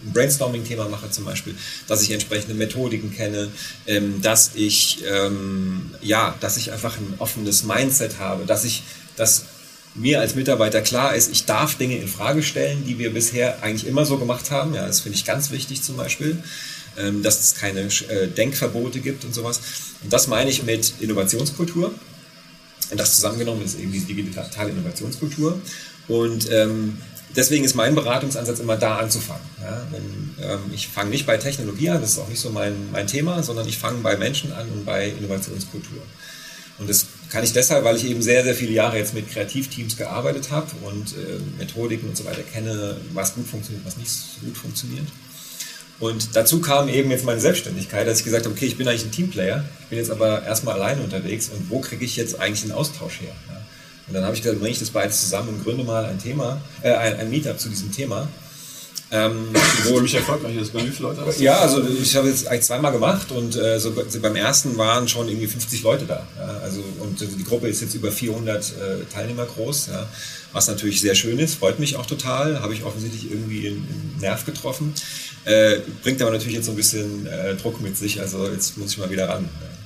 ein 0.03 0.13
Brainstorming-Thema 0.13 0.89
mache 0.89 1.09
zum 1.09 1.25
Beispiel, 1.25 1.55
dass 1.87 2.01
ich 2.01 2.11
entsprechende 2.11 2.53
Methodiken 2.53 3.13
kenne, 3.13 3.49
ähm, 3.87 4.21
dass 4.21 4.51
ich 4.55 5.03
ähm, 5.09 5.91
ja, 6.01 6.35
dass 6.39 6.57
ich 6.57 6.71
einfach 6.71 6.97
ein 6.97 7.15
offenes 7.19 7.63
Mindset 7.63 8.19
habe, 8.19 8.45
dass 8.45 8.63
ich, 8.63 8.83
dass 9.15 9.45
mir 9.95 10.19
als 10.19 10.35
Mitarbeiter 10.35 10.81
klar 10.81 11.15
ist, 11.15 11.31
ich 11.31 11.45
darf 11.45 11.75
Dinge 11.75 11.97
in 11.97 12.07
Frage 12.07 12.43
stellen, 12.43 12.85
die 12.85 12.97
wir 12.97 13.13
bisher 13.13 13.61
eigentlich 13.61 13.87
immer 13.87 14.05
so 14.05 14.17
gemacht 14.17 14.51
haben. 14.51 14.73
Ja, 14.73 14.87
das 14.87 15.01
finde 15.01 15.17
ich 15.17 15.25
ganz 15.25 15.51
wichtig 15.51 15.81
zum 15.83 15.97
Beispiel, 15.97 16.41
ähm, 16.97 17.23
dass 17.23 17.39
es 17.39 17.55
keine 17.55 17.81
äh, 17.81 18.27
Denkverbote 18.27 18.99
gibt 18.99 19.25
und 19.25 19.33
sowas. 19.33 19.59
Und 20.03 20.13
das 20.13 20.27
meine 20.27 20.49
ich 20.49 20.63
mit 20.63 20.93
Innovationskultur. 20.99 21.93
Und 22.89 22.99
das 22.99 23.15
zusammengenommen 23.15 23.63
ist 23.63 23.79
eben 23.79 23.91
die 23.91 23.99
digitale 24.01 24.71
Innovationskultur. 24.71 25.61
Und 26.07 26.49
ähm, 26.51 26.97
deswegen 27.35 27.63
ist 27.63 27.75
mein 27.75 27.95
Beratungsansatz 27.95 28.59
immer 28.59 28.77
da 28.77 28.97
anzufangen. 28.97 29.45
Ja, 29.61 29.87
wenn, 29.91 30.35
ähm, 30.43 30.59
ich 30.73 30.87
fange 30.87 31.09
nicht 31.09 31.25
bei 31.25 31.37
Technologie 31.37 31.89
an, 31.89 32.01
das 32.01 32.11
ist 32.11 32.19
auch 32.19 32.27
nicht 32.27 32.39
so 32.39 32.49
mein, 32.49 32.91
mein 32.91 33.07
Thema, 33.07 33.43
sondern 33.43 33.67
ich 33.67 33.77
fange 33.77 33.99
bei 33.99 34.17
Menschen 34.17 34.51
an 34.53 34.69
und 34.69 34.85
bei 34.85 35.09
Innovationskultur. 35.09 36.01
Und 36.79 36.89
das 36.89 37.05
kann 37.29 37.43
ich 37.43 37.53
deshalb, 37.53 37.83
weil 37.83 37.95
ich 37.95 38.05
eben 38.05 38.21
sehr, 38.21 38.43
sehr 38.43 38.55
viele 38.55 38.71
Jahre 38.71 38.97
jetzt 38.97 39.13
mit 39.13 39.29
Kreativteams 39.29 39.97
gearbeitet 39.97 40.49
habe 40.51 40.67
und 40.81 41.13
äh, 41.13 41.39
Methodiken 41.59 42.09
und 42.09 42.17
so 42.17 42.25
weiter 42.25 42.41
kenne, 42.41 42.97
was 43.13 43.35
gut 43.35 43.47
funktioniert, 43.47 43.85
was 43.85 43.97
nicht 43.97 44.09
so 44.09 44.45
gut 44.45 44.57
funktioniert. 44.57 45.07
Und 45.99 46.35
dazu 46.35 46.59
kam 46.61 46.89
eben 46.89 47.11
jetzt 47.11 47.25
meine 47.25 47.39
Selbstständigkeit, 47.39 48.07
dass 48.07 48.17
ich 48.17 48.23
gesagt 48.23 48.45
habe, 48.45 48.55
okay, 48.55 48.65
ich 48.65 48.75
bin 48.75 48.87
eigentlich 48.87 49.05
ein 49.05 49.11
Teamplayer, 49.11 49.63
ich 49.81 49.85
bin 49.87 49.99
jetzt 49.99 50.09
aber 50.09 50.43
erstmal 50.43 50.73
alleine 50.73 51.01
unterwegs 51.03 51.49
und 51.49 51.69
wo 51.69 51.79
kriege 51.79 52.03
ich 52.03 52.15
jetzt 52.15 52.39
eigentlich 52.39 52.63
den 52.63 52.71
Austausch 52.71 53.21
her? 53.21 53.35
Ja? 53.49 53.61
Und 54.12 54.15
dann 54.15 54.26
habe 54.26 54.36
ich 54.36 54.41
gesagt, 54.41 54.60
bringe 54.60 54.74
ich 54.74 54.80
das 54.80 54.89
beides 54.89 55.21
zusammen 55.21 55.47
und 55.47 55.63
gründe 55.63 55.86
mal 55.86 56.04
ein 56.04 56.19
Thema, 56.19 56.62
äh, 56.82 56.91
ein, 56.91 57.15
ein 57.17 57.30
Meetup 57.30 57.58
zu 57.58 57.69
diesem 57.69 57.93
Thema. 57.93 58.28
Ähm, 59.10 59.47
wo 59.86 60.02
mich 60.02 60.13
erfolgreich 60.15 60.58
ist. 60.58 60.74
Bei 60.74 60.86
wie 60.86 60.89
viele 60.89 61.08
Leute 61.10 61.26
hast 61.26 61.39
du? 61.39 61.43
Ja, 61.43 61.60
also 61.60 61.82
ich 61.82 62.13
habe 62.17 62.28
jetzt 62.28 62.47
eigentlich 62.47 62.63
zweimal 62.63 62.91
gemacht 62.91 63.32
und 63.32 63.56
äh, 63.56 63.80
so, 63.80 63.93
beim 64.21 64.36
ersten 64.36 64.78
waren 64.78 65.08
schon 65.08 65.30
irgendwie 65.30 65.47
50 65.47 65.82
Leute 65.84 66.06
da. 66.06 66.28
Ja, 66.38 66.60
also, 66.60 66.84
und 67.00 67.21
die 67.21 67.43
Gruppe 67.45 67.69
ist 67.69 67.82
jetzt 67.82 67.93
über 67.93 68.12
400 68.12 68.63
äh, 68.63 69.13
Teilnehmer 69.13 69.45
groß, 69.45 69.88
ja, 69.88 70.08
was 70.52 70.67
natürlich 70.67 71.00
sehr 71.00 71.15
schön 71.15 71.39
ist, 71.39 71.56
freut 71.56 71.80
mich 71.80 71.95
auch 71.95 72.06
total. 72.06 72.62
Habe 72.62 72.74
ich 72.74 72.84
offensichtlich 72.84 73.32
irgendwie 73.32 73.67
einen 73.67 74.17
Nerv 74.19 74.45
getroffen. 74.45 74.93
Äh, 75.45 75.78
bringt 76.04 76.21
aber 76.21 76.32
natürlich 76.32 76.56
jetzt 76.56 76.65
so 76.65 76.71
ein 76.71 76.78
bisschen 76.78 77.28
äh, 77.28 77.56
Druck 77.56 77.82
mit 77.82 77.97
sich, 77.97 78.19
also 78.19 78.47
jetzt 78.47 78.78
muss 78.78 78.91
ich 78.91 78.97
mal 78.97 79.10
wieder 79.10 79.30
ran. 79.30 79.47
Ja. 79.62 79.80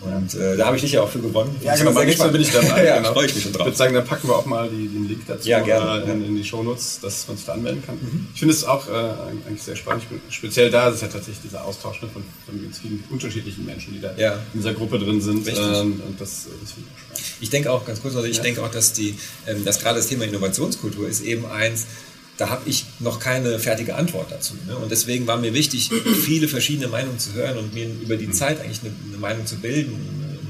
Und 0.00 0.34
äh, 0.34 0.56
da 0.56 0.66
habe 0.66 0.76
ich 0.76 0.82
dich 0.82 0.92
ja 0.92 1.02
auch 1.02 1.08
für 1.08 1.20
gewonnen. 1.20 1.56
Ja, 1.62 1.76
genau, 1.76 1.92
Mal 1.92 2.04
bin 2.04 2.40
ich 2.40 2.50
dabei. 2.50 2.84
ja, 2.84 2.98
genau. 2.98 3.12
freue 3.12 3.26
ich 3.26 3.34
mich 3.34 3.44
schon 3.44 3.52
drauf. 3.52 3.62
Ich 3.62 3.66
würde 3.66 3.76
sagen, 3.76 3.94
dann 3.94 4.04
packen 4.04 4.28
wir 4.28 4.36
auch 4.36 4.44
mal 4.44 4.68
die, 4.68 4.88
den 4.88 5.08
Link 5.08 5.22
dazu 5.26 5.48
ja, 5.48 5.60
gerne, 5.60 6.04
äh, 6.04 6.10
in, 6.10 6.24
in, 6.24 6.36
die 6.36 6.44
Shownotes, 6.44 7.00
dass 7.00 7.26
man 7.26 7.36
sich 7.36 7.46
da 7.46 7.52
anmelden 7.54 7.82
kann. 7.84 7.94
Mhm. 7.96 8.26
Ich 8.34 8.40
finde 8.40 8.54
es 8.54 8.64
auch 8.64 8.88
äh, 8.88 8.92
eigentlich 8.92 9.62
sehr 9.62 9.76
spannend. 9.76 10.04
Speziell 10.28 10.70
da 10.70 10.88
ist 10.88 11.00
ja 11.00 11.08
tatsächlich 11.08 11.40
dieser 11.42 11.64
Austausch 11.64 12.02
ne, 12.02 12.08
von, 12.12 12.22
von 12.44 12.62
ganz 12.62 12.80
vielen 12.80 13.02
unterschiedlichen 13.10 13.64
Menschen, 13.64 13.94
die 13.94 14.00
da 14.00 14.14
ja. 14.16 14.34
in 14.52 14.60
dieser 14.60 14.74
Gruppe 14.74 14.98
drin 14.98 15.20
sind. 15.20 15.48
Ähm, 15.48 16.02
und 16.06 16.20
das, 16.20 16.48
das 16.60 16.72
finde 16.72 16.88
ich 16.88 16.94
auch 16.94 16.98
spannend. 16.98 17.24
Ich 17.40 17.50
denke 17.50 17.70
auch, 17.72 17.84
ganz 17.86 18.02
kurz, 18.02 18.14
also 18.14 18.26
ich 18.26 18.36
ja. 18.36 18.42
denke 18.42 18.62
auch, 18.62 18.70
dass, 18.70 18.92
die, 18.92 19.14
ähm, 19.46 19.64
dass 19.64 19.80
gerade 19.80 19.96
das 19.96 20.08
Thema 20.08 20.24
Innovationskultur 20.24 21.08
ist 21.08 21.22
eben 21.22 21.46
eins, 21.46 21.86
da 22.36 22.50
habe 22.50 22.68
ich 22.68 22.86
noch 22.98 23.20
keine 23.20 23.58
fertige 23.58 23.94
Antwort 23.94 24.30
dazu. 24.30 24.54
Ne? 24.66 24.76
Und 24.76 24.90
deswegen 24.90 25.26
war 25.26 25.36
mir 25.36 25.54
wichtig, 25.54 25.90
viele 26.24 26.48
verschiedene 26.48 26.88
Meinungen 26.88 27.18
zu 27.18 27.32
hören 27.32 27.58
und 27.58 27.74
mir 27.74 27.86
über 27.86 28.16
die 28.16 28.26
mhm. 28.26 28.32
Zeit 28.32 28.60
eigentlich 28.60 28.80
eine, 28.80 28.92
eine 29.08 29.18
Meinung 29.18 29.46
zu 29.46 29.56
bilden, 29.56 29.94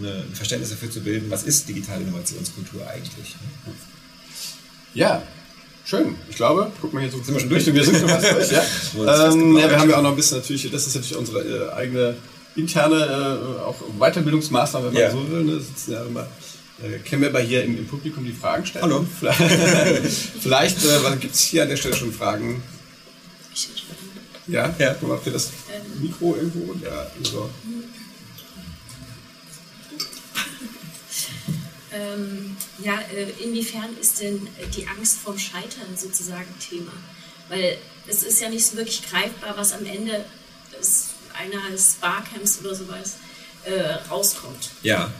ein 0.02 0.34
Verständnis 0.34 0.70
dafür 0.70 0.90
zu 0.90 1.00
bilden, 1.00 1.30
was 1.30 1.44
ist 1.44 1.68
digitale 1.68 2.02
Innovationskultur 2.02 2.86
eigentlich. 2.86 3.36
Ne? 3.66 3.72
Ja, 4.94 5.22
Schön. 5.86 6.14
Ich 6.30 6.36
glaube, 6.36 6.72
guck 6.80 6.94
mal 6.94 7.00
hier 7.00 7.10
so. 7.10 7.22
Sind 7.22 7.34
wir 7.34 7.40
schon 7.40 7.50
durch? 7.50 7.66
Wir 7.66 7.84
sind 7.84 7.98
schon 7.98 8.08
fast 8.08 8.32
durch, 8.32 8.50
ja. 8.50 8.62
ähm, 9.30 9.58
ja. 9.58 9.68
Wir 9.68 9.78
haben 9.78 9.90
ja 9.90 9.98
auch 9.98 10.02
noch 10.02 10.10
ein 10.10 10.16
bisschen 10.16 10.38
natürlich, 10.38 10.70
das 10.70 10.86
ist 10.86 10.94
natürlich 10.94 11.16
unsere 11.16 11.40
äh, 11.40 11.72
eigene 11.74 12.16
interne 12.56 12.96
äh, 12.96 13.62
auch 13.62 13.76
Weiterbildungsmaßnahme, 13.98 14.86
wenn 14.86 14.94
man 14.94 15.02
ja. 15.02 15.10
so 15.10 15.30
will. 15.30 15.44
Ne? 15.44 15.60
Sitzen 15.60 15.92
ja 15.92 16.02
immer 16.04 16.26
äh, 16.82 16.98
Kemmeber 16.98 17.40
hier 17.40 17.64
im, 17.64 17.78
im, 17.78 17.86
Publikum 17.86 18.24
die 18.24 18.32
Fragen 18.32 18.66
stellen. 18.66 18.84
Hallo. 18.84 19.06
Vielleicht 20.40 20.84
äh, 20.84 21.16
gibt 21.20 21.34
es 21.34 21.40
hier 21.42 21.62
an 21.62 21.68
der 21.68 21.76
Stelle 21.76 21.94
schon 21.94 22.12
Fragen. 22.12 22.62
Ja? 24.46 24.74
Ja. 24.78 24.96
Habt 25.08 25.26
ihr 25.26 25.32
das 25.32 25.50
Mikro 26.00 26.36
irgendwo? 26.36 26.74
Ja, 26.84 27.10
so. 27.22 27.50
Ähm, 31.92 32.56
ja, 32.82 32.98
äh, 33.14 33.30
inwiefern 33.42 33.96
ist 34.00 34.20
denn 34.20 34.48
die 34.76 34.86
Angst 34.88 35.18
vorm 35.18 35.38
Scheitern 35.38 35.96
sozusagen 35.96 36.52
Thema? 36.58 36.92
Weil 37.48 37.78
es 38.08 38.22
ist 38.24 38.40
ja 38.40 38.48
nicht 38.48 38.66
so 38.66 38.76
wirklich 38.76 39.08
greifbar, 39.08 39.56
was 39.56 39.72
am 39.72 39.86
Ende 39.86 40.24
eines 41.34 41.94
Barcamps 42.00 42.60
oder 42.60 42.74
sowas 42.74 43.16
äh, 43.64 43.92
rauskommt. 44.10 44.70
Ja, 44.82 45.12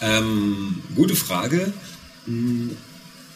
ähm, 0.00 0.82
gute 0.94 1.16
Frage. 1.16 1.72
Hm, 2.26 2.76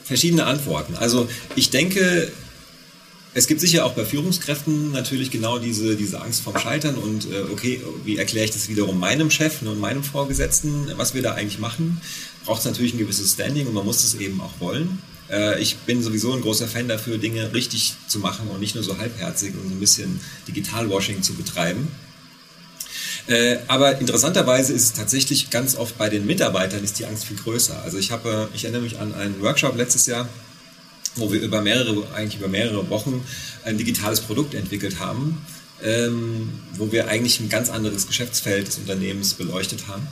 verschiedene 0.04 0.46
Antworten. 0.46 0.96
Also 0.96 1.28
ich 1.54 1.70
denke, 1.70 2.32
es 3.32 3.46
gibt 3.46 3.60
sicher 3.60 3.86
auch 3.86 3.92
bei 3.92 4.04
Führungskräften 4.04 4.90
natürlich 4.90 5.30
genau 5.30 5.60
diese, 5.60 5.94
diese 5.94 6.20
Angst 6.20 6.42
vorm 6.42 6.58
Scheitern 6.58 6.96
und 6.96 7.30
äh, 7.30 7.42
okay, 7.52 7.80
wie 8.04 8.16
erkläre 8.16 8.44
ich 8.44 8.50
das 8.50 8.68
wiederum 8.68 8.98
meinem 8.98 9.30
Chef 9.30 9.62
und 9.62 9.78
meinem 9.78 10.02
Vorgesetzten, 10.02 10.90
was 10.96 11.14
wir 11.14 11.22
da 11.22 11.34
eigentlich 11.34 11.60
machen 11.60 12.00
braucht 12.44 12.60
es 12.60 12.66
natürlich 12.66 12.94
ein 12.94 12.98
gewisses 12.98 13.32
Standing 13.32 13.66
und 13.66 13.74
man 13.74 13.84
muss 13.84 14.02
es 14.04 14.14
eben 14.14 14.40
auch 14.40 14.58
wollen. 14.58 14.98
Äh, 15.30 15.60
ich 15.60 15.76
bin 15.78 16.02
sowieso 16.02 16.32
ein 16.32 16.40
großer 16.40 16.66
Fan 16.66 16.88
dafür, 16.88 17.18
Dinge 17.18 17.52
richtig 17.52 17.94
zu 18.06 18.18
machen 18.18 18.48
und 18.48 18.60
nicht 18.60 18.74
nur 18.74 18.84
so 18.84 18.98
halbherzig 18.98 19.54
und 19.54 19.68
so 19.68 19.74
ein 19.74 19.80
bisschen 19.80 20.20
Digitalwashing 20.48 21.22
zu 21.22 21.34
betreiben. 21.34 21.88
Äh, 23.30 23.58
aber 23.68 23.96
interessanterweise 24.00 24.72
ist 24.72 24.82
es 24.82 24.92
tatsächlich 24.92 25.50
ganz 25.50 25.76
oft 25.76 25.96
bei 25.96 26.08
den 26.08 26.26
Mitarbeitern 26.26 26.82
ist 26.82 26.98
die 26.98 27.06
Angst 27.06 27.24
viel 27.24 27.36
größer. 27.36 27.80
Also 27.84 27.96
ich 27.96 28.10
habe, 28.10 28.48
ich 28.54 28.64
erinnere 28.64 28.82
mich 28.82 28.98
an 28.98 29.14
einen 29.14 29.40
Workshop 29.40 29.76
letztes 29.76 30.06
Jahr, 30.06 30.28
wo 31.14 31.30
wir 31.32 31.40
über 31.40 31.60
mehrere, 31.60 32.12
eigentlich 32.12 32.40
über 32.40 32.48
mehrere 32.48 32.90
Wochen 32.90 33.24
ein 33.64 33.78
digitales 33.78 34.20
Produkt 34.20 34.54
entwickelt 34.54 34.98
haben, 34.98 35.46
ähm, 35.80 36.48
wo 36.74 36.90
wir 36.90 37.06
eigentlich 37.06 37.38
ein 37.38 37.48
ganz 37.48 37.70
anderes 37.70 38.08
Geschäftsfeld 38.08 38.66
des 38.66 38.78
Unternehmens 38.78 39.34
beleuchtet 39.34 39.86
haben. 39.86 40.08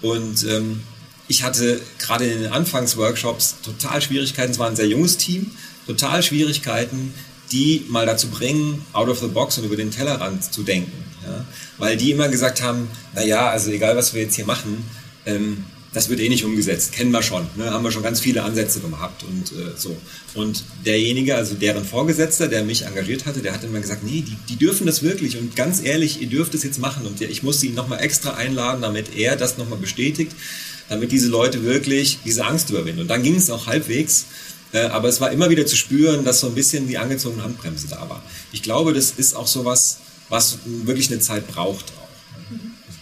Und 0.00 0.44
ähm, 0.44 0.82
ich 1.26 1.42
hatte 1.42 1.80
gerade 1.98 2.26
in 2.26 2.42
den 2.42 2.52
Anfangsworkshops 2.52 3.56
total 3.64 4.00
Schwierigkeiten, 4.00 4.52
es 4.52 4.60
war 4.60 4.68
ein 4.68 4.76
sehr 4.76 4.86
junges 4.86 5.16
Team, 5.16 5.50
total 5.88 6.22
Schwierigkeiten, 6.22 7.14
die 7.50 7.84
mal 7.88 8.06
dazu 8.06 8.28
bringen, 8.28 8.86
out 8.92 9.08
of 9.08 9.18
the 9.18 9.26
box 9.26 9.58
und 9.58 9.64
über 9.64 9.76
den 9.76 9.90
Tellerrand 9.90 10.54
zu 10.54 10.62
denken. 10.62 11.09
Ja? 11.26 11.44
Weil 11.78 11.96
die 11.96 12.10
immer 12.10 12.28
gesagt 12.28 12.62
haben, 12.62 12.88
naja, 13.14 13.50
also 13.50 13.70
egal 13.70 13.96
was 13.96 14.14
wir 14.14 14.22
jetzt 14.22 14.34
hier 14.34 14.46
machen, 14.46 14.84
ähm, 15.26 15.64
das 15.92 16.08
wird 16.08 16.20
eh 16.20 16.28
nicht 16.28 16.44
umgesetzt, 16.44 16.92
kennen 16.92 17.10
wir 17.10 17.22
schon, 17.22 17.46
ne? 17.56 17.72
haben 17.72 17.82
wir 17.82 17.90
schon 17.90 18.04
ganz 18.04 18.20
viele 18.20 18.44
Ansätze 18.44 18.78
gehabt 18.78 19.24
und 19.24 19.50
äh, 19.50 19.72
so. 19.76 19.96
Und 20.34 20.62
derjenige, 20.86 21.34
also 21.34 21.54
deren 21.54 21.84
Vorgesetzter, 21.84 22.46
der 22.46 22.62
mich 22.64 22.86
engagiert 22.86 23.26
hatte, 23.26 23.40
der 23.40 23.52
hat 23.52 23.64
immer 23.64 23.80
gesagt, 23.80 24.04
nee, 24.04 24.22
die, 24.22 24.36
die 24.48 24.56
dürfen 24.56 24.86
das 24.86 25.02
wirklich 25.02 25.36
und 25.36 25.56
ganz 25.56 25.82
ehrlich, 25.82 26.22
ihr 26.22 26.28
dürft 26.28 26.54
es 26.54 26.62
jetzt 26.62 26.78
machen 26.78 27.06
und 27.06 27.20
ich 27.20 27.42
musste 27.42 27.66
ihn 27.66 27.74
nochmal 27.74 28.00
extra 28.00 28.34
einladen, 28.34 28.82
damit 28.82 29.16
er 29.16 29.34
das 29.34 29.58
nochmal 29.58 29.80
bestätigt, 29.80 30.32
damit 30.88 31.10
diese 31.10 31.28
Leute 31.28 31.64
wirklich 31.64 32.20
diese 32.24 32.44
Angst 32.44 32.70
überwinden. 32.70 33.00
Und 33.00 33.08
dann 33.08 33.24
ging 33.24 33.34
es 33.34 33.50
auch 33.50 33.66
halbwegs, 33.66 34.26
äh, 34.72 34.82
aber 34.82 35.08
es 35.08 35.20
war 35.20 35.32
immer 35.32 35.50
wieder 35.50 35.66
zu 35.66 35.76
spüren, 35.76 36.24
dass 36.24 36.38
so 36.38 36.46
ein 36.46 36.54
bisschen 36.54 36.86
die 36.86 36.98
angezogene 36.98 37.42
Handbremse 37.42 37.88
da 37.88 38.08
war. 38.08 38.22
Ich 38.52 38.62
glaube, 38.62 38.92
das 38.94 39.10
ist 39.10 39.34
auch 39.34 39.48
sowas, 39.48 39.98
was 39.98 40.09
wirklich 40.64 41.10
eine 41.10 41.20
Zeit 41.20 41.46
braucht 41.48 41.92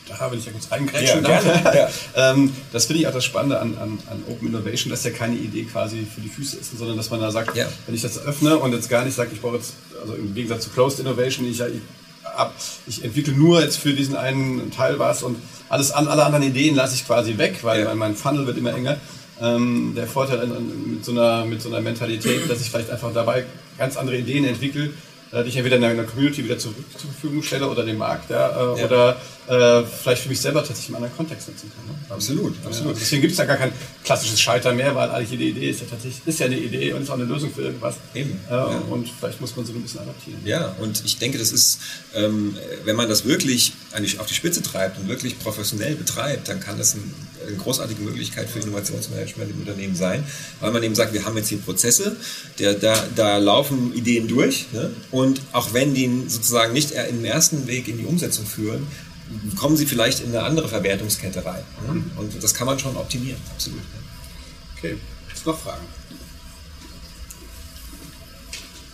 da 0.08 0.30
will 0.30 0.38
ich 0.38 0.46
ja 0.46 0.52
kurz 0.52 0.70
reingrätschen. 0.70 1.22
Ja, 1.22 1.40
gerne. 1.40 1.62
ja. 2.16 2.32
ähm, 2.32 2.52
das 2.72 2.86
finde 2.86 3.02
ich 3.02 3.08
auch 3.08 3.12
das 3.12 3.24
Spannende 3.24 3.60
an, 3.60 3.76
an, 3.78 3.98
an, 4.10 4.22
Open 4.28 4.48
Innovation, 4.48 4.90
dass 4.90 5.04
ja 5.04 5.10
keine 5.10 5.36
Idee 5.36 5.64
quasi 5.64 6.06
für 6.12 6.20
die 6.20 6.28
Füße 6.28 6.56
ist, 6.56 6.76
sondern 6.76 6.96
dass 6.96 7.10
man 7.10 7.20
da 7.20 7.30
sagt, 7.30 7.56
ja. 7.56 7.66
wenn 7.86 7.94
ich 7.94 8.02
das 8.02 8.18
öffne 8.18 8.58
und 8.58 8.72
jetzt 8.72 8.88
gar 8.88 9.04
nicht 9.04 9.14
sage, 9.14 9.30
ich 9.32 9.40
brauche 9.40 9.56
jetzt, 9.56 9.74
also 10.00 10.14
im 10.14 10.34
Gegensatz 10.34 10.64
zu 10.64 10.70
Closed 10.70 11.00
Innovation, 11.00 11.46
ich, 11.46 11.60
ich, 11.60 11.80
ab, 12.24 12.54
ich 12.86 13.04
entwickle 13.04 13.34
nur 13.34 13.60
jetzt 13.62 13.78
für 13.78 13.92
diesen 13.92 14.16
einen 14.16 14.70
Teil 14.70 14.98
was 14.98 15.22
und 15.22 15.36
alles 15.68 15.90
an, 15.90 16.08
alle 16.08 16.24
anderen 16.24 16.44
Ideen 16.44 16.74
lasse 16.74 16.94
ich 16.94 17.06
quasi 17.06 17.36
weg, 17.38 17.58
weil 17.62 17.84
ja. 17.84 17.94
mein 17.94 18.16
Funnel 18.16 18.46
wird 18.46 18.58
immer 18.58 18.74
enger. 18.74 18.96
Ähm, 19.40 19.92
der 19.94 20.08
Vorteil 20.08 20.40
an, 20.40 20.52
an, 20.52 20.94
mit, 20.94 21.04
so 21.04 21.12
einer, 21.12 21.44
mit 21.44 21.62
so 21.62 21.68
einer 21.68 21.80
Mentalität, 21.80 22.50
dass 22.50 22.60
ich 22.60 22.70
vielleicht 22.70 22.90
einfach 22.90 23.12
dabei 23.12 23.44
ganz 23.76 23.96
andere 23.96 24.16
Ideen 24.16 24.44
entwickle, 24.44 24.90
die 25.32 25.48
ich 25.48 25.56
entweder 25.56 25.76
in 25.76 25.82
der 25.82 26.04
Community 26.04 26.44
wieder 26.44 26.58
zurück 26.58 26.76
zur 26.96 27.10
Verfügung 27.10 27.42
stelle 27.42 27.68
oder 27.68 27.84
dem 27.84 27.98
Markt, 27.98 28.30
ja, 28.30 28.48
äh, 28.48 28.80
ja. 28.80 28.86
oder 28.86 29.20
äh, 29.48 29.84
vielleicht 29.84 30.22
für 30.22 30.28
mich 30.28 30.40
selber 30.40 30.60
tatsächlich 30.60 30.90
im 30.90 30.96
anderen 30.96 31.16
Kontext 31.16 31.48
nutzen 31.48 31.70
kann. 31.74 31.86
Ne? 31.86 32.00
Absolut, 32.08 32.54
absolut. 32.64 32.94
Ja, 32.94 33.00
deswegen 33.00 33.22
gibt 33.22 33.32
es 33.32 33.36
da 33.36 33.44
gar 33.44 33.56
kein 33.56 33.72
klassisches 34.04 34.40
Scheitern 34.40 34.76
mehr, 34.76 34.94
weil 34.94 35.10
eigentlich 35.10 35.30
jede 35.30 35.44
Idee 35.44 35.70
ist 35.70 35.80
ja 35.80 35.86
tatsächlich 35.88 36.26
ist 36.26 36.40
ja 36.40 36.46
eine 36.46 36.58
Idee 36.58 36.92
und 36.92 37.02
ist 37.02 37.10
auch 37.10 37.14
eine 37.14 37.24
Lösung 37.24 37.52
für 37.52 37.62
irgendwas. 37.62 37.96
Eben. 38.14 38.40
Äh. 38.50 38.54
Und 38.90 39.08
vielleicht 39.08 39.40
muss 39.40 39.56
man 39.56 39.66
sie 39.66 39.72
ein 39.72 39.82
bisschen 39.82 40.00
adaptieren. 40.00 40.40
Ja, 40.44 40.74
und 40.80 41.02
ich 41.04 41.18
denke, 41.18 41.38
das 41.38 41.52
ist, 41.52 41.80
ähm, 42.14 42.56
wenn 42.84 42.96
man 42.96 43.08
das 43.08 43.24
wirklich 43.24 43.72
auf 44.18 44.26
die 44.26 44.34
Spitze 44.34 44.62
treibt 44.62 44.98
und 44.98 45.08
wirklich 45.08 45.38
professionell 45.38 45.94
betreibt, 45.94 46.48
dann 46.48 46.60
kann 46.60 46.78
das 46.78 46.94
ein, 46.94 47.14
eine 47.48 47.56
großartige 47.56 48.02
Möglichkeit 48.02 48.48
für 48.48 48.60
Innovationsmanagement 48.60 49.50
im 49.50 49.60
Unternehmen 49.60 49.96
sein, 49.96 50.24
weil 50.60 50.70
man 50.70 50.82
eben 50.82 50.94
sagt, 50.94 51.12
wir 51.12 51.24
haben 51.24 51.36
jetzt 51.36 51.48
hier 51.48 51.58
Prozesse, 51.58 52.16
der, 52.58 52.74
da, 52.74 53.04
da 53.16 53.38
laufen 53.38 53.94
Ideen 53.94 54.28
durch 54.28 54.66
ne? 54.72 54.90
und 55.10 55.40
auch 55.52 55.72
wenn 55.72 55.94
die 55.94 56.24
sozusagen 56.28 56.72
nicht 56.72 56.92
im 56.92 57.24
ersten 57.24 57.66
Weg 57.66 57.88
in 57.88 57.98
die 57.98 58.04
Umsetzung 58.04 58.46
führen, 58.46 58.86
kommen 59.56 59.76
sie 59.76 59.86
vielleicht 59.86 60.20
in 60.20 60.28
eine 60.28 60.42
andere 60.42 60.68
Verwertungskette 60.68 61.44
rein. 61.44 61.62
Ne? 61.86 62.02
Und 62.16 62.42
das 62.42 62.54
kann 62.54 62.66
man 62.66 62.78
schon 62.78 62.96
optimieren, 62.96 63.40
absolut. 63.50 63.82
Okay, 64.76 64.96
ist 65.34 65.46
noch 65.46 65.58
Fragen? 65.58 65.84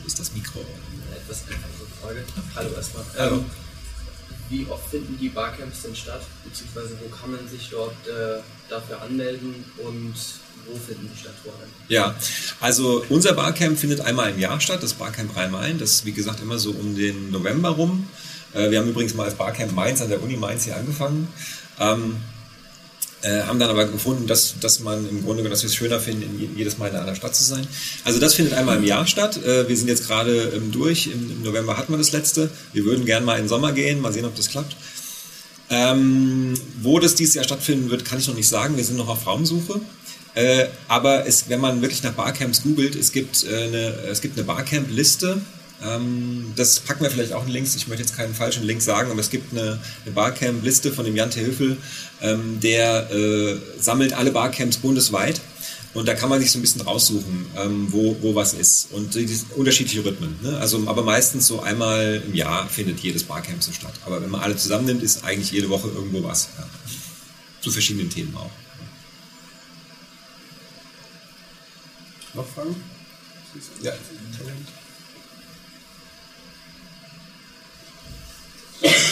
Wo 0.00 0.06
ist 0.06 0.18
das 0.18 0.32
Mikro? 0.34 0.60
Eine 0.60 1.16
etwas 1.16 1.42
einfache 1.48 1.86
Frage. 2.00 2.24
Hallo 2.54 2.70
erstmal. 2.74 3.04
Hallo. 3.16 3.36
Ähm, 3.36 3.44
wie 4.54 4.66
oft 4.70 4.88
finden 4.88 5.18
die 5.20 5.28
Barcamps 5.28 5.82
denn 5.82 5.96
statt? 5.96 6.22
Beziehungsweise 6.44 6.96
wo 7.02 7.08
kann 7.14 7.32
man 7.32 7.48
sich 7.48 7.68
dort 7.70 7.96
äh, 8.06 8.40
dafür 8.68 9.02
anmelden 9.02 9.64
und 9.78 10.14
wo 10.66 10.78
finden 10.78 11.10
die 11.12 11.20
statt 11.20 11.34
vor 11.42 11.52
Ja, 11.88 12.14
also 12.60 13.04
unser 13.08 13.34
Barcamp 13.34 13.78
findet 13.78 14.00
einmal 14.00 14.30
im 14.30 14.38
Jahr 14.38 14.60
statt, 14.60 14.82
das 14.82 14.94
Barcamp 14.94 15.36
Rhein-Main. 15.36 15.78
Das 15.78 15.90
ist 15.90 16.04
wie 16.06 16.12
gesagt 16.12 16.40
immer 16.40 16.58
so 16.58 16.70
um 16.70 16.94
den 16.96 17.30
November 17.30 17.70
rum. 17.70 18.08
Äh, 18.54 18.70
wir 18.70 18.78
haben 18.78 18.88
übrigens 18.88 19.14
mal 19.14 19.24
als 19.24 19.34
Barcamp 19.34 19.72
Mainz 19.72 20.00
an 20.00 20.08
der 20.08 20.22
Uni 20.22 20.36
Mainz 20.36 20.64
hier 20.64 20.76
angefangen. 20.76 21.28
Ähm, 21.80 22.16
äh, 23.24 23.42
haben 23.42 23.58
dann 23.58 23.70
aber 23.70 23.86
gefunden, 23.86 24.26
dass, 24.26 24.54
dass 24.60 24.80
man 24.80 25.08
im 25.08 25.24
Grunde, 25.24 25.42
dass 25.48 25.62
wir 25.62 25.68
es 25.68 25.74
schöner 25.74 25.98
finden, 25.98 26.38
jedes 26.56 26.76
Mal 26.76 26.86
in 26.88 26.90
einer 26.90 27.00
anderen 27.00 27.16
Stadt 27.16 27.34
zu 27.34 27.42
sein. 27.42 27.66
Also 28.04 28.20
das 28.20 28.34
findet 28.34 28.54
einmal 28.54 28.76
im 28.76 28.84
Jahr 28.84 29.06
statt. 29.06 29.42
Äh, 29.42 29.66
wir 29.68 29.76
sind 29.76 29.88
jetzt 29.88 30.06
gerade 30.06 30.52
ähm, 30.54 30.70
durch. 30.70 31.06
Im, 31.06 31.30
Im, 31.30 31.42
November 31.42 31.76
hatten 31.76 31.92
wir 31.92 31.96
das 31.96 32.12
letzte. 32.12 32.50
Wir 32.74 32.84
würden 32.84 33.06
gerne 33.06 33.24
mal 33.24 33.36
in 33.36 33.44
den 33.44 33.48
Sommer 33.48 33.72
gehen, 33.72 34.00
mal 34.00 34.12
sehen, 34.12 34.26
ob 34.26 34.36
das 34.36 34.48
klappt. 34.48 34.76
Ähm, 35.70 36.54
wo 36.82 36.98
das 36.98 37.14
dieses 37.14 37.34
Jahr 37.34 37.44
stattfinden 37.44 37.88
wird, 37.88 38.04
kann 38.04 38.18
ich 38.18 38.28
noch 38.28 38.34
nicht 38.34 38.48
sagen. 38.48 38.76
Wir 38.76 38.84
sind 38.84 38.98
noch 38.98 39.08
auf 39.08 39.26
Raumsuche. 39.26 39.80
Äh, 40.34 40.66
aber 40.88 41.26
es, 41.26 41.48
wenn 41.48 41.60
man 41.60 41.80
wirklich 41.80 42.02
nach 42.02 42.12
Barcamps 42.12 42.62
googelt, 42.62 42.94
es 42.94 43.12
gibt 43.12 43.44
äh, 43.44 43.56
eine, 43.56 43.86
es 44.10 44.20
eine 44.22 44.44
Barcamp-Liste 44.44 45.40
das 46.56 46.80
packen 46.80 47.02
wir 47.02 47.10
vielleicht 47.10 47.32
auch 47.32 47.44
in 47.44 47.52
Links. 47.52 47.74
Ich 47.74 47.88
möchte 47.88 48.02
jetzt 48.02 48.16
keinen 48.16 48.34
falschen 48.34 48.62
Link 48.64 48.80
sagen, 48.80 49.10
aber 49.10 49.20
es 49.20 49.28
gibt 49.28 49.52
eine, 49.52 49.78
eine 50.04 50.14
Barcamp-Liste 50.14 50.92
von 50.92 51.04
dem 51.04 51.14
Jan 51.14 51.30
Hilfel, 51.30 51.76
ähm, 52.22 52.58
der 52.60 53.10
äh, 53.10 53.58
sammelt 53.78 54.14
alle 54.14 54.30
Barcamps 54.30 54.78
bundesweit. 54.78 55.40
Und 55.92 56.08
da 56.08 56.14
kann 56.14 56.28
man 56.28 56.40
sich 56.40 56.50
so 56.50 56.58
ein 56.58 56.62
bisschen 56.62 56.80
raussuchen, 56.80 57.46
ähm, 57.56 57.86
wo, 57.92 58.16
wo 58.20 58.34
was 58.34 58.52
ist. 58.52 58.88
Und 58.90 59.14
die, 59.14 59.40
unterschiedliche 59.54 60.04
Rhythmen. 60.04 60.36
Ne? 60.42 60.58
Also, 60.58 60.82
aber 60.88 61.02
meistens 61.02 61.46
so 61.46 61.60
einmal 61.60 62.20
im 62.26 62.34
Jahr 62.34 62.68
findet 62.68 62.98
jedes 63.00 63.22
Barcamp 63.22 63.62
so 63.62 63.72
statt. 63.72 63.94
Aber 64.04 64.20
wenn 64.20 64.30
man 64.30 64.40
alle 64.40 64.56
zusammennimmt, 64.56 65.02
ist 65.04 65.22
eigentlich 65.22 65.52
jede 65.52 65.68
Woche 65.68 65.88
irgendwo 65.88 66.24
was. 66.24 66.48
Ja. 66.58 66.66
Zu 67.60 67.70
verschiedenen 67.70 68.10
Themen 68.10 68.36
auch. 68.36 68.50
Noch 72.34 72.48
Fragen? 72.48 72.74
Ja. 73.82 73.92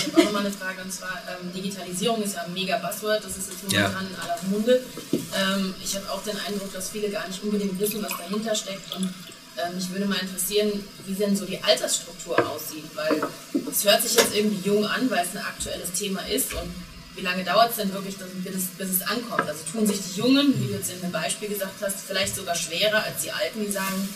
Ich 0.02 0.12
habe 0.12 0.18
auch 0.18 0.24
nochmal 0.24 0.46
eine 0.46 0.54
Frage 0.54 0.82
und 0.82 0.92
zwar 0.92 1.22
ähm, 1.28 1.52
Digitalisierung 1.52 2.22
ist 2.22 2.34
ja 2.34 2.42
ein 2.42 2.52
mega 2.52 2.78
Buzzword, 2.78 3.24
das 3.24 3.36
ist 3.36 3.50
jetzt 3.50 3.62
momentan 3.62 4.04
ja. 4.04 4.08
in 4.08 4.16
aller 4.16 4.38
Munde. 4.50 4.82
Ähm, 5.12 5.74
ich 5.82 5.94
habe 5.94 6.10
auch 6.10 6.22
den 6.24 6.36
Eindruck, 6.46 6.72
dass 6.72 6.90
viele 6.90 7.08
gar 7.08 7.26
nicht 7.28 7.42
unbedingt 7.42 7.78
wissen, 7.78 8.02
was 8.02 8.12
dahinter 8.18 8.54
steckt 8.54 8.94
und 8.96 9.14
ähm, 9.58 9.74
mich 9.76 9.90
würde 9.90 10.06
mal 10.06 10.18
interessieren, 10.18 10.82
wie 11.06 11.14
denn 11.14 11.36
so 11.36 11.44
die 11.44 11.62
Altersstruktur 11.62 12.38
aussieht, 12.50 12.84
weil 12.94 13.22
es 13.70 13.84
hört 13.84 14.02
sich 14.02 14.14
jetzt 14.14 14.34
irgendwie 14.34 14.66
jung 14.66 14.84
an, 14.84 15.08
weil 15.10 15.24
es 15.24 15.36
ein 15.36 15.44
aktuelles 15.44 15.92
Thema 15.92 16.20
ist 16.26 16.52
und 16.54 16.68
wie 17.14 17.22
lange 17.22 17.44
dauert 17.44 17.70
es 17.70 17.76
denn 17.76 17.92
wirklich, 17.92 18.16
bis 18.16 18.54
es, 18.56 18.66
bis 18.78 18.88
es 18.88 19.02
ankommt? 19.02 19.46
Also 19.46 19.60
tun 19.70 19.86
sich 19.86 20.00
die 20.00 20.20
Jungen, 20.20 20.58
wie 20.58 20.68
du 20.68 20.72
jetzt 20.72 20.90
in 20.90 21.00
dem 21.00 21.12
Beispiel 21.12 21.48
gesagt 21.48 21.82
hast, 21.82 21.96
vielleicht 22.06 22.34
sogar 22.34 22.54
schwerer 22.54 23.04
als 23.04 23.22
die 23.22 23.30
Alten, 23.30 23.64
die 23.64 23.70
sagen, 23.70 24.08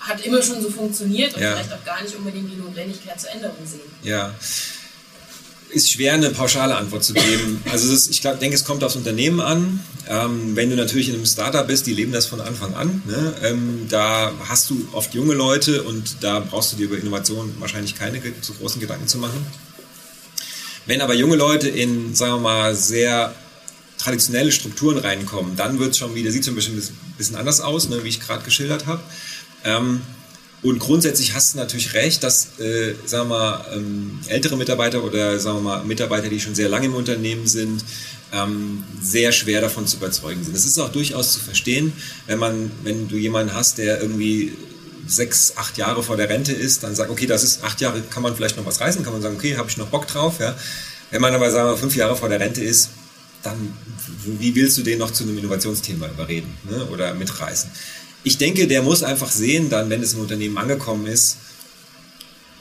hat 0.00 0.24
immer 0.24 0.42
schon 0.42 0.62
so 0.62 0.70
funktioniert 0.70 1.34
und 1.34 1.42
ja. 1.42 1.52
vielleicht 1.52 1.72
auch 1.74 1.84
gar 1.84 2.02
nicht 2.02 2.16
unbedingt 2.16 2.50
die 2.50 2.56
Notwendigkeit 2.56 3.20
zur 3.20 3.30
Änderung 3.30 3.66
sehen. 3.66 3.80
Ja, 4.02 4.34
ist 5.72 5.90
schwer, 5.90 6.14
eine 6.14 6.30
pauschale 6.30 6.76
Antwort 6.76 7.04
zu 7.04 7.14
geben. 7.14 7.62
Also 7.70 7.92
ist, 7.92 8.10
ich 8.10 8.20
glaub, 8.20 8.38
denke, 8.40 8.56
es 8.56 8.64
kommt 8.64 8.84
aufs 8.84 8.96
Unternehmen 8.96 9.40
an. 9.40 9.80
Ähm, 10.08 10.56
wenn 10.56 10.70
du 10.70 10.76
natürlich 10.76 11.08
in 11.08 11.14
einem 11.14 11.26
Startup 11.26 11.66
bist, 11.66 11.86
die 11.86 11.94
leben 11.94 12.12
das 12.12 12.26
von 12.26 12.40
Anfang 12.40 12.74
an. 12.74 13.02
Ne? 13.06 13.34
Ähm, 13.42 13.86
da 13.88 14.32
hast 14.48 14.70
du 14.70 14.88
oft 14.92 15.14
junge 15.14 15.34
Leute 15.34 15.82
und 15.82 16.16
da 16.20 16.40
brauchst 16.40 16.72
du 16.72 16.76
dir 16.76 16.84
über 16.84 16.98
Innovation 16.98 17.54
wahrscheinlich 17.58 17.94
keine 17.94 18.20
so 18.40 18.52
großen 18.54 18.80
Gedanken 18.80 19.06
zu 19.06 19.18
machen. 19.18 19.46
Wenn 20.86 21.00
aber 21.00 21.14
junge 21.14 21.36
Leute 21.36 21.68
in, 21.68 22.14
sagen 22.14 22.34
wir 22.34 22.40
mal, 22.40 22.74
sehr 22.74 23.34
traditionelle 23.98 24.50
Strukturen 24.50 24.98
reinkommen, 24.98 25.56
dann 25.56 25.78
wird 25.78 25.90
es 25.90 25.98
schon 25.98 26.14
wieder, 26.14 26.30
sieht 26.32 26.42
es 26.42 26.48
ein 26.48 26.54
bisschen, 26.54 26.82
bisschen 27.18 27.36
anders 27.36 27.60
aus, 27.60 27.88
ne, 27.88 28.02
wie 28.02 28.08
ich 28.08 28.20
gerade 28.20 28.42
geschildert 28.42 28.86
habe. 28.86 29.02
Ähm, 29.64 30.00
und 30.62 30.78
grundsätzlich 30.78 31.34
hast 31.34 31.54
du 31.54 31.58
natürlich 31.58 31.94
recht, 31.94 32.22
dass, 32.22 32.58
äh, 32.58 32.94
sagen 33.06 33.30
wir 33.30 33.36
mal, 33.36 33.64
ähm, 33.74 34.18
ältere 34.26 34.56
Mitarbeiter 34.56 35.02
oder 35.02 35.38
sagen 35.38 35.58
wir 35.58 35.62
mal 35.62 35.84
Mitarbeiter, 35.84 36.28
die 36.28 36.38
schon 36.38 36.54
sehr 36.54 36.68
lange 36.68 36.86
im 36.86 36.94
Unternehmen 36.94 37.46
sind, 37.46 37.82
ähm, 38.32 38.84
sehr 39.00 39.32
schwer 39.32 39.60
davon 39.60 39.86
zu 39.86 39.96
überzeugen 39.96 40.44
sind. 40.44 40.54
Das 40.54 40.66
ist 40.66 40.78
auch 40.78 40.92
durchaus 40.92 41.32
zu 41.32 41.40
verstehen, 41.40 41.92
wenn 42.26 42.38
man, 42.38 42.70
wenn 42.82 43.08
du 43.08 43.16
jemanden 43.16 43.54
hast, 43.54 43.78
der 43.78 44.02
irgendwie 44.02 44.52
sechs, 45.06 45.54
acht 45.56 45.78
Jahre 45.78 46.02
vor 46.02 46.16
der 46.16 46.28
Rente 46.28 46.52
ist, 46.52 46.82
dann 46.82 46.94
sagt, 46.94 47.10
okay, 47.10 47.26
das 47.26 47.42
ist 47.42 47.64
acht 47.64 47.80
Jahre, 47.80 48.02
kann 48.02 48.22
man 48.22 48.36
vielleicht 48.36 48.56
noch 48.56 48.66
was 48.66 48.80
reißen, 48.80 49.02
kann 49.02 49.14
man 49.14 49.22
sagen, 49.22 49.36
okay, 49.36 49.56
habe 49.56 49.68
ich 49.68 49.78
noch 49.78 49.88
Bock 49.88 50.06
drauf. 50.06 50.40
Ja. 50.40 50.56
Wenn 51.10 51.22
man 51.22 51.34
aber, 51.34 51.50
sagen 51.50 51.70
wir, 51.70 51.76
fünf 51.76 51.96
Jahre 51.96 52.16
vor 52.16 52.28
der 52.28 52.38
Rente 52.38 52.62
ist, 52.62 52.90
dann 53.42 53.72
wie 54.24 54.54
willst 54.54 54.76
du 54.78 54.82
den 54.82 54.98
noch 54.98 55.10
zu 55.10 55.24
einem 55.24 55.38
Innovationsthema 55.38 56.08
überreden 56.08 56.54
ne, 56.70 56.84
oder 56.86 57.14
mitreißen? 57.14 57.70
Ich 58.22 58.38
denke, 58.38 58.66
der 58.66 58.82
muss 58.82 59.02
einfach 59.02 59.30
sehen, 59.30 59.70
dann, 59.70 59.90
wenn 59.90 60.02
es 60.02 60.14
im 60.14 60.20
Unternehmen 60.20 60.58
angekommen 60.58 61.06
ist, 61.06 61.36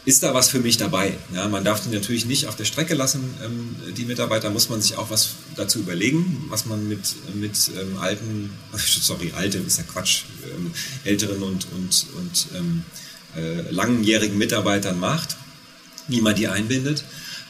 ist 0.05 0.23
da 0.23 0.33
was 0.33 0.49
für 0.49 0.59
mich 0.59 0.77
dabei? 0.77 1.13
Ja, 1.35 1.47
man 1.49 1.63
darf 1.63 1.83
die 1.83 1.89
natürlich 1.89 2.25
nicht 2.25 2.47
auf 2.47 2.55
der 2.55 2.65
Strecke 2.65 2.95
lassen, 2.95 3.33
ähm, 3.43 3.75
die 3.95 4.05
Mitarbeiter, 4.05 4.49
muss 4.49 4.69
man 4.69 4.81
sich 4.81 4.97
auch 4.97 5.09
was 5.09 5.31
dazu 5.55 5.79
überlegen, 5.79 6.45
was 6.49 6.65
man 6.65 6.87
mit, 6.87 7.15
mit 7.35 7.71
ähm, 7.79 7.97
alten, 7.99 8.51
sorry, 8.77 9.33
alte 9.35 9.59
ist 9.59 9.77
ja 9.77 9.83
Quatsch, 9.83 10.23
ähm, 10.45 10.71
älteren 11.03 11.43
und, 11.43 11.67
und, 11.75 12.05
und 12.17 12.47
ähm, 12.57 12.83
äh, 13.35 13.69
langjährigen 13.71 14.37
Mitarbeitern 14.37 14.99
macht, 14.99 15.37
wie 16.07 16.21
man 16.21 16.35
die 16.35 16.47
einbindet. 16.47 17.03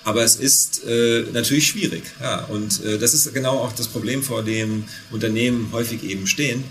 Aber 0.04 0.24
es 0.24 0.38
ist 0.38 0.84
äh, 0.86 1.26
natürlich 1.32 1.68
schwierig. 1.68 2.04
Ja, 2.20 2.46
und 2.46 2.84
äh, 2.84 2.98
das 2.98 3.14
ist 3.14 3.34
genau 3.34 3.60
auch 3.60 3.74
das 3.74 3.88
Problem, 3.88 4.24
vor 4.24 4.44
dem 4.44 4.86
Unternehmen 5.12 5.70
häufig 5.72 6.04
eben 6.04 6.26
stehen, 6.26 6.64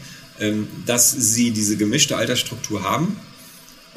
dass 0.86 1.10
sie 1.10 1.50
diese 1.50 1.76
gemischte 1.76 2.16
Altersstruktur 2.16 2.82
haben 2.82 3.16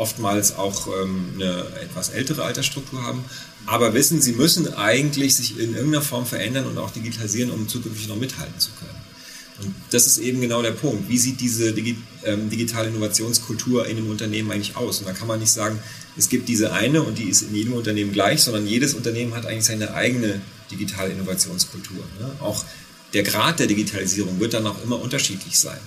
oftmals 0.02 0.56
auch 0.56 0.88
ähm, 0.88 1.34
eine 1.36 1.66
etwas 1.82 2.10
ältere 2.10 2.44
Altersstruktur 2.44 3.04
haben, 3.04 3.24
aber 3.68 3.94
wissen, 3.94 4.20
sie 4.20 4.34
müssen 4.34 4.74
eigentlich 4.74 5.36
sich 5.36 5.60
in 5.60 5.76
irgendeiner 5.76 6.02
Form 6.02 6.26
verändern 6.26 6.66
und 6.66 6.78
auch 6.80 6.92
digitalisieren, 6.92 7.52
um 7.52 7.68
zukünftig 7.68 8.08
noch 8.08 8.18
mithalten 8.18 8.60
zu 8.60 8.72
können. 8.72 9.00
Und 9.62 9.76
das 9.92 10.08
ist 10.08 10.18
eben 10.18 10.42
genau 10.42 10.64
der 10.64 10.72
Punkt. 10.72 11.08
Wie 11.08 11.20
sieht 11.20 11.40
diese 11.40 11.72
Digi 11.72 11.96
ähm, 12.26 12.50
digitale 12.50 12.90
Innovationskultur 12.90 13.86
in 13.86 13.98
einem 13.98 14.10
Unternehmen 14.10 14.50
eigentlich 14.52 14.76
aus? 14.76 15.00
Und 15.00 15.08
da 15.08 15.14
kann 15.14 15.28
man 15.28 15.40
nicht 15.40 15.52
sagen, 15.52 15.78
es 16.18 16.30
gibt 16.30 16.50
diese 16.50 16.74
eine 16.74 17.04
und 17.04 17.20
die 17.20 17.30
ist 17.30 17.44
in 17.44 17.54
jedem 17.54 17.74
Unternehmen 17.74 18.12
gleich, 18.12 18.42
sondern 18.42 18.66
jedes 18.66 18.96
Unternehmen 18.96 19.36
hat 19.36 19.46
eigentlich 19.46 19.66
seine 19.66 19.94
eigene 19.94 20.42
digitale 20.72 21.12
Innovationskultur. 21.12 22.04
Ne? 22.20 22.32
Auch 22.40 22.66
der 23.14 23.22
Grad 23.22 23.60
der 23.60 23.68
Digitalisierung 23.68 24.40
wird 24.40 24.56
dann 24.56 24.66
auch 24.66 24.84
immer 24.84 25.00
unterschiedlich 25.00 25.60
sein. 25.60 25.80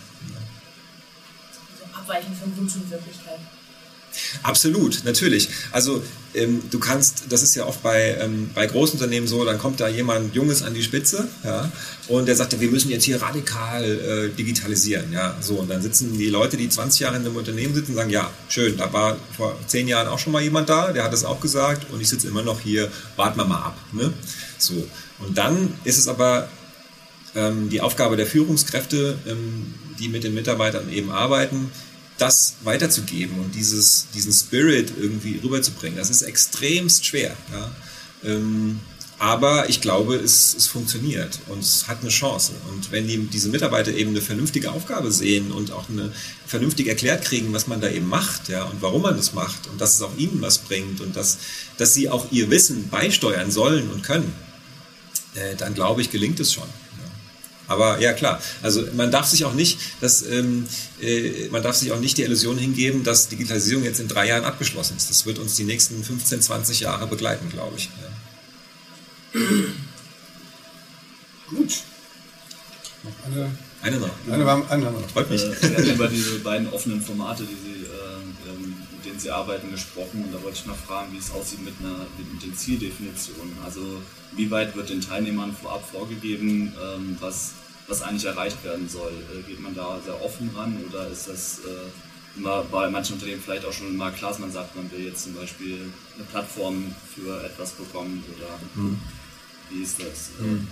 Abweichend 2.04 2.36
von 2.36 2.56
Wunsch 2.56 2.74
und 2.76 2.90
Wirklichkeit. 2.90 3.40
Absolut, 4.42 5.02
natürlich. 5.04 5.48
Also 5.72 6.02
ähm, 6.34 6.62
du 6.70 6.78
kannst, 6.78 7.24
das 7.30 7.42
ist 7.42 7.54
ja 7.54 7.66
oft 7.66 7.82
bei, 7.82 8.16
ähm, 8.20 8.50
bei 8.54 8.66
Großunternehmen 8.66 9.28
so, 9.28 9.44
dann 9.44 9.58
kommt 9.58 9.80
da 9.80 9.88
jemand 9.88 10.34
Junges 10.34 10.62
an 10.62 10.74
die 10.74 10.82
Spitze 10.82 11.28
ja, 11.42 11.70
und 12.08 12.26
der 12.26 12.36
sagt, 12.36 12.58
wir 12.60 12.70
müssen 12.70 12.90
jetzt 12.90 13.04
hier 13.04 13.20
radikal 13.20 13.84
äh, 13.84 14.36
digitalisieren. 14.36 15.12
Ja, 15.12 15.36
so, 15.40 15.54
und 15.54 15.70
dann 15.70 15.82
sitzen 15.82 16.16
die 16.16 16.28
Leute, 16.28 16.56
die 16.56 16.68
20 16.68 17.00
Jahre 17.00 17.16
in 17.16 17.24
einem 17.24 17.36
Unternehmen 17.36 17.74
sitzen, 17.74 17.92
und 17.92 17.96
sagen, 17.96 18.10
ja, 18.10 18.30
schön, 18.48 18.76
da 18.76 18.92
war 18.92 19.16
vor 19.36 19.56
10 19.66 19.88
Jahren 19.88 20.08
auch 20.08 20.18
schon 20.18 20.32
mal 20.32 20.42
jemand 20.42 20.68
da, 20.68 20.92
der 20.92 21.04
hat 21.04 21.12
es 21.12 21.24
auch 21.24 21.40
gesagt 21.40 21.90
und 21.90 22.00
ich 22.00 22.08
sitze 22.08 22.28
immer 22.28 22.42
noch 22.42 22.60
hier, 22.60 22.90
warten 23.16 23.38
wir 23.38 23.46
mal 23.46 23.62
ab. 23.62 23.78
Ne? 23.92 24.12
So, 24.58 24.86
und 25.20 25.36
dann 25.36 25.74
ist 25.84 25.98
es 25.98 26.06
aber 26.06 26.48
ähm, 27.34 27.68
die 27.68 27.80
Aufgabe 27.80 28.16
der 28.16 28.26
Führungskräfte, 28.26 29.18
ähm, 29.26 29.74
die 29.98 30.08
mit 30.08 30.24
den 30.24 30.34
Mitarbeitern 30.34 30.92
eben 30.92 31.10
arbeiten, 31.10 31.70
das 32.18 32.54
weiterzugeben 32.62 33.38
und 33.40 33.54
dieses, 33.54 34.06
diesen 34.14 34.32
Spirit 34.32 34.92
irgendwie 34.98 35.40
rüberzubringen. 35.42 35.98
Das 35.98 36.10
ist 36.10 36.22
extremst 36.22 37.04
schwer. 37.04 37.36
Ja? 37.52 37.70
Ähm, 38.24 38.80
aber 39.18 39.68
ich 39.68 39.80
glaube, 39.80 40.16
es, 40.16 40.54
es 40.54 40.66
funktioniert 40.66 41.38
und 41.48 41.60
es 41.60 41.86
hat 41.86 42.00
eine 42.00 42.10
Chance. 42.10 42.52
Und 42.70 42.90
wenn 42.90 43.06
die, 43.06 43.18
diese 43.18 43.48
Mitarbeiter 43.48 43.92
eben 43.92 44.10
eine 44.10 44.20
vernünftige 44.20 44.72
Aufgabe 44.72 45.12
sehen 45.12 45.52
und 45.52 45.70
auch 45.70 45.88
eine 45.88 46.12
vernünftig 46.46 46.88
erklärt 46.88 47.24
kriegen, 47.24 47.52
was 47.52 47.66
man 47.66 47.80
da 47.80 47.88
eben 47.88 48.08
macht 48.08 48.48
ja, 48.48 48.64
und 48.64 48.82
warum 48.82 49.02
man 49.02 49.16
das 49.16 49.32
macht 49.32 49.68
und 49.68 49.80
dass 49.80 49.94
es 49.94 50.02
auch 50.02 50.16
ihnen 50.16 50.40
was 50.40 50.58
bringt 50.58 51.00
und 51.00 51.16
dass, 51.16 51.38
dass 51.78 51.94
sie 51.94 52.10
auch 52.10 52.26
ihr 52.32 52.50
Wissen 52.50 52.88
beisteuern 52.88 53.50
sollen 53.50 53.88
und 53.90 54.02
können, 54.02 54.32
äh, 55.34 55.54
dann 55.56 55.74
glaube 55.74 56.00
ich, 56.00 56.10
gelingt 56.10 56.40
es 56.40 56.52
schon. 56.52 56.68
Aber 57.66 57.98
ja 57.98 58.12
klar, 58.12 58.40
also 58.62 58.84
man 58.94 59.10
darf 59.10 59.26
sich 59.26 59.44
auch 59.44 59.54
nicht, 59.54 59.78
dass, 60.00 60.22
ähm, 60.22 60.66
äh, 61.00 61.48
man 61.48 61.62
darf 61.62 61.76
sich 61.76 61.92
auch 61.92 62.00
nicht 62.00 62.18
die 62.18 62.22
Illusion 62.22 62.58
hingeben, 62.58 63.04
dass 63.04 63.28
Digitalisierung 63.28 63.84
jetzt 63.84 64.00
in 64.00 64.08
drei 64.08 64.26
Jahren 64.28 64.44
abgeschlossen 64.44 64.96
ist. 64.96 65.08
Das 65.08 65.24
wird 65.24 65.38
uns 65.38 65.56
die 65.56 65.64
nächsten 65.64 66.02
15, 66.04 66.42
20 66.42 66.80
Jahre 66.80 67.06
begleiten, 67.06 67.48
glaube 67.50 67.76
ich. 67.76 67.88
Ja. 69.34 69.40
Gut. 71.50 71.74
Noch 73.02 73.12
eine. 73.26 73.50
Eine 73.82 73.98
noch. 73.98 74.10
Eine, 74.26 74.50
eine, 74.50 74.70
eine 74.70 74.90
noch. 74.90 75.10
Freut 75.10 75.30
mich. 75.30 75.42
Äh, 75.42 75.54
Sie 75.60 75.74
haben 75.74 75.84
über 75.84 76.08
diese 76.08 76.38
beiden 76.38 76.68
offenen 76.72 77.02
Formate, 77.02 77.44
die 77.44 77.54
Sie, 77.54 77.84
äh, 77.84 77.88
denen 79.14 79.20
Sie 79.20 79.30
arbeiten, 79.30 79.70
gesprochen. 79.70 80.24
Und 80.24 80.32
da 80.32 80.42
wollte 80.42 80.58
ich 80.58 80.66
mal 80.66 80.74
fragen, 80.74 81.12
wie 81.12 81.18
es 81.18 81.30
aussieht 81.30 81.64
mit, 81.64 81.74
einer, 81.80 82.06
mit 82.32 82.42
den 82.42 82.54
Zieldefinitionen. 82.54 83.56
Also 83.64 84.02
wie 84.32 84.50
weit 84.50 84.74
wird 84.74 84.90
den 84.90 85.00
Teilnehmern 85.00 85.56
vorab 85.60 85.88
vorgegeben, 85.88 86.74
ähm, 86.82 87.16
was, 87.20 87.52
was 87.86 88.02
eigentlich 88.02 88.24
erreicht 88.24 88.62
werden 88.64 88.88
soll? 88.88 89.12
Äh, 89.12 89.48
geht 89.48 89.60
man 89.60 89.74
da 89.74 90.00
sehr 90.04 90.20
offen 90.22 90.50
ran 90.54 90.76
oder 90.88 91.08
ist 91.08 91.28
das 91.28 91.60
äh, 91.60 92.38
immer 92.38 92.64
bei 92.64 92.90
manchen 92.90 93.14
Unternehmen 93.14 93.40
vielleicht 93.42 93.64
auch 93.64 93.72
schon 93.72 93.96
mal 93.96 94.10
klar, 94.12 94.32
dass 94.32 94.40
man 94.40 94.50
sagt, 94.50 94.74
man 94.74 94.90
will 94.90 95.04
jetzt 95.04 95.22
zum 95.22 95.34
Beispiel 95.34 95.78
eine 96.16 96.24
Plattform 96.24 96.92
für 97.14 97.44
etwas 97.44 97.70
bekommen 97.72 98.24
oder 98.36 98.58
mhm. 98.74 98.98
wie 99.70 99.82
ist 99.82 100.00
das? 100.00 100.30
Mhm. 100.40 100.66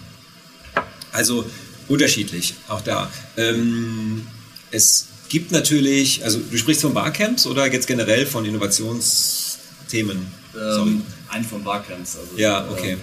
Also 1.13 1.49
unterschiedlich, 1.87 2.55
auch 2.69 2.81
da. 2.81 3.09
Ähm, 3.37 4.27
es 4.73 5.07
gibt 5.33 5.51
natürlich, 5.51 6.23
also 6.23 6.41
du 6.41 6.59
sprichst 6.59 6.83
von 6.83 6.93
Barcamps 6.93 7.47
oder 7.47 7.73
jetzt 7.73 7.87
generell 7.87 8.27
von 8.27 8.45
Innovationsthemen? 8.45 10.27
Ähm, 10.55 11.03
einen 11.31 11.45
von 11.45 11.65
Barcamps. 11.65 12.19
Also, 12.19 12.37
ja, 12.37 12.69
okay. 12.71 12.93
Äh, 12.93 12.97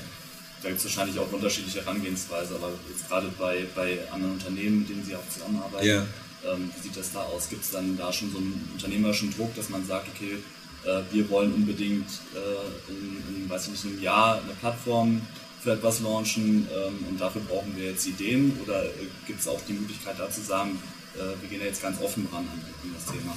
da 0.61 0.69
gibt 0.69 0.79
es 0.79 0.85
wahrscheinlich 0.85 1.17
auch 1.17 1.31
unterschiedliche 1.31 1.79
Herangehensweise, 1.79 2.53
aber 2.53 2.69
jetzt 2.87 3.09
gerade 3.09 3.29
bei, 3.39 3.65
bei 3.73 3.97
anderen 4.11 4.33
Unternehmen, 4.33 4.81
mit 4.81 4.89
denen 4.89 5.03
Sie 5.03 5.15
auch 5.15 5.27
zusammenarbeiten, 5.27 5.87
ja. 5.87 6.05
ähm, 6.45 6.69
wie 6.75 6.83
sieht 6.83 6.95
das 6.95 7.11
da 7.13 7.21
aus? 7.23 7.49
Gibt 7.49 7.63
es 7.63 7.71
dann 7.71 7.97
da 7.97 8.13
schon 8.13 8.31
so 8.31 8.37
einen 8.37 8.69
unternehmerischen 8.73 9.33
Druck, 9.35 9.55
dass 9.55 9.69
man 9.69 9.83
sagt, 9.83 10.09
okay, 10.15 10.37
äh, 10.85 11.01
wir 11.11 11.27
wollen 11.31 11.51
unbedingt 11.51 12.09
äh, 12.35 12.91
in, 12.91 13.43
in, 13.43 13.49
weiß 13.49 13.65
ich 13.65 13.71
nicht, 13.71 13.85
einem 13.85 14.03
Jahr 14.03 14.35
eine 14.35 14.53
Plattform 14.59 15.21
für 15.63 15.71
etwas 15.71 16.01
launchen 16.01 16.67
ähm, 16.71 17.05
und 17.09 17.19
dafür 17.19 17.41
brauchen 17.41 17.75
wir 17.75 17.85
jetzt 17.85 18.05
Ideen 18.05 18.55
oder 18.63 18.85
äh, 18.85 18.89
gibt 19.25 19.39
es 19.39 19.47
auch 19.47 19.59
die 19.67 19.73
Möglichkeit 19.73 20.19
da 20.19 20.29
zu 20.29 20.41
sagen, 20.41 20.77
äh, 21.15 21.41
wir 21.41 21.49
gehen 21.49 21.59
ja 21.61 21.67
jetzt 21.67 21.81
ganz 21.81 22.01
offen 22.01 22.27
ran 22.31 22.47
an, 22.47 22.61
das 22.93 23.13
Thema? 23.13 23.35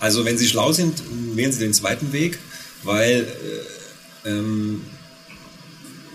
Also 0.00 0.24
wenn 0.24 0.38
Sie 0.38 0.48
schlau 0.48 0.72
sind, 0.72 1.02
wählen 1.34 1.52
Sie 1.52 1.60
den 1.60 1.74
zweiten 1.74 2.12
Weg, 2.12 2.38
weil 2.82 3.26
äh, 4.24 4.28
ähm, 4.28 4.82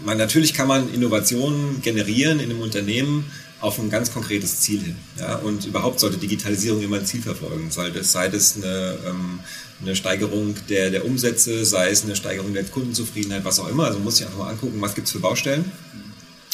man, 0.04 0.18
natürlich 0.18 0.54
kann 0.54 0.68
man 0.68 0.94
Innovationen 0.94 1.82
generieren 1.82 2.40
in 2.40 2.52
einem 2.52 2.62
Unternehmen 2.62 3.26
auf 3.60 3.80
ein 3.80 3.90
ganz 3.90 4.14
konkretes 4.14 4.62
Ziel 4.62 4.82
hin. 4.82 4.96
Ja? 5.20 5.36
Und 5.38 5.66
überhaupt 5.66 6.00
sollte 6.00 6.18
Digitalisierung 6.18 6.82
immer 6.82 6.98
ein 6.98 7.06
Ziel 7.06 7.22
verfolgen. 7.22 7.72
Sei 7.72 7.90
das, 7.90 8.12
sei 8.12 8.28
das 8.28 8.58
eine, 8.58 8.98
ähm, 9.08 9.40
eine 9.82 9.96
Steigerung 9.96 10.56
der, 10.70 10.92
der 10.92 11.06
Umsätze, 11.06 11.66
sei 11.66 11.90
es 11.90 12.04
eine 12.04 12.16
Steigerung 12.16 12.54
der 12.54 12.64
Kundenzufriedenheit, 12.66 13.44
was 13.46 13.60
auch 13.60 13.68
immer. 13.68 13.86
Also 13.86 13.98
man 14.00 14.06
muss 14.06 14.18
sich 14.18 14.26
einfach 14.26 14.40
mal 14.40 14.50
angucken, 14.50 14.80
was 14.82 14.94
gibt 14.96 15.08
es 15.08 15.14
für 15.14 15.20
Baustellen. 15.20 15.72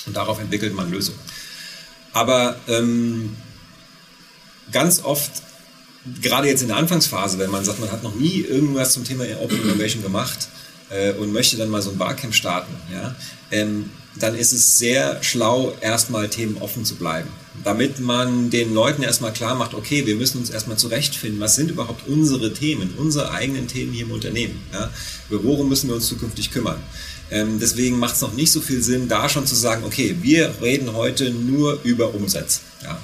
Und 0.05 0.15
darauf 0.15 0.39
entwickelt 0.39 0.73
man 0.73 0.91
Lösungen. 0.91 1.19
Aber 2.13 2.57
ähm, 2.67 3.35
ganz 4.71 5.03
oft, 5.03 5.31
gerade 6.21 6.47
jetzt 6.47 6.61
in 6.61 6.69
der 6.69 6.77
Anfangsphase, 6.77 7.39
wenn 7.39 7.51
man 7.51 7.63
sagt, 7.65 7.79
man 7.79 7.91
hat 7.91 8.03
noch 8.03 8.15
nie 8.15 8.41
irgendwas 8.41 8.93
zum 8.93 9.03
Thema 9.03 9.25
Open 9.41 9.61
Innovation 9.61 10.01
gemacht, 10.01 10.47
äh, 10.93 11.13
und 11.13 11.33
möchte 11.33 11.57
dann 11.57 11.69
mal 11.69 11.81
so 11.81 11.91
ein 11.91 11.97
Barcamp 11.97 12.33
starten, 12.33 12.73
ja, 12.91 13.15
ähm, 13.51 13.89
dann 14.19 14.35
ist 14.35 14.53
es 14.53 14.77
sehr 14.77 15.23
schlau, 15.23 15.73
erstmal 15.81 16.29
Themen 16.29 16.57
offen 16.57 16.85
zu 16.85 16.95
bleiben. 16.95 17.29
Damit 17.63 17.99
man 17.99 18.51
den 18.51 18.73
Leuten 18.73 19.01
erstmal 19.01 19.33
klar 19.33 19.55
macht, 19.55 19.73
okay, 19.73 20.05
wir 20.05 20.15
müssen 20.15 20.37
uns 20.37 20.51
erstmal 20.51 20.77
zurechtfinden, 20.77 21.39
was 21.39 21.55
sind 21.55 21.71
überhaupt 21.71 22.07
unsere 22.07 22.53
Themen, 22.53 22.93
unsere 22.97 23.31
eigenen 23.31 23.67
Themen 23.67 23.91
hier 23.91 24.05
im 24.05 24.11
Unternehmen. 24.11 24.61
Ja? 24.71 24.91
Worum 25.29 25.69
müssen 25.69 25.87
wir 25.87 25.95
uns 25.95 26.07
zukünftig 26.07 26.51
kümmern? 26.51 26.77
Ähm, 27.31 27.59
deswegen 27.59 27.97
macht 27.97 28.15
es 28.15 28.21
noch 28.21 28.33
nicht 28.33 28.51
so 28.51 28.61
viel 28.61 28.83
Sinn, 28.83 29.07
da 29.07 29.29
schon 29.29 29.47
zu 29.47 29.55
sagen, 29.55 29.83
okay, 29.83 30.15
wir 30.21 30.53
reden 30.61 30.93
heute 30.93 31.31
nur 31.31 31.79
über 31.83 32.13
Umsatz. 32.13 32.61
Ja? 32.83 32.99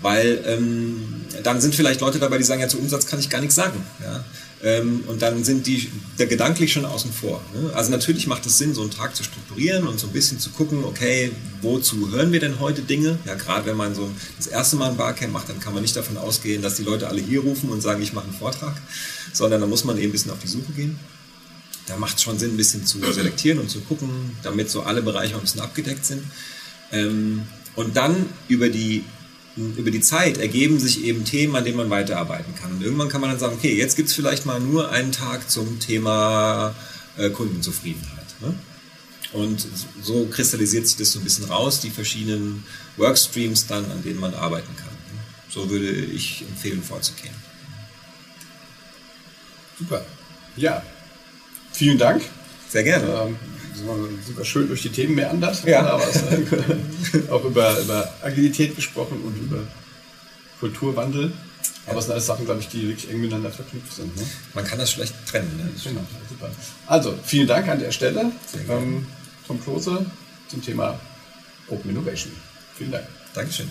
Weil 0.00 0.44
ähm, 0.46 0.96
dann 1.42 1.60
sind 1.60 1.74
vielleicht 1.74 2.00
Leute 2.00 2.18
dabei, 2.18 2.38
die 2.38 2.44
sagen, 2.44 2.60
ja, 2.60 2.68
zu 2.68 2.78
Umsatz 2.78 3.06
kann 3.06 3.18
ich 3.18 3.28
gar 3.28 3.40
nichts 3.40 3.56
sagen. 3.56 3.82
Ja? 4.02 4.24
Ähm, 4.62 5.04
und 5.06 5.22
dann 5.22 5.44
sind 5.44 5.66
die 5.66 5.90
der 6.18 6.26
gedanklich 6.26 6.72
schon 6.72 6.84
außen 6.84 7.12
vor. 7.12 7.40
Ne? 7.54 7.72
Also 7.74 7.90
natürlich 7.90 8.26
macht 8.26 8.44
es 8.46 8.58
Sinn, 8.58 8.74
so 8.74 8.82
einen 8.82 8.90
Tag 8.90 9.14
zu 9.14 9.22
strukturieren 9.22 9.86
und 9.86 10.00
so 10.00 10.08
ein 10.08 10.12
bisschen 10.12 10.40
zu 10.40 10.50
gucken, 10.50 10.84
okay, 10.84 11.30
wozu 11.62 12.10
hören 12.10 12.32
wir 12.32 12.40
denn 12.40 12.58
heute 12.58 12.82
Dinge? 12.82 13.18
Ja, 13.24 13.34
gerade 13.34 13.66
wenn 13.66 13.76
man 13.76 13.94
so 13.94 14.10
das 14.36 14.48
erste 14.48 14.76
Mal 14.76 14.90
ein 14.90 14.96
Barcamp 14.96 15.32
macht, 15.32 15.48
dann 15.48 15.60
kann 15.60 15.74
man 15.74 15.82
nicht 15.82 15.94
davon 15.94 16.16
ausgehen, 16.16 16.60
dass 16.62 16.74
die 16.74 16.82
Leute 16.82 17.08
alle 17.08 17.20
hier 17.20 17.40
rufen 17.40 17.70
und 17.70 17.80
sagen, 17.80 18.02
ich 18.02 18.12
mache 18.12 18.26
einen 18.26 18.34
Vortrag, 18.34 18.74
sondern 19.32 19.60
da 19.60 19.66
muss 19.66 19.84
man 19.84 19.96
eben 19.96 20.08
ein 20.08 20.12
bisschen 20.12 20.32
auf 20.32 20.40
die 20.40 20.48
Suche 20.48 20.72
gehen. 20.72 20.98
Da 21.86 21.96
macht 21.96 22.16
es 22.16 22.22
schon 22.22 22.38
Sinn, 22.38 22.50
ein 22.50 22.56
bisschen 22.56 22.84
zu 22.84 22.98
selektieren 23.12 23.60
und 23.60 23.70
zu 23.70 23.80
gucken, 23.80 24.36
damit 24.42 24.70
so 24.70 24.82
alle 24.82 25.02
Bereiche 25.02 25.34
ein 25.34 25.40
bisschen 25.40 25.60
abgedeckt 25.60 26.04
sind. 26.04 26.22
Ähm, 26.92 27.42
und 27.76 27.96
dann 27.96 28.26
über 28.48 28.68
die 28.68 29.04
über 29.76 29.90
die 29.90 30.00
Zeit 30.00 30.38
ergeben 30.38 30.78
sich 30.78 31.04
eben 31.04 31.24
Themen, 31.24 31.56
an 31.56 31.64
denen 31.64 31.76
man 31.76 31.90
weiterarbeiten 31.90 32.54
kann. 32.54 32.72
Und 32.72 32.82
irgendwann 32.82 33.08
kann 33.08 33.20
man 33.20 33.30
dann 33.30 33.38
sagen, 33.38 33.54
okay, 33.56 33.76
jetzt 33.76 33.96
gibt 33.96 34.08
es 34.08 34.14
vielleicht 34.14 34.46
mal 34.46 34.60
nur 34.60 34.90
einen 34.90 35.12
Tag 35.12 35.50
zum 35.50 35.80
Thema 35.80 36.74
äh, 37.16 37.30
Kundenzufriedenheit. 37.30 38.26
Ne? 38.40 38.54
Und 39.32 39.66
so 40.02 40.26
kristallisiert 40.26 40.86
sich 40.86 40.96
das 40.96 41.12
so 41.12 41.18
ein 41.18 41.24
bisschen 41.24 41.44
raus, 41.44 41.80
die 41.80 41.90
verschiedenen 41.90 42.64
Workstreams 42.96 43.66
dann, 43.66 43.90
an 43.90 44.02
denen 44.02 44.20
man 44.20 44.34
arbeiten 44.34 44.74
kann. 44.76 44.88
So 45.48 45.68
würde 45.70 45.90
ich 45.90 46.42
empfehlen, 46.42 46.82
vorzugehen. 46.82 47.34
Super. 49.78 50.04
Ja. 50.56 50.82
vielen 51.72 51.98
Dank. 51.98 52.22
Sehr 52.68 52.84
gerne. 52.84 53.06
Ähm, 53.06 53.36
super 54.26 54.44
schön 54.44 54.68
durch 54.68 54.82
die 54.82 54.90
Themen 54.90 55.14
meandert. 55.14 55.64
Ja. 55.64 55.86
Aber 55.86 56.04
auch 57.30 57.44
über, 57.44 57.78
über 57.80 58.12
Agilität 58.22 58.76
gesprochen 58.76 59.20
und 59.24 59.36
über 59.36 59.62
Kulturwandel. 60.60 61.32
Aber 61.86 61.98
es 61.98 62.04
sind 62.04 62.12
alles 62.12 62.26
Sachen, 62.26 62.44
glaube 62.44 62.60
ich, 62.60 62.68
die 62.68 62.88
wirklich 62.88 63.10
eng 63.10 63.20
miteinander 63.20 63.50
verknüpft 63.50 63.94
sind. 63.94 64.14
Ne? 64.16 64.22
Man 64.54 64.64
kann 64.64 64.78
das 64.78 64.90
schlecht 64.90 65.14
trennen. 65.26 65.56
Ne? 65.56 65.70
Genau, 65.82 66.00
super. 66.28 66.50
Also, 66.86 67.14
vielen 67.24 67.46
Dank 67.46 67.68
an 67.68 67.78
der 67.78 67.92
Stelle. 67.92 68.30
Ähm, 68.68 69.06
Tom 69.46 69.62
Klose 69.62 70.04
zum 70.48 70.62
Thema 70.62 70.98
Open 71.68 71.90
Innovation. 71.90 72.32
Vielen 72.76 72.92
Dank. 72.92 73.06
Dankeschön. 73.34 73.70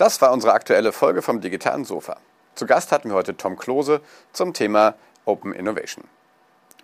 Das 0.00 0.22
war 0.22 0.32
unsere 0.32 0.54
aktuelle 0.54 0.92
Folge 0.92 1.20
vom 1.20 1.42
digitalen 1.42 1.84
Sofa. 1.84 2.16
Zu 2.54 2.64
Gast 2.64 2.90
hatten 2.90 3.10
wir 3.10 3.16
heute 3.16 3.36
Tom 3.36 3.58
Klose 3.58 4.00
zum 4.32 4.54
Thema 4.54 4.94
Open 5.26 5.52
Innovation. 5.52 6.04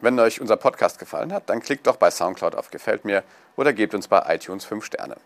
Wenn 0.03 0.21
euch 0.21 0.43
unser 0.43 0.59
Podcast 0.59 0.99
gefallen 0.99 1.33
hat, 1.33 1.49
dann 1.49 1.61
klickt 1.61 1.87
doch 1.87 1.97
bei 1.97 2.11
Soundcloud 2.11 2.55
auf 2.55 2.71
Gefällt 2.71 3.07
mir 3.07 3.23
oder 3.57 3.73
gebt 3.73 3.95
uns 3.95 4.07
bei 4.07 4.23
iTunes 4.35 4.67
5 4.67 4.85
Sterne. 4.85 5.17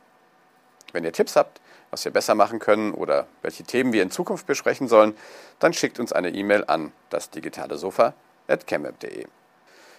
Wenn 0.93 1.03
ihr 1.03 1.13
Tipps 1.13 1.35
habt, 1.35 1.61
was 1.91 2.05
wir 2.05 2.13
besser 2.13 2.37
machen 2.37 2.61
können 2.61 2.95
oder 2.95 3.27
welche 3.43 3.65
Themen 3.65 3.93
wir 3.93 4.05
in 4.05 4.13
Zukunft 4.13 4.47
besprechen 4.47 4.87
sollen, 4.87 5.17
dann 5.59 5.73
schickt 5.73 5.99
uns 5.99 6.13
eine 6.13 6.31
E-Mail 6.31 6.63
an 6.69 6.93
das 7.09 7.31
digitale 7.31 7.77
Sofa 7.77 8.15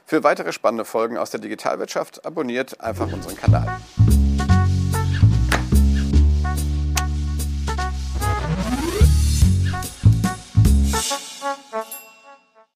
Für 0.05 0.23
weitere 0.23 0.53
spannende 0.53 0.85
Folgen 0.85 1.17
aus 1.17 1.31
der 1.31 1.41
Digitalwirtschaft 1.41 2.25
abonniert 2.25 2.79
einfach 2.79 3.11
unseren 3.11 3.35
Kanal. 3.35 3.81